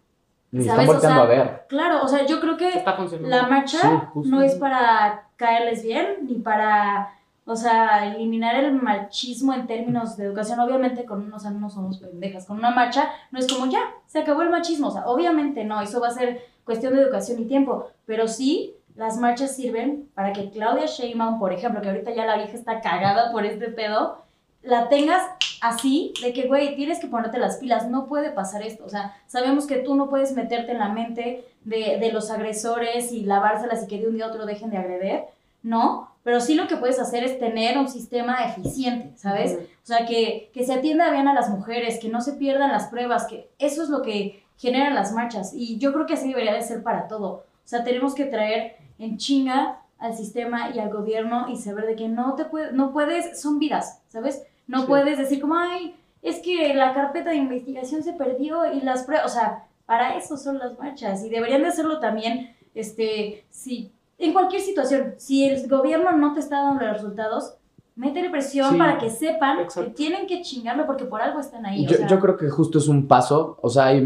Y 0.52 0.58
están 0.58 0.76
¿sabes? 0.76 0.90
O 0.90 0.92
volteando 0.92 1.22
sea, 1.22 1.24
a 1.24 1.44
ver. 1.44 1.64
Claro, 1.66 2.02
o 2.02 2.08
sea, 2.08 2.26
yo 2.26 2.40
creo 2.42 2.58
que 2.58 2.84
la 3.22 3.46
marcha 3.46 4.10
Sí, 4.12 4.20
no 4.28 4.42
es 4.42 4.56
para 4.56 5.28
caerles 5.36 5.82
bien, 5.82 6.26
ni 6.28 6.34
para, 6.34 7.14
o 7.46 7.56
sea, 7.56 8.14
eliminar 8.14 8.54
el 8.56 8.72
machismo 8.72 9.54
en 9.54 9.66
términos 9.66 10.18
de 10.18 10.26
educación. 10.26 10.60
Obviamente, 10.60 11.06
con, 11.06 11.32
o 11.32 11.38
sea, 11.38 11.52
no 11.52 11.70
somos 11.70 11.96
pendejas. 12.00 12.44
Con 12.44 12.58
una 12.58 12.70
marcha 12.70 13.08
no 13.30 13.38
es 13.38 13.50
como 13.50 13.64
ya, 13.64 13.80
se 14.06 14.18
acabó 14.18 14.42
el 14.42 14.50
machismo. 14.50 14.88
O 14.88 14.90
sea, 14.90 15.06
obviamente 15.06 15.64
no, 15.64 15.80
eso 15.80 16.02
va 16.02 16.08
a 16.08 16.10
ser 16.10 16.42
cuestión 16.64 16.94
de 16.94 17.00
educación 17.00 17.40
y 17.40 17.46
tiempo. 17.46 17.88
Pero 18.04 18.28
sí, 18.28 18.74
las 18.94 19.16
marchas 19.16 19.56
sirven 19.56 20.08
para 20.14 20.32
que 20.32 20.50
Claudia 20.50 20.86
Sheinbaum, 20.86 21.38
por 21.38 21.52
ejemplo, 21.52 21.80
que 21.80 21.88
ahorita 21.88 22.12
ya 22.12 22.26
la 22.26 22.36
vieja 22.36 22.54
está 22.54 22.80
cagada 22.80 23.32
por 23.32 23.44
este 23.44 23.68
pedo, 23.68 24.18
la 24.62 24.88
tengas 24.88 25.22
así, 25.60 26.12
de 26.22 26.32
que, 26.32 26.46
güey, 26.46 26.76
tienes 26.76 26.98
que 26.98 27.06
ponerte 27.06 27.38
las 27.38 27.56
pilas, 27.56 27.88
no 27.88 28.06
puede 28.06 28.30
pasar 28.30 28.62
esto. 28.62 28.84
O 28.84 28.88
sea, 28.88 29.16
sabemos 29.26 29.66
que 29.66 29.76
tú 29.76 29.94
no 29.94 30.08
puedes 30.08 30.32
meterte 30.32 30.72
en 30.72 30.78
la 30.78 30.88
mente 30.88 31.44
de, 31.64 31.98
de 31.98 32.12
los 32.12 32.30
agresores 32.30 33.12
y 33.12 33.24
lavárselas 33.24 33.84
y 33.84 33.86
que 33.86 34.00
de 34.00 34.08
un 34.08 34.14
día 34.14 34.26
a 34.26 34.28
otro 34.28 34.46
dejen 34.46 34.70
de 34.70 34.78
agreder, 34.78 35.24
¿no? 35.62 36.10
Pero 36.24 36.40
sí 36.40 36.54
lo 36.54 36.68
que 36.68 36.76
puedes 36.76 37.00
hacer 37.00 37.24
es 37.24 37.38
tener 37.38 37.78
un 37.78 37.88
sistema 37.88 38.44
eficiente, 38.44 39.16
¿sabes? 39.16 39.58
O 39.82 39.86
sea, 39.86 40.06
que, 40.06 40.50
que 40.52 40.64
se 40.64 40.74
atienda 40.74 41.10
bien 41.10 41.26
a 41.26 41.34
las 41.34 41.48
mujeres, 41.48 41.98
que 41.98 42.08
no 42.08 42.20
se 42.20 42.34
pierdan 42.34 42.70
las 42.70 42.88
pruebas, 42.88 43.26
que 43.26 43.50
eso 43.58 43.82
es 43.82 43.88
lo 43.88 44.02
que 44.02 44.44
generan 44.58 44.94
las 44.94 45.12
marchas. 45.12 45.52
Y 45.54 45.78
yo 45.78 45.92
creo 45.92 46.06
que 46.06 46.14
así 46.14 46.28
debería 46.28 46.54
de 46.54 46.62
ser 46.62 46.82
para 46.82 47.08
todo. 47.08 47.44
O 47.64 47.68
sea, 47.68 47.82
tenemos 47.82 48.14
que 48.14 48.26
traer 48.26 48.76
en 48.98 49.16
chinga 49.18 49.80
al 49.98 50.14
sistema 50.16 50.70
y 50.74 50.78
al 50.80 50.90
gobierno 50.90 51.46
y 51.48 51.56
saber 51.56 51.86
de 51.86 51.96
que 51.96 52.08
no 52.08 52.34
te 52.34 52.44
puede, 52.46 52.72
no 52.72 52.92
puedes, 52.92 53.40
son 53.40 53.58
vidas, 53.58 54.00
¿sabes? 54.08 54.42
No 54.66 54.80
Sí. 54.80 54.86
puedes 54.88 55.18
decir 55.18 55.40
como, 55.40 55.56
ay, 55.56 55.94
es 56.22 56.40
que 56.40 56.72
la 56.74 56.92
carpeta 56.94 57.30
de 57.30 57.36
investigación 57.36 58.02
se 58.02 58.12
perdió 58.12 58.72
y 58.72 58.80
las 58.80 59.04
pruebas, 59.04 59.26
o 59.26 59.34
sea, 59.34 59.64
para 59.86 60.16
eso 60.16 60.36
son 60.36 60.58
las 60.58 60.78
marchas 60.78 61.24
y 61.24 61.28
deberían 61.28 61.62
de 61.62 61.68
hacerlo 61.68 61.98
también, 62.00 62.54
este, 62.74 63.44
si, 63.50 63.92
en 64.18 64.32
cualquier 64.32 64.60
situación, 64.62 65.14
si 65.18 65.44
el 65.48 65.68
gobierno 65.68 66.12
no 66.12 66.32
te 66.32 66.40
está 66.40 66.62
dando 66.62 66.84
los 66.84 66.94
resultados, 66.94 67.54
métele 67.94 68.30
presión 68.30 68.70
Sí. 68.72 68.78
para 68.78 68.98
que 68.98 69.10
sepan 69.10 69.60
Exacto. 69.60 69.90
que 69.90 69.94
tienen 69.96 70.26
que 70.26 70.42
chingarlo 70.42 70.86
porque 70.86 71.04
por 71.04 71.20
algo 71.20 71.40
están 71.40 71.66
ahí. 71.66 71.84
o 71.86 71.88
sea, 71.90 72.06
yo 72.06 72.18
creo 72.20 72.36
que 72.36 72.48
justo 72.48 72.78
es 72.78 72.88
un 72.88 73.06
paso, 73.06 73.58
o 73.60 73.68
sea, 73.68 73.86
hay, 73.86 74.00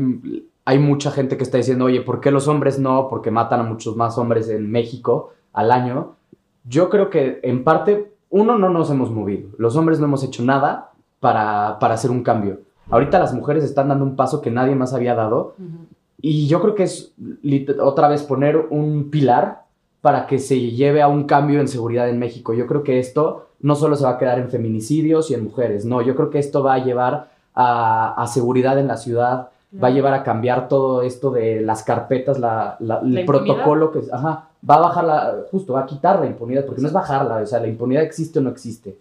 hay 0.69 0.81
mucha 0.81 1.13
gente 1.13 1.37
que 1.37 1.45
está 1.45 1.59
diciendo, 1.59 1.85
oye, 1.85 2.01
¿por 2.03 2.21
qué 2.21 2.33
los 2.33 2.49
hombres 2.49 2.81
no? 2.81 3.09
Porque 3.09 3.31
matan 3.31 3.61
a 3.61 3.63
muchos 3.63 3.97
más 3.97 4.19
hombres 4.19 4.49
en 4.49 4.69
México 4.69 5.33
al 5.53 5.71
año. 5.71 6.17
Yo 6.65 6.91
creo 6.91 7.09
que 7.09 7.39
en 7.45 7.63
parte, 7.63 8.13
uno, 8.31 8.59
no 8.59 8.69
nos 8.69 8.91
hemos 8.91 9.13
movido. 9.13 9.51
Los 9.59 9.77
hombres 9.77 10.01
no 10.01 10.07
hemos 10.07 10.25
hecho 10.25 10.43
nada 10.43 10.91
para, 11.21 11.79
para 11.79 11.95
hacer 11.95 12.11
un 12.11 12.25
cambio. 12.25 12.59
Ahorita 12.91 13.21
las 13.21 13.33
mujeres 13.33 13.63
están 13.63 13.89
dando 13.89 14.05
un 14.05 14.17
paso 14.17 14.43
que 14.43 14.51
nadie 14.51 14.75
más 14.75 14.93
había 14.93 15.15
dado 15.15 15.55
Ujú. 15.57 15.87
y 16.21 16.49
yo 16.49 16.61
creo 16.61 16.75
que 16.75 16.83
es 16.83 17.15
otra 17.81 18.09
vez 18.09 18.25
poner 18.25 18.67
un 18.71 19.09
pilar 19.11 19.63
para 20.01 20.27
que 20.27 20.41
se 20.41 20.59
lleve 20.59 21.01
a 21.01 21.07
un 21.07 21.25
cambio 21.25 21.61
en 21.61 21.69
seguridad 21.69 22.09
en 22.09 22.19
México. 22.19 22.55
Yo 22.55 22.67
creo 22.67 22.83
que 22.83 22.99
esto 22.99 23.51
no 23.61 23.77
solo 23.77 23.95
se 23.95 24.03
va 24.05 24.11
a 24.11 24.19
quedar 24.19 24.41
en 24.41 24.51
feminicidios 24.51 25.31
y 25.31 25.35
en 25.35 25.45
mujeres, 25.45 25.85
no, 25.85 26.03
yo 26.03 26.15
creo 26.17 26.31
que 26.31 26.39
esto 26.39 26.63
va 26.63 26.75
a 26.75 26.85
llevar 26.85 27.31
a, 27.55 28.21
a 28.21 28.27
seguridad 28.27 28.79
en 28.79 28.89
la 28.89 28.97
ciudad, 28.97 29.51
va 29.83 29.89
a 29.89 29.91
llevar 29.91 30.15
a 30.15 30.23
cambiar 30.23 30.69
todo 30.69 31.03
esto 31.03 31.31
de 31.31 31.61
las 31.61 31.83
carpetas, 31.83 32.39
la, 32.39 32.77
la- 32.81 33.01
el 33.01 33.15
La 33.15 33.25
protocolo 33.27 33.91
que... 33.93 34.01
Ajá, 34.13 34.49
va 34.69 34.75
a 34.77 34.81
bajar 34.81 35.05
la... 35.05 35.37
Justo, 35.51 35.73
va 35.75 35.81
a 35.83 35.87
quitar 35.87 36.19
la 36.21 36.27
impunidad, 36.27 36.65
porque 36.65 36.81
no 36.83 36.89
es 36.89 36.93
bajarla, 36.95 37.37
o 37.37 37.47
sea, 37.47 37.61
la 37.61 37.69
impunidad 37.69 38.03
existe 38.03 38.39
o 38.39 38.43
no 38.43 38.51
existe. 38.51 38.97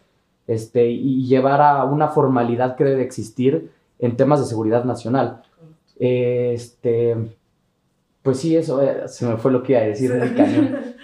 Este, 0.47 0.85
y 0.87 1.25
llevar 1.25 1.61
a 1.61 1.83
una 1.85 2.09
formalidad 2.09 2.75
que 2.75 2.83
debe 2.83 2.97
de 2.97 3.03
existir 3.03 3.71
en 3.99 4.15
temas 4.17 4.39
de 4.39 4.45
seguridad 4.45 4.83
nacional. 4.83 5.41
Este, 5.97 7.15
pues 8.21 8.39
sí, 8.39 8.55
eso 8.55 8.81
eh, 8.81 9.07
se 9.07 9.25
me 9.27 9.37
fue 9.37 9.51
lo 9.51 9.63
que 9.63 9.73
iba 9.73 9.81
a 9.81 9.85
decir 9.85 10.13
muy 10.13 10.29
cañón. 10.35 10.77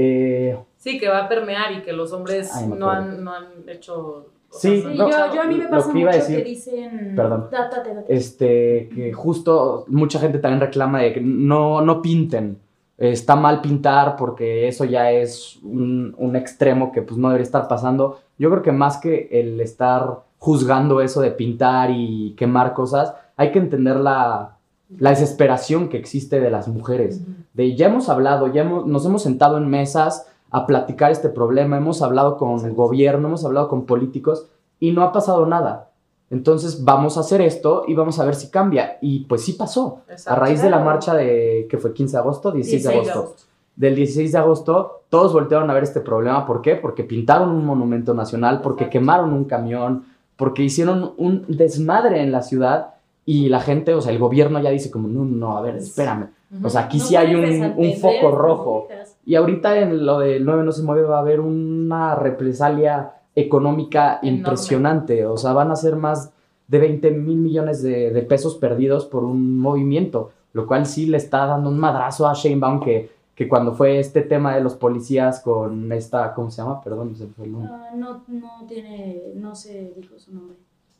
Eh, 0.00 0.56
Sí, 0.76 0.96
que 1.00 1.08
va 1.08 1.24
a 1.24 1.28
permear 1.28 1.72
y 1.72 1.82
que 1.82 1.92
los 1.92 2.12
hombres 2.12 2.54
Ay, 2.54 2.68
no, 2.68 2.88
han, 2.88 3.24
no 3.24 3.32
han 3.34 3.46
hecho... 3.66 4.26
Sí, 4.50 4.80
Sí, 4.82 4.96
no 4.96 5.10
yo, 5.10 5.34
yo 5.34 5.42
a 5.42 5.44
mí 5.46 5.56
me 5.56 5.64
lo 5.64 5.70
pasa 5.70 5.92
que 5.92 5.98
iba 5.98 6.10
a 6.10 6.14
mucho 6.14 6.24
decir- 6.26 6.36
que 6.42 6.48
dicen... 6.50 7.12
Perdón. 7.14 7.48
Date, 7.50 7.76
date. 7.94 8.14
este, 8.14 8.88
que 8.94 9.12
justo 9.12 9.84
mucha 9.88 10.18
gente 10.18 10.38
también 10.38 10.60
reclama 10.60 11.00
de 11.00 11.12
que 11.12 11.20
no, 11.20 11.82
no 11.82 12.00
pinten. 12.02 12.58
Está 12.96 13.36
mal 13.36 13.60
pintar 13.60 14.16
porque 14.16 14.66
eso 14.66 14.84
ya 14.84 15.12
es 15.12 15.58
un, 15.62 16.14
un 16.18 16.34
extremo 16.34 16.90
que 16.92 17.02
pues 17.02 17.18
no 17.18 17.28
debería 17.28 17.44
estar 17.44 17.68
pasando. 17.68 18.18
Yo 18.38 18.50
creo 18.50 18.62
que 18.62 18.72
más 18.72 18.96
que 18.96 19.28
el 19.30 19.60
estar 19.60 20.20
juzgando 20.38 21.00
eso 21.00 21.20
de 21.20 21.30
pintar 21.30 21.90
y 21.92 22.34
quemar 22.36 22.72
cosas, 22.72 23.12
hay 23.36 23.52
que 23.52 23.58
entender 23.58 23.96
la, 23.96 24.56
la 24.98 25.10
desesperación 25.10 25.88
que 25.88 25.96
existe 25.98 26.40
de 26.40 26.50
las 26.50 26.66
mujeres. 26.68 27.20
De 27.52 27.76
ya 27.76 27.86
hemos 27.86 28.08
hablado, 28.08 28.46
ya 28.52 28.62
hemos- 28.62 28.86
nos 28.86 29.04
hemos 29.06 29.22
sentado 29.22 29.58
en 29.58 29.68
mesas 29.68 30.26
a 30.50 30.66
platicar 30.66 31.10
este 31.10 31.28
problema, 31.28 31.76
hemos 31.76 32.02
hablado 32.02 32.36
con 32.36 32.64
el 32.64 32.72
gobierno, 32.72 33.28
hemos 33.28 33.44
hablado 33.44 33.68
con 33.68 33.84
políticos 33.84 34.46
y 34.80 34.92
no 34.92 35.02
ha 35.02 35.12
pasado 35.12 35.46
nada. 35.46 35.90
Entonces 36.30 36.84
vamos 36.84 37.16
a 37.16 37.20
hacer 37.20 37.40
esto 37.40 37.84
y 37.86 37.94
vamos 37.94 38.18
a 38.18 38.24
ver 38.24 38.34
si 38.34 38.50
cambia. 38.50 38.98
Y 39.00 39.20
pues 39.20 39.44
sí 39.44 39.54
pasó. 39.54 40.00
A 40.26 40.34
raíz 40.34 40.62
de 40.62 40.70
la 40.70 40.78
marcha 40.80 41.14
de, 41.14 41.66
que 41.70 41.78
fue 41.78 41.92
15 41.92 42.12
de 42.12 42.18
agosto, 42.18 42.52
16 42.52 42.82
de 42.82 42.90
16 42.90 43.06
de 43.06 43.18
agosto. 43.18 43.42
Del 43.76 43.94
16 43.94 44.32
de 44.32 44.38
agosto, 44.38 45.02
todos 45.08 45.32
voltearon 45.32 45.70
a 45.70 45.74
ver 45.74 45.84
este 45.84 46.00
problema. 46.00 46.44
¿Por 46.46 46.60
qué? 46.60 46.74
Porque 46.76 47.04
pintaron 47.04 47.50
un 47.50 47.64
monumento 47.64 48.12
nacional, 48.12 48.60
porque 48.60 48.84
Exacto. 48.84 48.98
quemaron 48.98 49.32
un 49.32 49.44
camión, 49.44 50.04
porque 50.36 50.62
hicieron 50.62 51.14
un 51.16 51.44
desmadre 51.48 52.22
en 52.22 52.32
la 52.32 52.42
ciudad 52.42 52.94
y 53.24 53.48
la 53.48 53.60
gente, 53.60 53.94
o 53.94 54.00
sea, 54.00 54.12
el 54.12 54.18
gobierno 54.18 54.60
ya 54.60 54.70
dice 54.70 54.90
como, 54.90 55.08
no, 55.08 55.24
no, 55.24 55.56
a 55.56 55.60
ver, 55.60 55.76
espérame. 55.76 56.30
O 56.62 56.70
sea, 56.70 56.82
aquí 56.82 56.98
No 56.98 57.04
sí 57.04 57.16
hay 57.16 57.34
un, 57.34 57.74
un 57.76 57.94
foco 57.94 58.30
rojo. 58.30 58.88
Y 59.28 59.34
ahorita 59.34 59.78
en 59.78 60.06
lo 60.06 60.20
del 60.20 60.46
9 60.46 60.64
no 60.64 60.72
se 60.72 60.82
mueve 60.82 61.02
va 61.02 61.18
a 61.18 61.20
haber 61.20 61.40
una 61.40 62.14
represalia 62.14 63.12
económica 63.34 64.20
Enorme. 64.22 64.38
impresionante. 64.38 65.26
O 65.26 65.36
sea, 65.36 65.52
van 65.52 65.70
a 65.70 65.76
ser 65.76 65.96
más 65.96 66.32
de 66.66 66.78
20 66.78 67.10
mil 67.10 67.36
millones 67.36 67.82
de, 67.82 68.10
de 68.10 68.22
pesos 68.22 68.54
perdidos 68.56 69.04
por 69.04 69.24
un 69.24 69.58
movimiento, 69.58 70.30
lo 70.54 70.66
cual 70.66 70.86
sí 70.86 71.04
le 71.04 71.18
está 71.18 71.44
dando 71.44 71.68
un 71.68 71.78
madrazo 71.78 72.26
a 72.26 72.32
Sheinbaum 72.32 72.80
que, 72.80 73.10
que 73.34 73.46
cuando 73.46 73.74
fue 73.74 73.98
este 73.98 74.22
tema 74.22 74.54
de 74.54 74.62
los 74.62 74.76
policías 74.76 75.40
con 75.40 75.92
esta, 75.92 76.32
¿cómo 76.32 76.50
se 76.50 76.62
llama? 76.62 76.80
Perdón, 76.80 77.14
se 77.14 77.26
fue 77.26 77.44
el 77.44 77.52
nombre. 77.52 77.70
Ah, 77.70 77.90
no, 77.94 78.22
no 78.28 78.66
tiene, 78.66 79.24
no 79.34 79.54
se 79.54 79.92
dijo 79.94 80.18
su 80.18 80.32
nombre. 80.32 80.56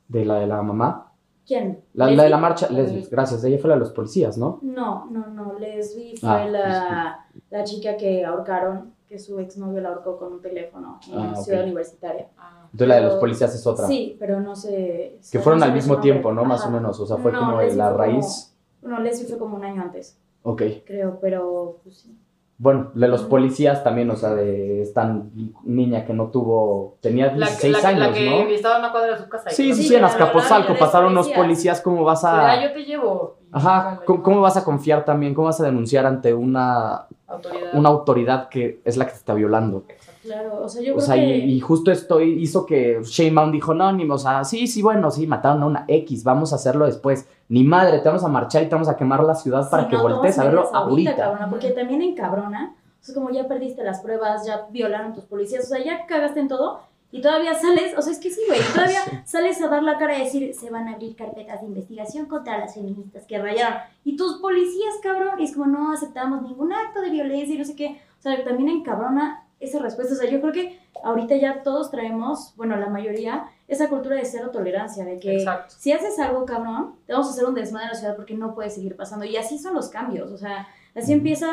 De 0.06 0.26
la 0.26 0.34
de 0.34 0.46
la 0.46 0.60
mamá. 0.60 1.12
¿Quién? 1.48 1.82
La, 1.94 2.10
la 2.10 2.24
de 2.24 2.28
la 2.28 2.36
marcha, 2.36 2.68
Leslie, 2.70 3.08
gracias. 3.10 3.42
Ella 3.42 3.58
fue 3.58 3.68
la 3.68 3.74
de 3.76 3.80
los 3.80 3.90
policías, 3.92 4.36
¿no? 4.36 4.58
No, 4.62 5.06
no, 5.10 5.26
no. 5.28 5.58
Leslie 5.58 6.14
fue 6.18 6.28
Ah, 6.28 6.44
la, 6.46 7.26
la 7.50 7.64
chica 7.64 7.96
que 7.96 8.22
ahorcaron, 8.24 8.92
que 9.08 9.18
su 9.18 9.38
exnovio 9.38 9.80
la 9.80 9.88
ahorcó 9.88 10.18
con 10.18 10.34
un 10.34 10.42
teléfono 10.42 11.00
en 11.10 11.18
Ah. 11.18 11.36
Ciudad 11.36 11.62
Universitaria. 11.64 12.28
Ah, 12.36 12.64
Entonces 12.66 12.88
la 12.88 12.96
de 12.96 13.02
los 13.02 13.14
policías 13.14 13.54
es 13.54 13.66
otra. 13.66 13.86
Sí, 13.86 14.14
pero 14.18 14.40
no 14.40 14.54
sé. 14.54 15.18
Que 15.32 15.38
no 15.38 15.44
fueron 15.44 15.62
al 15.62 15.72
mismo 15.72 15.98
tiempo, 16.00 16.30
¿no? 16.32 16.44
Más 16.44 16.66
o 16.66 16.70
menos. 16.70 17.00
O 17.00 17.06
sea, 17.06 17.16
fue 17.16 17.32
No, 17.32 17.38
como 17.40 17.58
Leslie 17.62 17.78
la 17.78 17.88
fue 17.88 17.96
como- 17.96 18.04
raíz. 18.12 18.54
Bueno, 18.82 19.00
Leslie 19.00 19.26
fue 19.26 19.38
como 19.38 19.56
un 19.56 19.64
año 19.64 19.80
antes, 19.82 20.18
Ok. 20.42 20.62
creo, 20.84 21.18
pero 21.18 21.78
pues 21.82 21.96
sí. 21.96 22.14
Bueno, 22.60 22.90
de 22.92 23.06
los 23.06 23.22
policías 23.22 23.84
también, 23.84 24.10
o 24.10 24.16
sea, 24.16 24.34
de 24.34 24.82
esta 24.82 25.22
niña 25.62 26.04
que 26.04 26.12
no 26.12 26.26
tuvo, 26.26 26.96
tenía 27.00 27.26
La, 27.26 27.46
16 27.46 27.82
la, 27.82 27.88
años, 27.88 28.00
la 28.08 28.12
que 28.12 28.28
¿no? 28.28 28.48
estaba 28.48 28.74
en 28.74 28.80
una 28.80 28.90
cuadra 28.90 29.12
de 29.12 29.22
su 29.22 29.28
casa. 29.28 29.50
Sí, 29.50 29.72
sí, 29.74 29.84
sí, 29.84 29.94
en 29.94 30.04
Azcapotzalco 30.04 30.74
pasaron 30.76 31.12
unos 31.12 31.28
policías. 31.28 31.80
¿cómo 31.80 32.02
vas 32.02 32.24
a...? 32.24 32.60
yo 32.60 32.72
te 32.72 32.84
llevo. 32.84 33.36
Ajá, 33.52 34.00
¿cómo, 34.04 34.24
cómo 34.24 34.40
vas 34.40 34.56
a 34.56 34.64
confiar 34.64 35.04
también? 35.04 35.34
¿Cómo 35.34 35.46
vas 35.46 35.60
a 35.60 35.64
denunciar 35.66 36.04
ante 36.04 36.34
una, 36.34 37.06
Autoridad. 37.28 37.74
una 37.74 37.88
autoridad 37.90 38.48
que 38.48 38.80
es 38.84 38.96
la 38.96 39.04
que 39.04 39.12
te 39.12 39.18
está 39.18 39.34
violando? 39.34 39.84
Claro, 40.28 40.62
o 40.62 40.68
sea, 40.68 40.82
yo 40.82 40.92
O 40.92 40.96
creo 40.96 41.06
sea, 41.06 41.14
que... 41.16 41.38
y, 41.38 41.54
y 41.54 41.60
justo 41.60 41.90
esto 41.90 42.20
hizo 42.20 42.64
que 42.66 43.00
Sheinbaum 43.02 43.50
dijo, 43.50 43.74
no, 43.74 43.90
ni, 43.92 44.08
o 44.08 44.18
sea, 44.18 44.44
sí, 44.44 44.66
sí, 44.66 44.82
bueno, 44.82 45.10
sí, 45.10 45.26
mataron 45.26 45.62
a 45.62 45.66
una 45.66 45.84
X, 45.88 46.22
vamos 46.22 46.52
a 46.52 46.56
hacerlo 46.56 46.86
después. 46.86 47.26
Ni 47.48 47.64
madre, 47.64 47.98
te 48.00 48.08
vamos 48.08 48.24
a 48.24 48.28
marchar 48.28 48.62
y 48.62 48.66
te 48.66 48.74
vamos 48.74 48.88
a 48.88 48.96
quemar 48.96 49.24
la 49.24 49.34
ciudad 49.34 49.68
para 49.70 49.84
Sí, 49.84 49.88
que 49.90 49.96
no, 49.96 50.02
voltees 50.02 50.38
a 50.38 50.44
verlo 50.44 50.68
ahorita. 50.72 51.16
cabrona, 51.16 51.50
porque 51.50 51.70
también 51.70 52.02
encabrona. 52.02 52.74
O 53.00 53.04
sea, 53.04 53.14
como 53.14 53.30
ya 53.30 53.48
perdiste 53.48 53.82
las 53.84 54.00
pruebas, 54.00 54.46
ya 54.46 54.66
violaron 54.70 55.14
tus 55.14 55.24
policías, 55.24 55.64
o 55.64 55.68
sea, 55.68 55.82
ya 55.82 56.04
cagaste 56.06 56.40
en 56.40 56.48
todo 56.48 56.80
y 57.10 57.22
todavía 57.22 57.54
sales, 57.54 57.96
o 57.96 58.02
sea, 58.02 58.12
es 58.12 58.18
que 58.18 58.30
sí, 58.30 58.42
güey, 58.46 58.60
todavía 58.74 59.00
sales 59.24 59.62
a 59.62 59.68
dar 59.68 59.82
la 59.82 59.96
cara 59.96 60.18
y 60.18 60.24
decir, 60.24 60.52
se 60.54 60.68
van 60.68 60.88
a 60.88 60.92
abrir 60.92 61.16
carpetas 61.16 61.62
de 61.62 61.66
investigación 61.68 62.26
contra 62.26 62.58
las 62.58 62.74
feministas 62.74 63.24
que 63.24 63.38
rayaron. 63.38 63.78
Y 64.04 64.16
tus 64.16 64.40
policías, 64.40 64.96
cabrón, 65.02 65.40
y 65.40 65.44
es 65.44 65.54
como, 65.54 65.66
no 65.66 65.90
aceptamos 65.92 66.42
ningún 66.42 66.70
acto 66.72 67.00
de 67.00 67.08
violencia 67.08 67.54
y 67.54 67.58
no 67.58 67.64
sé 67.64 67.74
qué. 67.76 67.98
O 68.18 68.22
sea, 68.22 68.44
también 68.44 68.68
encabrona 68.68 69.44
esa 69.60 69.78
respuesta. 69.78 70.14
O 70.14 70.16
sea, 70.16 70.30
yo 70.30 70.40
creo 70.40 70.52
que 70.52 70.78
ahorita 71.02 71.36
ya 71.36 71.62
todos 71.62 71.90
traemos, 71.90 72.54
bueno, 72.56 72.76
la 72.76 72.88
mayoría, 72.88 73.50
esa 73.66 73.88
cultura 73.88 74.16
de 74.16 74.24
cero 74.24 74.50
tolerancia, 74.52 75.04
de 75.04 75.18
que 75.18 75.36
Exacto. 75.36 75.74
si 75.78 75.92
haces 75.92 76.18
algo, 76.18 76.44
cabrón, 76.44 76.96
te 77.06 77.12
vamos 77.12 77.28
a 77.28 77.30
hacer 77.30 77.44
un 77.44 77.54
desmadre 77.54 77.86
en 77.86 77.92
la 77.92 77.98
ciudad 77.98 78.16
porque 78.16 78.34
no 78.34 78.54
puede 78.54 78.70
seguir 78.70 78.96
pasando. 78.96 79.24
Y 79.24 79.36
así 79.36 79.58
son 79.58 79.74
los 79.74 79.88
cambios, 79.88 80.30
o 80.30 80.38
sea, 80.38 80.68
así 80.94 81.12
empieza 81.12 81.48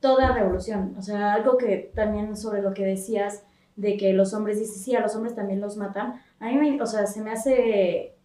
toda 0.00 0.32
revolución. 0.32 0.94
O 0.98 1.02
sea, 1.02 1.34
algo 1.34 1.56
que 1.56 1.92
también 1.94 2.36
sobre 2.36 2.62
lo 2.62 2.74
que 2.74 2.84
decías 2.84 3.44
de 3.76 3.96
que 3.96 4.12
los 4.12 4.34
hombres, 4.34 4.58
dices, 4.58 4.82
sí, 4.82 4.94
a 4.94 5.00
los 5.00 5.14
hombres 5.14 5.34
también 5.34 5.60
los 5.60 5.76
matan. 5.76 6.20
A 6.38 6.46
mí, 6.46 6.56
me, 6.56 6.82
o 6.82 6.86
sea, 6.86 7.06
se 7.06 7.22
me 7.22 7.30
hace 7.30 8.16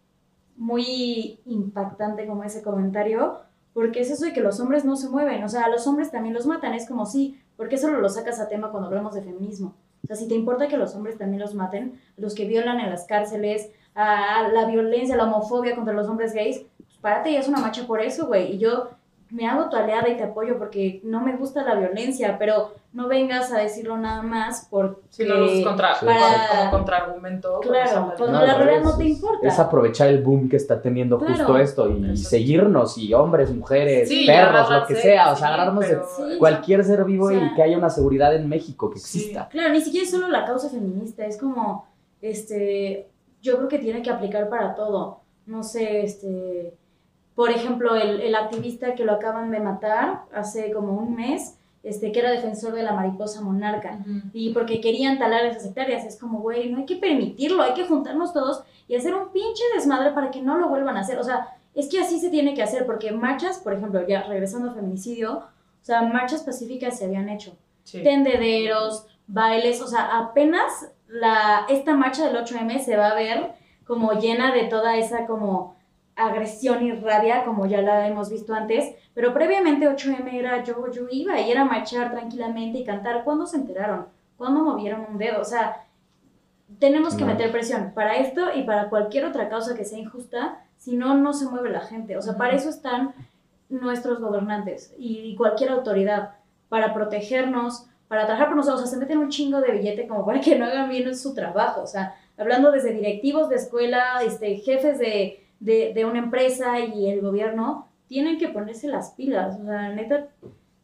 muy 0.56 1.40
impactante 1.44 2.26
como 2.26 2.44
ese 2.44 2.62
comentario, 2.62 3.40
porque 3.72 4.00
es 4.00 4.10
eso 4.10 4.24
de 4.24 4.32
que 4.32 4.40
los 4.40 4.58
hombres 4.58 4.84
no 4.84 4.96
se 4.96 5.08
mueven. 5.08 5.44
O 5.44 5.48
sea, 5.48 5.64
a 5.64 5.68
los 5.68 5.86
hombres 5.86 6.10
también 6.10 6.34
los 6.34 6.46
matan. 6.46 6.74
Es 6.74 6.88
como, 6.88 7.06
sí, 7.06 7.40
¿por 7.56 7.68
qué 7.68 7.78
solo 7.78 8.00
lo 8.00 8.08
sacas 8.08 8.40
a 8.40 8.48
tema 8.48 8.70
cuando 8.70 8.88
hablamos 8.88 9.14
de 9.14 9.22
feminismo? 9.22 9.74
O 10.04 10.06
sea, 10.06 10.16
si 10.16 10.28
te 10.28 10.34
importa 10.34 10.68
que 10.68 10.76
los 10.76 10.94
hombres 10.94 11.18
también 11.18 11.40
los 11.40 11.54
maten, 11.54 12.00
los 12.16 12.34
que 12.34 12.46
violan 12.46 12.78
en 12.80 12.90
las 12.90 13.06
cárceles, 13.06 13.70
la 13.94 14.66
violencia, 14.70 15.16
la 15.16 15.24
homofobia 15.24 15.74
contra 15.74 15.94
los 15.94 16.06
hombres 16.06 16.32
gays, 16.32 16.62
pues 16.78 16.98
párate 17.00 17.30
y 17.30 17.36
haz 17.36 17.48
una 17.48 17.58
marcha 17.58 17.86
por 17.86 18.00
eso, 18.00 18.26
güey. 18.26 18.52
Y 18.52 18.58
yo 18.58 18.90
me 19.30 19.46
hago 19.48 19.68
tu 19.68 19.76
aliada 19.76 20.08
y 20.08 20.16
te 20.16 20.22
apoyo 20.22 20.56
porque 20.56 21.00
no 21.02 21.20
me 21.20 21.36
gusta 21.36 21.64
la 21.64 21.74
violencia, 21.74 22.36
pero 22.38 22.74
no 22.92 23.08
vengas 23.08 23.50
a 23.52 23.58
decirlo 23.58 23.96
nada 23.98 24.22
más 24.22 24.68
porque... 24.70 25.00
Si 25.10 25.24
no 25.24 25.34
lo 25.34 25.46
usas 25.46 25.64
contra, 25.64 25.94
Sí. 25.96 26.06
Para- 26.06 26.48
como 26.58 26.70
contraargumento. 26.70 27.60
Claro, 27.60 28.12
cuando 28.16 28.40
la 28.40 28.54
realidad 28.56 28.84
no 28.84 28.96
te 28.96 29.04
importa. 29.04 29.46
Es 29.48 29.58
aprovechar 29.58 30.08
el 30.08 30.22
boom 30.22 30.48
que 30.48 30.56
está 30.56 30.80
teniendo 30.80 31.18
Claro. 31.18 31.34
justo 31.34 31.58
esto 31.58 31.88
y 31.90 32.16
seguirnos 32.16 32.96
y 32.98 33.12
hombres, 33.14 33.52
mujeres, 33.52 34.08
Sí, 34.08 34.26
perros, 34.26 34.70
lo 34.70 34.86
que 34.86 34.94
sea, 34.94 35.32
o 35.32 35.36
sea, 35.36 35.48
agarrarnos 35.48 35.84
pero- 35.84 36.00
de 36.26 36.32
Sí. 36.34 36.38
cualquier 36.38 36.84
ser 36.84 37.04
vivo 37.04 37.26
O 37.26 37.30
sea- 37.30 37.38
y 37.46 37.54
que 37.54 37.62
haya 37.62 37.76
una 37.78 37.90
seguridad 37.90 38.34
en 38.34 38.48
México 38.48 38.90
que 38.90 38.98
Sí. 39.00 39.18
exista. 39.18 39.48
Claro, 39.48 39.72
ni 39.72 39.80
siquiera 39.80 40.04
es 40.04 40.10
solo 40.12 40.28
la 40.28 40.44
causa 40.44 40.68
feminista, 40.70 41.26
es 41.26 41.36
como, 41.36 41.86
este, 42.22 43.08
yo 43.42 43.56
creo 43.56 43.68
que 43.68 43.78
tiene 43.78 44.02
que 44.02 44.10
aplicar 44.10 44.48
para 44.48 44.74
todo. 44.74 45.20
No 45.46 45.62
sé, 45.62 46.02
este, 46.02 46.74
por 47.36 47.50
ejemplo, 47.50 47.94
el, 47.94 48.20
el 48.20 48.34
activista 48.34 48.94
que 48.96 49.04
lo 49.04 49.12
acaban 49.12 49.52
de 49.52 49.60
matar 49.60 50.22
hace 50.34 50.72
como 50.72 50.94
un 50.94 51.14
mes, 51.14 51.56
este, 51.84 52.10
que 52.10 52.18
era 52.18 52.30
defensor 52.32 52.72
de 52.74 52.82
la 52.82 52.92
mariposa 52.94 53.40
monarca. 53.42 53.98
Y 54.32 54.52
porque 54.52 54.80
querían 54.80 55.18
talar 55.18 55.44
esas 55.44 55.66
hectáreas, 55.66 56.04
es 56.04 56.18
como, 56.18 56.40
güey, 56.40 56.68
no 56.70 56.78
hay 56.78 56.86
que 56.86 56.96
permitirlo, 56.96 57.62
hay 57.62 57.74
que 57.74 57.86
juntarnos 57.86 58.32
todos 58.32 58.64
y 58.88 58.96
hacer 58.96 59.14
un 59.14 59.28
pinche 59.30 59.62
desmadre 59.76 60.10
para 60.10 60.32
que 60.32 60.42
no 60.42 60.58
lo 60.58 60.68
vuelvan 60.68 60.96
a 60.96 61.00
hacer. 61.00 61.18
O 61.20 61.22
sea, 61.22 61.50
es 61.76 61.88
que 61.88 62.00
así 62.00 62.18
se 62.18 62.30
tiene 62.30 62.54
que 62.54 62.62
hacer, 62.64 62.86
porque 62.86 63.12
marchas, 63.12 63.58
por 63.58 63.74
ejemplo, 63.74 64.04
ya 64.08 64.22
regresando 64.24 64.70
al 64.70 64.74
feminicidio, 64.74 65.36
o 65.36 65.84
sea, 65.84 66.02
marchas 66.02 66.42
pacíficas 66.42 66.98
se 66.98 67.04
habían 67.04 67.28
hecho 67.28 67.54
Sí. 67.84 68.02
tendederos, 68.02 69.06
bailes, 69.28 69.80
o 69.80 69.86
sea, 69.86 70.18
apenas 70.18 70.90
la, 71.06 71.66
esta 71.68 71.94
marcha 71.94 72.26
del 72.26 72.36
8M 72.36 72.80
se 72.80 72.96
va 72.96 73.08
a 73.10 73.14
ver 73.14 73.52
como 73.86 74.14
llena 74.14 74.52
de 74.52 74.64
toda 74.64 74.96
esa 74.96 75.26
como 75.26 75.75
agresión 76.16 76.82
y 76.84 76.92
rabia, 76.92 77.44
como 77.44 77.66
ya 77.66 77.82
la 77.82 78.08
hemos 78.08 78.30
visto 78.30 78.54
antes, 78.54 78.94
pero 79.14 79.32
previamente 79.34 79.88
8M 79.88 80.32
era 80.32 80.64
yo, 80.64 80.90
yo 80.90 81.06
iba 81.10 81.38
y 81.40 81.50
era 81.50 81.64
marchar 81.64 82.10
tranquilamente 82.10 82.78
y 82.78 82.84
cantar. 82.84 83.22
¿Cuándo 83.22 83.46
se 83.46 83.58
enteraron? 83.58 84.06
¿Cuándo 84.38 84.62
movieron 84.64 85.06
un 85.10 85.18
dedo? 85.18 85.40
O 85.40 85.44
sea, 85.44 85.84
tenemos 86.78 87.14
que 87.14 87.24
No. 87.24 87.28
meter 87.28 87.52
presión 87.52 87.92
para 87.94 88.16
esto 88.16 88.48
y 88.54 88.62
para 88.62 88.88
cualquier 88.88 89.24
otra 89.26 89.48
causa 89.48 89.74
que 89.76 89.84
sea 89.84 89.98
injusta, 89.98 90.64
si 90.76 90.96
no, 90.96 91.14
no 91.14 91.32
se 91.32 91.46
mueve 91.46 91.70
la 91.70 91.80
gente. 91.80 92.16
O 92.16 92.22
sea, 92.22 92.36
para 92.36 92.54
eso 92.54 92.68
están 92.70 93.14
nuestros 93.68 94.20
gobernantes 94.20 94.94
y, 94.98 95.18
y 95.20 95.36
cualquier 95.36 95.70
autoridad, 95.70 96.34
para 96.68 96.92
protegernos, 96.94 97.86
para 98.08 98.24
trabajar 98.26 98.48
por 98.48 98.56
nosotros. 98.56 98.80
O 98.82 98.86
sea, 98.86 98.94
se 98.94 99.00
meten 99.00 99.18
un 99.18 99.28
chingo 99.28 99.60
de 99.60 99.72
billete 99.72 100.06
como 100.08 100.24
para 100.24 100.40
que 100.40 100.58
no 100.58 100.64
hagan 100.66 100.88
bien 100.88 101.14
su 101.16 101.34
trabajo. 101.34 101.82
O 101.82 101.86
sea, 101.86 102.14
hablando 102.36 102.72
desde 102.72 102.92
directivos 102.92 103.48
de 103.48 103.56
escuela, 103.56 104.20
este, 104.24 104.56
jefes 104.56 104.98
de, 104.98 105.45
de, 105.60 105.92
de 105.94 106.04
una 106.04 106.18
empresa 106.18 106.80
y 106.80 107.08
el 107.08 107.20
gobierno, 107.20 107.88
tienen 108.08 108.38
que 108.38 108.48
ponerse 108.48 108.88
las 108.88 109.10
pilas. 109.10 109.58
O 109.60 109.64
sea, 109.64 109.92
neta, 109.94 110.28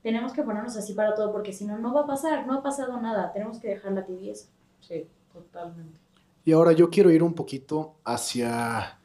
tenemos 0.03 0.33
que 0.33 0.43
ponernos 0.43 0.77
así 0.77 0.95
para 0.95 1.14
todo, 1.14 1.33
porque 1.33 1.53
si 1.53 1.64
no, 1.64 1.79
no 1.79 1.95
va 1.95 2.03
a 2.03 2.07
pasar, 2.07 2.47
no 2.47 2.55
ha 2.55 2.62
pasado 2.62 3.01
nada. 3.01 3.33
Tenemos 3.33 3.59
que 3.59 3.68
dejar 3.68 3.93
la 3.93 4.05
tibieza. 4.05 4.49
Sí, 4.81 5.07
totalmente. 5.33 5.99
Y 6.45 6.53
ahora 6.53 6.73
yo 6.73 6.91
quiero 6.91 7.11
ir 7.11 7.23
un 7.23 7.35
poquito 7.35 7.95
hacia, 8.05 8.99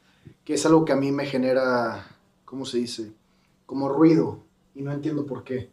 que 0.44 0.54
es 0.54 0.66
algo 0.66 0.84
que 0.84 0.92
a 0.92 0.96
mí 0.96 1.12
me 1.12 1.24
genera, 1.24 2.04
¿cómo 2.44 2.64
se 2.64 2.78
dice? 2.78 3.12
Como 3.64 3.88
ruido, 3.88 4.40
y 4.74 4.82
no 4.82 4.92
entiendo 4.92 5.24
por 5.24 5.44
qué, 5.44 5.70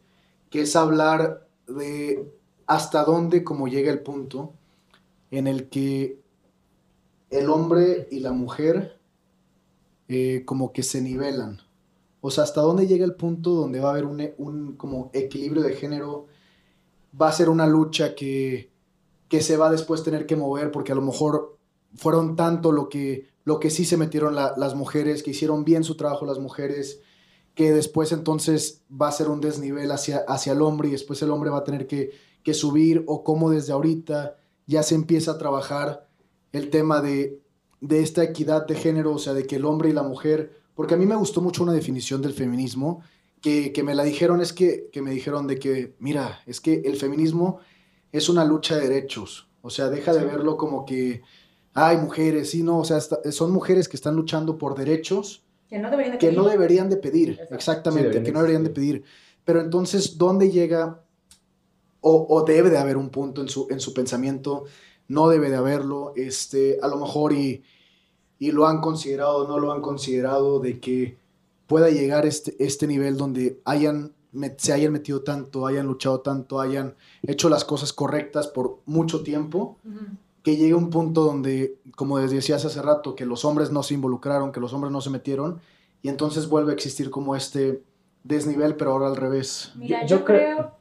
que 0.52 0.62
es 0.62 0.76
hablar 0.76 1.48
de 1.68 2.32
hasta 2.68 3.04
dónde 3.04 3.44
como 3.44 3.68
llega 3.68 3.92
el 3.92 4.00
punto 4.00 4.54
en 5.32 5.48
el 5.48 5.70
que 5.70 6.20
el 7.32 7.50
hombre 7.50 8.08
y 8.12 8.20
la 8.20 8.32
mujer 8.32 8.95
eh, 10.08 10.44
como 10.46 10.72
que 10.74 10.84
se 10.84 11.02
nivelan. 11.02 11.62
O 12.22 12.32
sea, 12.32 12.44
hasta 12.44 12.62
dónde 12.62 12.88
llega 12.88 13.06
el 13.06 13.16
punto 13.16 13.52
donde 13.52 13.80
va 13.80 13.90
a 13.90 13.92
haber 13.94 14.06
un, 14.06 14.32
un 14.38 14.76
como 14.78 15.12
equilibrio 15.14 15.64
de 15.64 15.74
género, 15.76 16.28
va 17.20 17.30
a 17.30 17.34
ser 17.34 17.50
una 17.50 17.68
lucha 17.68 18.16
que, 18.16 18.72
que 19.30 19.42
se 19.42 19.58
va 19.58 19.70
después 19.72 20.04
tener 20.04 20.26
que 20.26 20.36
mover 20.36 20.72
porque 20.72 20.92
a 20.92 20.96
lo 20.96 21.02
mejor 21.02 21.58
fueron 21.96 22.36
tanto 22.36 22.72
lo 22.72 22.90
que, 22.90 23.28
lo 23.46 23.60
que 23.60 23.70
sí 23.70 23.86
se 23.86 23.98
metieron 23.98 24.36
la- 24.36 24.54
las 24.58 24.76
mujeres, 24.76 25.24
que 25.24 25.32
hicieron 25.32 25.64
bien 25.66 25.84
su 25.84 25.96
trabajo 25.98 26.26
las 26.26 26.40
mujeres, 26.40 27.02
que 27.54 27.72
después 27.72 28.12
entonces 28.12 28.84
va 28.92 29.08
a 29.08 29.12
ser 29.14 29.30
un 29.30 29.40
desnivel 29.42 29.92
hacia, 29.92 30.20
hacia 30.28 30.54
el 30.54 30.62
hombre 30.62 30.90
y 30.90 30.92
después 30.92 31.22
el 31.22 31.32
hombre 31.32 31.50
va 31.50 31.60
a 31.60 31.64
tener 31.64 31.88
que, 31.88 32.12
que 32.44 32.54
subir 32.54 33.04
o 33.08 33.24
cómo 33.24 33.50
desde 33.50 33.72
ahorita 33.74 34.38
ya 34.68 34.84
se 34.84 34.96
empieza 34.96 35.32
a 35.32 35.38
trabajar 35.38 36.08
el 36.52 36.70
tema 36.70 37.02
de, 37.02 37.42
de 37.82 38.02
esta 38.02 38.24
equidad 38.24 38.66
de 38.68 38.76
género, 38.76 39.14
o 39.14 39.20
sea, 39.20 39.34
de 39.34 39.46
que 39.46 39.58
el 39.58 39.66
hombre 39.66 39.90
y 39.90 39.94
la 39.94 40.04
mujer, 40.04 40.60
porque 40.74 40.94
a 40.94 40.98
mí 40.98 41.06
me 41.06 41.16
gustó 41.16 41.42
mucho 41.42 41.64
una 41.64 41.74
definición 41.74 42.22
del 42.22 42.34
feminismo, 42.34 43.02
que, 43.42 43.72
que 43.72 43.84
me 43.84 43.94
la 43.94 44.04
dijeron, 44.04 44.42
es 44.42 44.54
que, 44.54 44.90
que 44.92 45.02
me 45.02 45.12
dijeron 45.12 45.46
de 45.48 45.60
que, 45.60 45.96
mira, 46.00 46.40
es 46.48 46.60
que 46.62 46.82
el 46.86 46.96
feminismo 46.98 47.60
es 48.12 48.28
una 48.30 48.44
lucha 48.46 48.76
de 48.78 48.88
derechos, 48.90 49.48
o 49.62 49.70
sea, 49.70 49.90
deja 49.90 50.14
de 50.14 50.24
verlo 50.26 50.58
como 50.58 50.86
que, 50.86 51.22
ay, 51.74 51.98
mujeres, 51.98 52.50
sí, 52.52 52.64
no, 52.64 52.80
o 52.80 52.86
sea, 52.86 52.98
está- 52.98 53.20
son 53.32 53.52
mujeres 53.52 53.88
que 53.88 53.98
están 53.98 54.16
luchando 54.16 54.58
por 54.58 54.76
derechos 54.76 55.44
Que 55.70 55.78
no 55.80 55.90
deberían 55.92 56.14
de 56.14 56.18
que 56.20 56.32
no 56.32 56.44
pedir. 56.44 56.52
deberían 56.52 56.90
de 56.90 56.98
pedir, 56.98 57.40
exactamente, 57.52 58.10
Sí, 58.10 58.14
deberían 58.14 58.24
que 58.26 58.32
no 58.32 58.40
deberían 58.40 58.64
de 58.64 58.70
pedir. 58.70 59.04
Pero 59.44 59.62
entonces, 59.62 60.18
¿dónde 60.18 60.50
llega 60.50 61.04
o, 62.02 62.26
o 62.30 62.44
debe 62.44 62.70
de 62.70 62.78
haber 62.78 62.98
un 62.98 63.10
punto 63.10 63.42
en 63.42 63.50
su, 63.50 63.68
en 63.70 63.80
su 63.80 63.94
pensamiento? 63.94 64.66
No 65.08 65.28
debe 65.30 65.50
de 65.50 65.56
haberlo, 65.58 66.14
este, 66.16 66.80
a 66.82 66.88
lo 66.88 66.98
mejor 66.98 67.34
y, 67.34 67.64
y 68.40 68.52
lo 68.52 68.68
han 68.68 68.82
considerado, 68.82 69.48
no 69.48 69.60
lo 69.60 69.72
han 69.72 69.82
considerado, 69.82 70.60
de 70.60 70.80
que 70.80 71.18
pueda 71.68 71.90
llegar 71.90 72.26
este, 72.26 72.56
este 72.64 72.88
nivel 72.88 73.18
donde 73.18 73.60
hayan, 73.66 74.14
met- 74.34 74.56
se 74.58 74.74
hayan 74.74 74.92
metido 74.94 75.22
tanto, 75.22 75.66
hayan 75.68 75.86
luchado 75.86 76.22
tanto, 76.22 76.60
hayan 76.60 76.96
hecho 77.24 77.50
las 77.50 77.66
cosas 77.66 77.94
correctas 77.94 78.48
por 78.48 78.80
mucho 78.86 79.22
tiempo, 79.24 79.78
que 80.44 80.58
llegue 80.58 80.76
un 80.76 80.90
punto 80.92 81.24
donde, 81.24 81.78
como 81.96 82.20
les 82.20 82.30
decías 82.32 82.66
hace 82.66 82.82
rato, 82.82 83.16
que 83.16 83.26
los 83.26 83.46
hombres 83.46 83.72
no 83.72 83.82
se 83.84 83.94
involucraron, 83.96 84.52
que 84.52 84.60
los 84.60 84.74
hombres 84.74 84.92
no 84.92 85.02
se 85.02 85.10
metieron, 85.10 85.60
y 86.04 86.10
entonces 86.10 86.48
vuelve 86.50 86.72
a 86.72 86.76
existir 86.76 87.10
como 87.10 87.36
este 87.36 87.82
desnivel, 88.24 88.76
pero 88.76 88.92
ahora 88.92 89.08
al 89.08 89.16
revés. 89.16 89.72
Mira, 89.76 90.02
Yo- 90.06 90.08
yo, 90.08 90.20
yo 90.20 90.26
creo- 90.26 90.72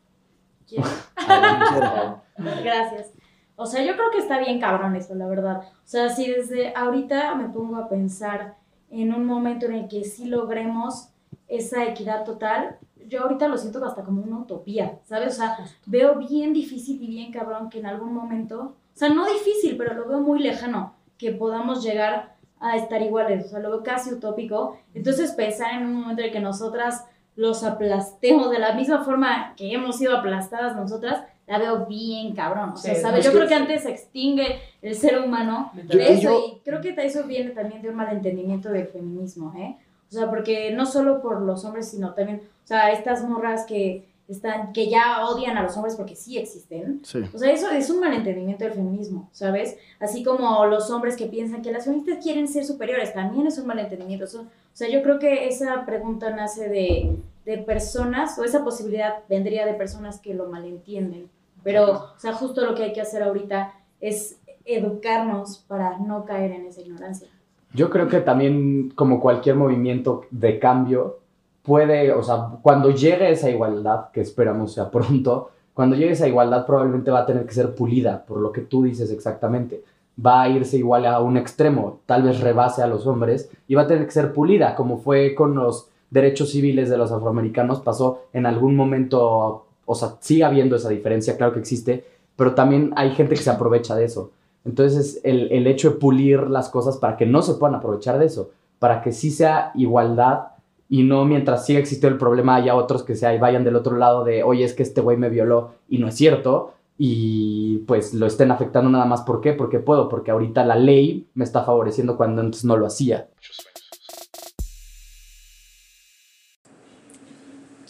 creo... 0.67 2.23
Gracias. 2.63 3.09
O 3.57 3.67
sea, 3.67 3.85
yo 3.85 3.95
creo 3.95 4.11
que 4.11 4.19
está 4.19 4.39
bien 4.39 4.61
cabrón 4.61 4.97
eso, 4.97 5.15
la 5.15 5.27
verdad. 5.27 5.59
O 5.61 5.87
sea, 5.87 6.09
si 6.09 6.31
desde 6.31 6.75
ahorita 6.75 7.35
me 7.35 7.49
pongo 7.49 7.77
a 7.77 7.89
pensar 7.89 8.57
en 8.91 9.15
un 9.15 9.27
momento 9.27 9.67
en 9.67 9.75
el 9.75 9.89
que 9.89 10.05
sí 10.05 10.27
logremos 10.27 11.09
esa 11.49 11.85
equidad 11.85 12.25
total, 12.25 12.79
yo 13.09 13.23
ahorita 13.23 13.49
lo 13.49 13.59
siento 13.59 13.85
hasta 13.85 14.03
como 14.03 14.23
una 14.23 14.39
utopía, 14.39 14.99
¿sabes? 15.05 15.35
O 15.35 15.37
sea, 15.37 15.59
veo 15.87 16.17
bien 16.17 16.53
difícil 16.53 17.03
y 17.03 17.07
bien 17.07 17.33
cabrón 17.33 17.69
que 17.69 17.79
en 17.79 17.87
algún 17.87 18.15
momento, 18.15 18.61
o 18.61 18.97
sea, 18.97 19.09
no 19.09 19.27
difícil, 19.27 19.77
pero 19.77 19.95
lo 19.95 20.09
veo 20.09 20.21
muy 20.21 20.41
lejano, 20.41 20.95
que 21.19 21.33
podamos 21.33 21.83
llegar 21.83 22.35
a 22.61 22.77
estar 22.77 23.03
iguales, 23.03 23.45
o 23.45 23.49
sea, 23.49 23.59
lo 23.59 23.71
veo 23.71 23.83
casi 23.83 24.13
utópico. 24.13 24.79
Entonces, 24.95 25.33
pensar 25.33 25.75
en 25.75 25.87
un 25.87 25.95
momento 26.01 26.23
en 26.23 26.29
el 26.29 26.33
que 26.33 26.41
nosotras 26.41 27.05
los 27.37 27.65
aplastemos 27.65 28.51
de 28.51 28.59
la 28.59 28.75
misma 28.75 29.05
forma 29.05 29.55
que 29.57 29.73
hemos 29.73 29.99
sido 29.99 30.17
aplastadas 30.17 30.77
nosotras, 30.77 31.25
la 31.47 31.59
veo 31.59 31.87
bien 31.87 32.35
cabrón. 32.35 32.71
O 32.71 32.77
sea, 32.77 32.95
Sí, 32.95 33.01
¿sabes? 33.01 33.21
es 33.21 33.25
Yo 33.27 33.31
que- 33.33 33.37
creo 33.39 33.49
que 33.49 33.55
antes 33.55 33.83
se 33.83 33.91
extingue 33.91 34.59
el 34.83 34.95
ser 34.95 35.19
humano 35.19 35.71
Yo- 35.89 35.99
de 35.99 36.13
eso, 36.13 36.23
yo- 36.23 36.45
y 36.57 36.61
creo 36.65 36.81
que 36.81 36.95
eso 36.99 37.25
viene 37.25 37.51
también 37.51 37.83
de 37.83 37.91
un 37.91 37.97
malentendimiento 37.97 38.71
del 38.71 38.87
feminismo, 38.87 39.53
¿eh? 39.57 39.77
O 40.11 40.13
sea, 40.13 40.31
porque 40.31 40.71
no 40.73 40.87
solo 40.87 41.21
por 41.21 41.41
los 41.43 41.65
hombres, 41.65 41.89
sino 41.89 42.15
también, 42.15 42.43
o 42.65 42.67
sea, 42.67 42.91
estas 42.93 43.29
morras 43.29 43.65
que 43.67 44.07
están, 44.27 44.73
que 44.73 44.89
ya 44.89 45.27
odian 45.27 45.59
a 45.59 45.63
los 45.63 45.77
hombres 45.77 45.97
porque 45.97 46.17
sí 46.17 46.39
existen. 46.39 47.01
Sí. 47.05 47.19
O 47.35 47.37
sea, 47.39 47.53
eso 47.53 47.69
es 47.71 47.91
un 47.91 48.01
malentendimiento 48.01 48.65
del 48.65 48.73
feminismo, 48.73 49.29
¿sabes? 49.33 49.77
Así 50.01 50.23
como 50.25 50.65
los 50.65 50.91
hombres 50.91 51.15
que 51.17 51.27
piensan 51.27 51.61
que 51.61 51.71
las 51.73 51.85
feministas 51.85 52.23
quieren 52.23 52.49
ser 52.49 52.65
superiores, 52.65 53.13
también 53.13 53.47
es 53.47 53.59
un 53.59 53.67
malentendimiento. 53.67 54.25
Eso- 54.25 54.43
o 54.43 54.47
sea, 54.77 54.89
yo 54.89 55.03
creo 55.03 55.19
que 55.19 55.47
esa 55.47 55.85
pregunta 55.85 56.31
nace 56.31 56.71
de, 56.71 57.17
de 57.45 57.59
personas, 57.59 58.39
o 58.39 58.45
esa 58.45 58.65
posibilidad 58.65 59.25
vendría 59.29 59.67
de 59.67 59.75
personas 59.75 60.21
que 60.21 60.35
lo 60.35 60.49
malentienden. 60.49 61.29
Pero, 61.63 62.13
o 62.17 62.19
sea, 62.19 62.33
justo 62.33 62.65
lo 62.65 62.75
que 62.75 62.85
hay 62.85 62.93
que 62.93 63.01
hacer 63.01 63.23
ahorita 63.23 63.73
es 64.01 64.39
educarnos 64.65 65.59
para 65.67 65.99
no 65.99 66.25
caer 66.25 66.53
en 66.53 66.67
esa 66.67 66.81
ignorancia. 66.81 67.29
Yo 67.73 67.91
creo 67.91 68.09
que 68.09 68.21
también, 68.21 68.91
como 68.95 69.21
cualquier 69.21 69.57
movimiento 69.57 70.23
de 70.31 70.59
cambio, 70.59 71.19
puede, 71.63 72.13
o 72.13 72.23
sea, 72.23 72.51
cuando 72.63 72.91
llegue 72.91 73.31
esa 73.31 73.51
igualdad, 73.51 74.11
que 74.13 74.21
esperamos 74.21 74.75
sea 74.75 74.91
pronto, 74.93 75.51
cuando 75.73 75.97
llegue 75.97 76.13
esa 76.13 76.29
igualdad 76.29 76.67
probablemente 76.67 77.11
va 77.11 77.21
a 77.21 77.27
tener 77.27 77.47
que 77.47 77.55
ser 77.55 77.75
pulida, 77.75 78.25
por 78.25 78.39
lo 78.39 78.53
que 78.53 78.61
tú 78.61 78.85
dices 78.85 79.11
exactamente. 79.11 79.83
Va 80.25 80.43
a 80.43 80.49
irse 80.49 80.77
igual 80.77 81.05
a 81.07 81.19
un 81.21 81.37
extremo, 81.37 81.99
tal 82.07 82.23
vez 82.23 82.41
rebase 82.41 82.83
a 82.83 82.87
los 82.87 83.07
hombres, 83.07 83.51
y 83.67 83.75
va 83.75 83.83
a 83.83 83.87
tener 83.89 84.05
que 84.05 84.13
ser 84.13 84.33
pulida, 84.33 84.77
como 84.77 84.99
fue 84.99 85.35
con 85.35 85.57
los 85.57 85.91
derechos 86.15 86.51
civiles 86.51 86.89
de 86.89 86.97
los 86.97 87.11
afroamericanos, 87.11 87.81
pasó 87.81 88.23
en 88.33 88.47
algún 88.47 88.77
momento, 88.77 89.67
o 89.85 89.95
sea, 89.97 90.15
sigue 90.21 90.45
habiendo 90.45 90.77
esa 90.77 90.89
diferencia, 90.89 91.37
claro 91.37 91.53
que 91.53 91.59
existe, 91.59 92.05
pero 92.37 92.55
también 92.55 92.93
hay 92.95 93.11
gente 93.11 93.35
que 93.35 93.43
se 93.43 93.51
aprovecha 93.51 93.97
de 93.97 94.05
eso. 94.05 94.31
Entonces, 94.65 95.21
el, 95.25 95.51
el 95.51 95.67
hecho 95.67 95.91
de 95.91 95.97
pulir 95.97 96.43
las 96.49 96.69
cosas 96.69 96.99
para 96.99 97.17
que 97.17 97.27
no 97.27 97.43
se 97.43 97.55
puedan 97.55 97.75
aprovechar 97.75 98.21
de 98.21 98.27
eso, 98.27 98.51
para 98.79 99.03
que 99.03 99.11
sí 99.11 99.33
sea 99.33 99.73
igualdad 99.75 100.53
y 100.89 101.03
no 101.03 101.25
mientras 101.25 101.67
siga 101.67 101.81
existiendo 101.81 102.15
el 102.15 102.21
problema 102.21 102.55
haya 102.55 102.77
otros 102.77 103.03
que 103.03 103.17
se 103.17 103.37
vayan 103.39 103.65
del 103.65 103.75
otro 103.75 103.97
lado 103.97 104.23
de, 104.23 104.45
oye, 104.45 104.63
es 104.63 104.73
que 104.73 104.85
este 104.85 105.01
güey 105.01 105.17
me 105.17 105.31
violó 105.31 105.73
y 105.89 105.99
no 105.99 106.07
es 106.07 106.15
cierto, 106.15 106.75
y 106.97 107.79
pues 107.89 108.15
lo 108.15 108.27
estén 108.27 108.53
afectando 108.53 108.89
nada 108.89 109.05
más. 109.05 109.23
¿Por 109.23 109.41
qué? 109.41 109.53
Porque 109.53 109.81
puedo, 109.81 110.09
porque 110.09 110.31
ahorita 110.31 110.65
la 110.65 110.77
ley 110.77 111.27
me 111.35 111.43
está 111.43 111.65
favoreciendo 111.65 112.17
cuando 112.17 112.41
antes 112.41 112.65
no 112.65 112.77
lo 112.77 112.87
hacía. 112.87 113.27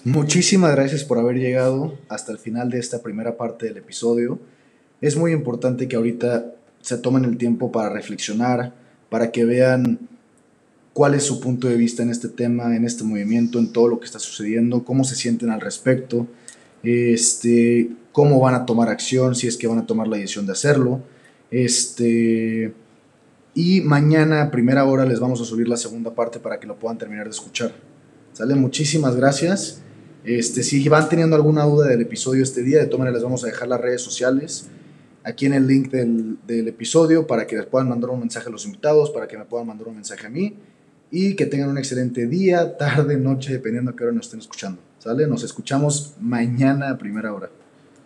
Muchísimas 0.05 0.75
gracias 0.75 1.03
por 1.03 1.19
haber 1.19 1.37
llegado 1.37 1.99
hasta 2.11 2.31
el 2.31 2.39
final 2.39 2.69
de 2.69 2.79
esta 2.79 3.01
primera 3.03 3.39
parte 3.39 3.65
del 3.65 3.79
episodio. 3.79 4.39
Es 5.01 5.17
muy 5.17 5.33
importante 5.33 5.89
que 5.89 5.97
ahorita 5.97 6.53
se 6.83 6.99
tomen 6.99 7.25
el 7.25 7.39
tiempo 7.39 7.73
para 7.73 7.89
reflexionar, 7.89 8.75
para 9.09 9.33
que 9.33 9.47
vean 9.47 9.99
cuál 10.93 11.15
es 11.15 11.23
su 11.23 11.41
punto 11.41 11.69
de 11.69 11.77
vista 11.77 12.03
en 12.03 12.11
este 12.11 12.29
tema, 12.29 12.77
en 12.77 12.85
este 12.85 13.03
movimiento, 13.03 13.59
en 13.59 13.73
todo 13.73 13.89
lo 13.89 13.99
que 13.99 14.05
está 14.05 14.19
sucediendo, 14.19 14.85
cómo 14.85 15.05
se 15.05 15.17
sienten 15.17 15.49
al 15.49 15.63
respecto, 15.63 16.27
este, 16.83 17.91
cómo 18.13 18.39
van 18.41 18.57
a 18.57 18.67
tomar 18.67 18.91
acción, 18.91 19.35
si 19.35 19.47
es 19.47 19.57
que 19.57 19.67
van 19.67 19.79
a 19.79 19.87
tomar 19.87 20.07
la 20.07 20.19
decisión 20.19 20.45
de 20.45 20.53
hacerlo. 20.53 21.01
Este, 21.51 22.75
y 23.55 23.81
mañana 23.81 24.43
a 24.43 24.51
primera 24.51 24.85
hora 24.85 25.07
les 25.07 25.19
vamos 25.19 25.41
a 25.41 25.47
subir 25.47 25.67
la 25.67 25.79
segunda 25.79 26.15
parte 26.15 26.41
para 26.41 26.61
que 26.61 26.67
lo 26.67 26.79
puedan 26.79 26.99
terminar 26.99 27.25
de 27.25 27.31
escuchar. 27.31 27.73
¿Sale? 28.35 28.55
Muchísimas 28.55 29.17
gracias. 29.17 29.81
Este, 30.25 30.63
si 30.63 30.89
van 30.89 31.09
teniendo 31.09 31.37
alguna 31.37 31.65
duda 31.65 31.87
del 31.89 32.01
episodio 32.01 32.43
este 32.43 32.63
día, 32.63 32.79
de 32.79 32.87
todas 32.87 33.13
les 33.13 33.23
vamos 33.23 33.45
a 33.45 33.49
dejar 33.49 33.69
las 33.69 33.81
redes 33.81 34.01
sociales 34.01 34.67
aquí 35.23 35.47
en 35.47 35.55
el 35.55 35.67
link 35.67 35.91
del, 35.91 36.39
del 36.47 36.69
episodio 36.69 37.27
para 37.27 37.47
que 37.47 37.57
les 37.57 37.67
puedan 37.67 37.89
mandar 37.89 38.11
un 38.11 38.21
mensaje 38.21 38.49
a 38.49 38.51
los 38.51 38.65
invitados, 38.65 39.11
para 39.11 39.29
que 39.29 39.37
me 39.37 39.45
puedan 39.45 39.67
mandar 39.67 39.89
un 39.89 39.97
mensaje 39.97 40.27
a 40.27 40.31
mí 40.31 40.55
y 41.11 41.37
que 41.37 41.47
tengan 41.47 41.69
un 41.69 41.79
excelente 41.79 42.27
día, 42.27 42.77
tarde, 42.79 43.17
noche, 43.17 43.53
dependiendo 43.53 43.91
a 43.91 43.97
qué 43.97 44.05
hora 44.05 44.13
nos 44.13 44.27
estén 44.27 44.41
escuchando. 44.41 44.81
¿Sale? 44.99 45.27
Nos 45.27 45.45
escuchamos 45.45 46.15
mañana 46.21 46.91
a 46.91 46.99
primera 46.99 47.33
hora. 47.35 47.51